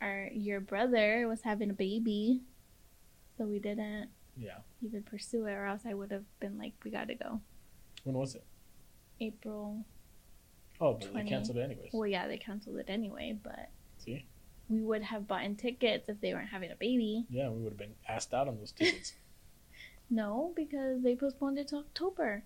our 0.00 0.28
your 0.32 0.60
brother 0.60 1.26
was 1.26 1.40
having 1.42 1.70
a 1.70 1.74
baby, 1.74 2.42
so 3.36 3.46
we 3.46 3.58
didn't 3.58 4.10
Yeah. 4.36 4.58
even 4.80 5.02
pursue 5.02 5.46
it, 5.46 5.52
or 5.54 5.66
else 5.66 5.82
I 5.84 5.94
would 5.94 6.12
have 6.12 6.22
been 6.38 6.56
like, 6.56 6.74
we 6.84 6.92
got 6.92 7.08
to 7.08 7.16
go. 7.16 7.40
When 8.04 8.14
was 8.14 8.36
it? 8.36 8.44
April. 9.20 9.84
Oh, 10.80 10.94
but 10.94 11.10
20. 11.10 11.24
they 11.24 11.28
canceled 11.28 11.58
it 11.58 11.62
anyways. 11.62 11.90
Well, 11.92 12.06
yeah, 12.06 12.28
they 12.28 12.38
canceled 12.38 12.76
it 12.78 12.86
anyway, 12.88 13.36
but 13.42 13.70
See? 13.98 14.24
We 14.68 14.80
would 14.80 15.02
have 15.02 15.28
bought 15.28 15.44
in 15.44 15.56
tickets 15.56 16.08
if 16.08 16.20
they 16.20 16.32
weren't 16.32 16.48
having 16.48 16.70
a 16.70 16.76
baby. 16.76 17.26
Yeah, 17.28 17.50
we 17.50 17.62
would 17.62 17.72
have 17.72 17.78
been 17.78 17.94
asked 18.08 18.32
out 18.32 18.48
on 18.48 18.58
those 18.58 18.72
tickets. 18.72 19.12
No, 20.10 20.52
because 20.54 21.02
they 21.02 21.16
postponed 21.16 21.58
it 21.58 21.68
to 21.68 21.76
October. 21.76 22.44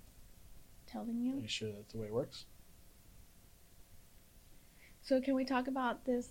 Telling 0.86 1.20
you. 1.20 1.38
Are 1.38 1.40
you. 1.40 1.48
sure 1.48 1.72
that's 1.72 1.92
the 1.92 1.98
way 1.98 2.06
it 2.06 2.12
works? 2.12 2.44
So, 5.02 5.20
can 5.20 5.34
we 5.34 5.44
talk 5.44 5.66
about 5.66 6.04
this 6.04 6.28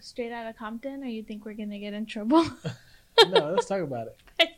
Straight 0.00 0.32
Outta 0.32 0.54
Compton, 0.54 1.02
or 1.02 1.06
you 1.06 1.22
think 1.22 1.44
we're 1.44 1.52
gonna 1.52 1.78
get 1.78 1.92
in 1.92 2.06
trouble? 2.06 2.46
no, 3.28 3.50
let's 3.50 3.66
talk 3.66 3.82
about 3.82 4.08
it. 4.38 4.48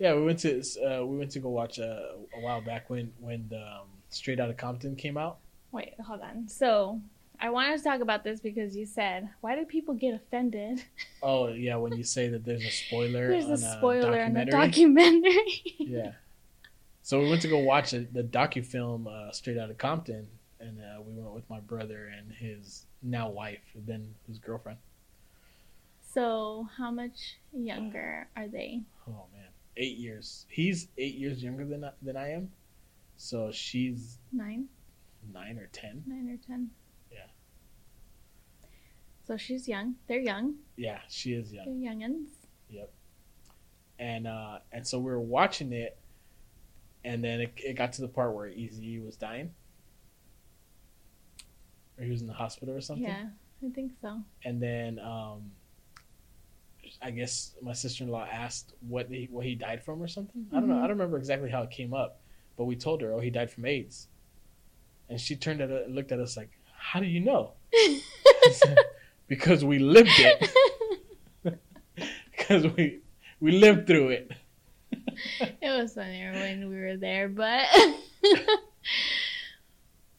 Yeah, 0.00 0.14
we 0.14 0.24
went 0.24 0.38
to 0.40 0.60
uh, 0.60 1.04
we 1.04 1.18
went 1.18 1.30
to 1.32 1.40
go 1.40 1.50
watch 1.50 1.78
uh, 1.78 2.14
a 2.34 2.40
while 2.40 2.62
back 2.62 2.88
when 2.88 3.12
when 3.20 3.48
the 3.50 3.60
um, 3.60 3.88
Straight 4.08 4.40
Outta 4.40 4.54
Compton 4.54 4.96
came 4.96 5.18
out. 5.18 5.38
Wait, 5.72 5.92
hold 6.00 6.22
on. 6.22 6.48
So 6.48 7.00
I 7.40 7.48
wanted 7.50 7.78
to 7.78 7.84
talk 7.84 8.00
about 8.00 8.22
this 8.22 8.40
because 8.40 8.76
you 8.76 8.84
said, 8.86 9.30
why 9.40 9.56
do 9.56 9.64
people 9.64 9.94
get 9.94 10.14
offended? 10.14 10.82
Oh 11.22 11.48
yeah, 11.48 11.76
when 11.76 11.92
you 11.96 12.04
say 12.04 12.28
that 12.28 12.44
there's 12.46 12.64
a 12.64 12.70
spoiler. 12.70 13.28
There's 13.28 13.44
on 13.44 13.52
a 13.52 13.56
spoiler 13.58 14.18
in 14.20 14.32
the 14.32 14.46
documentary. 14.46 15.62
yeah. 15.78 16.12
So 17.02 17.20
we 17.20 17.28
went 17.28 17.42
to 17.42 17.48
go 17.48 17.58
watch 17.58 17.92
it, 17.92 18.12
the 18.14 18.22
docu 18.22 18.64
film 18.64 19.06
uh, 19.06 19.30
Straight 19.32 19.58
Outta 19.58 19.74
Compton, 19.74 20.26
and 20.60 20.78
uh, 20.80 21.00
we 21.02 21.12
went 21.20 21.34
with 21.34 21.48
my 21.50 21.60
brother 21.60 22.10
and 22.16 22.32
his 22.32 22.86
now 23.02 23.28
wife, 23.28 23.60
then 23.74 24.14
his 24.28 24.38
girlfriend. 24.38 24.78
so 26.14 26.66
how 26.78 26.90
much 26.90 27.36
younger 27.52 28.28
are 28.36 28.48
they? 28.48 28.80
Oh 29.08 29.24
man, 29.34 29.48
eight 29.76 29.98
years. 29.98 30.46
He's 30.48 30.88
eight 30.98 31.16
years 31.16 31.42
younger 31.42 31.64
than 31.66 31.84
than 32.00 32.16
I 32.16 32.30
am, 32.32 32.50
so 33.16 33.50
she's 33.52 34.18
Nine, 34.32 34.66
nine 35.34 35.58
or 35.58 35.68
ten. 35.72 36.02
nine 36.06 36.30
or 36.30 36.38
ten. 36.46 36.70
So 39.30 39.36
she's 39.36 39.68
young. 39.68 39.94
They're 40.08 40.18
young. 40.18 40.56
Yeah, 40.76 40.98
she 41.08 41.34
is 41.34 41.52
young. 41.52 41.66
They're 41.66 41.92
youngins. 41.92 42.30
and 44.00 44.26
uh 44.26 44.58
and 44.72 44.84
so 44.84 44.98
we 44.98 45.04
were 45.04 45.20
watching 45.20 45.72
it 45.72 45.96
and 47.04 47.22
then 47.22 47.40
it, 47.42 47.52
it 47.58 47.74
got 47.74 47.92
to 47.92 48.00
the 48.00 48.08
part 48.08 48.34
where 48.34 48.48
Eazy 48.48 49.00
was 49.04 49.14
dying 49.16 49.52
or 51.96 52.02
he 52.04 52.10
was 52.10 52.22
in 52.22 52.26
the 52.26 52.32
hospital 52.32 52.74
or 52.74 52.80
something 52.80 53.04
Yeah, 53.06 53.26
I 53.64 53.70
think 53.72 53.92
so. 54.02 54.18
and 54.44 54.60
then 54.60 54.98
um 54.98 55.52
I 57.02 57.10
guess 57.12 57.54
my 57.62 57.72
sister-in-law 57.74 58.26
asked 58.32 58.72
what 58.88 59.08
he 59.10 59.28
what 59.30 59.44
he 59.46 59.54
died 59.54 59.84
from 59.84 60.02
or 60.02 60.08
something 60.08 60.46
I 60.52 60.58
don't 60.58 60.68
know 60.70 60.74
I 60.74 60.78
Mhm. 60.78 60.88
don't 60.88 60.90
remember 60.98 61.18
exactly 61.18 61.50
how 61.50 61.62
it 61.62 61.70
came 61.70 61.94
up 61.94 62.20
but 62.56 62.64
we 62.64 62.74
told 62.74 63.00
her 63.02 63.12
oh 63.12 63.20
he 63.20 63.30
died 63.30 63.50
from 63.52 63.64
AIDS 63.66 64.08
and 65.08 65.20
she 65.20 65.36
turned 65.36 65.60
at 65.60 65.90
looked 65.90 66.10
at 66.10 66.18
us 66.18 66.36
like 66.36 66.50
how 66.74 66.98
do 67.00 67.06
you 67.06 67.20
know 67.20 67.52
because 69.30 69.64
we 69.64 69.78
lived 69.78 70.10
it 70.18 70.50
because 72.36 72.66
we 72.76 73.00
we 73.40 73.52
lived 73.52 73.86
through 73.86 74.08
it 74.10 74.30
it 75.62 75.70
was 75.80 75.94
funnier 75.94 76.32
when 76.32 76.68
we 76.68 76.76
were 76.76 76.96
there, 76.96 77.28
but 77.28 77.64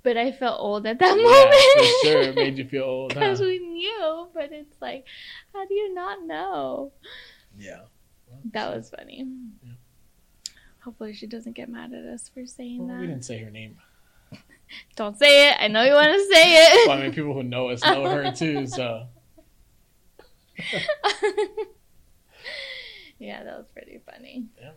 but 0.03 0.16
I 0.18 0.32
felt 0.32 0.59
old 0.59 0.86
at 0.88 0.97
that 0.99 1.18
Yeah, 1.18 1.24
moment. 1.24 1.62
for 1.76 1.84
sure. 2.07 2.22
It 2.22 2.36
made 2.36 2.57
you 2.57 2.66
feel 2.66 2.84
old, 2.84 3.14
huh? 3.14 3.20
because 3.20 3.39
we 3.41 3.59
knew, 3.59 4.28
but 4.34 4.51
it's 4.51 4.82
like, 4.82 5.05
how 5.53 5.66
do 5.66 5.74
you 5.74 5.93
not 5.93 6.24
know? 6.26 6.91
Yeah. 7.57 7.82
That 8.53 8.76
was 8.76 8.89
funny. 8.89 9.28
Yeah. 9.64 9.74
Hopefully, 10.86 11.14
she 11.14 11.28
doesn't 11.28 11.53
get 11.53 11.68
mad 11.70 11.93
at 11.93 12.05
us 12.05 12.30
for 12.34 12.45
saying 12.45 12.80
Well, 12.80 12.95
that. 12.95 13.01
we 13.01 13.07
didn't 13.07 13.26
say 13.26 13.38
her 13.39 13.51
name. 13.51 13.78
Don't 14.96 15.18
say 15.18 15.50
it. 15.50 15.58
I 15.60 15.68
know 15.68 15.84
you 15.84 15.94
want 15.94 16.14
to 16.14 16.26
say 16.34 16.54
it. 16.56 16.88
Well, 16.88 16.98
I 16.98 17.02
mean, 17.02 17.14
people 17.14 17.34
who 17.34 17.44
know 17.44 17.70
us 17.70 17.82
know 17.84 18.04
her 18.10 18.32
too. 18.32 18.68
So 18.68 19.08
yeah, 23.20 23.44
that 23.44 23.58
was 23.58 23.68
pretty 23.74 24.00
funny. 24.10 24.46
Yeah. 24.60 24.72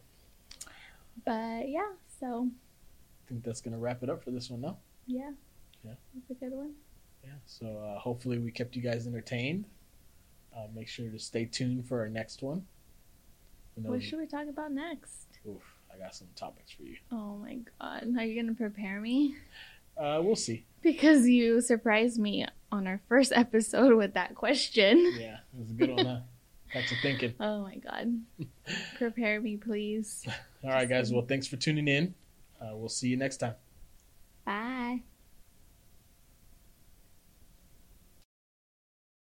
But 1.25 1.69
yeah, 1.69 1.93
so 2.21 2.49
I 2.49 3.29
think 3.29 3.45
that's 3.45 3.61
gonna 3.61 3.79
wrap 3.79 4.03
it 4.03 4.11
up 4.11 4.23
for 4.23 4.31
this 4.31 4.51
one. 4.51 4.61
though. 4.61 4.77
yeah, 5.07 5.31
Yeah. 5.85 5.95
that's 6.15 6.31
a 6.31 6.35
good 6.35 6.53
one. 6.53 6.73
Yeah. 7.23 7.31
So 7.47 7.67
uh, 7.67 7.99
hopefully 7.99 8.39
we 8.39 8.51
kept 8.51 8.77
you 8.77 8.83
guys 8.83 9.07
entertained. 9.07 9.67
Uh, 10.55 10.67
make 10.75 10.89
sure 10.89 11.09
to 11.11 11.19
stay 11.19 11.45
tuned 11.47 11.87
for 11.87 12.01
our 12.01 12.09
next 12.09 12.43
one. 12.43 12.65
What 13.77 14.03
should 14.03 14.21
we 14.21 14.27
talk 14.27 14.47
about 14.49 14.71
next? 14.71 15.27
Oof, 15.49 15.63
I 15.93 15.99
got 15.99 16.15
some 16.15 16.29
topics 16.37 16.71
for 16.71 16.83
you. 16.83 16.97
Oh 17.11 17.37
my 17.39 17.59
god, 17.81 18.07
are 18.17 18.25
you 18.25 18.41
gonna 18.41 18.55
prepare 18.55 19.01
me? 19.01 19.35
Uh, 19.97 20.21
we'll 20.23 20.37
see. 20.37 20.67
Because 20.83 21.27
you 21.29 21.61
surprised 21.61 22.19
me 22.19 22.47
on 22.71 22.87
our 22.87 23.01
first 23.09 23.33
episode 23.37 23.97
with 23.97 24.15
that 24.15 24.35
question. 24.35 24.99
Yeah, 25.19 25.39
it 25.53 25.59
was 25.59 25.71
a 25.71 25.75
good 25.75 25.91
one. 25.91 26.07
Huh? 26.07 26.21
Got 26.73 26.91
you 26.91 26.97
thinking. 27.03 27.35
Oh 27.41 27.63
my 27.63 27.77
god. 27.77 28.21
Prepare 28.99 29.41
me, 29.41 29.57
please. 29.57 30.27
All 30.65 30.71
right, 30.71 30.89
guys. 30.89 31.13
Well, 31.13 31.25
thanks 31.27 31.47
for 31.47 31.57
tuning 31.57 31.89
in. 31.89 32.15
Uh, 32.61 32.75
we'll 32.75 32.89
see 32.89 33.09
you 33.09 33.17
next 33.17 33.37
time. 33.39 33.55
Bye. 34.45 35.03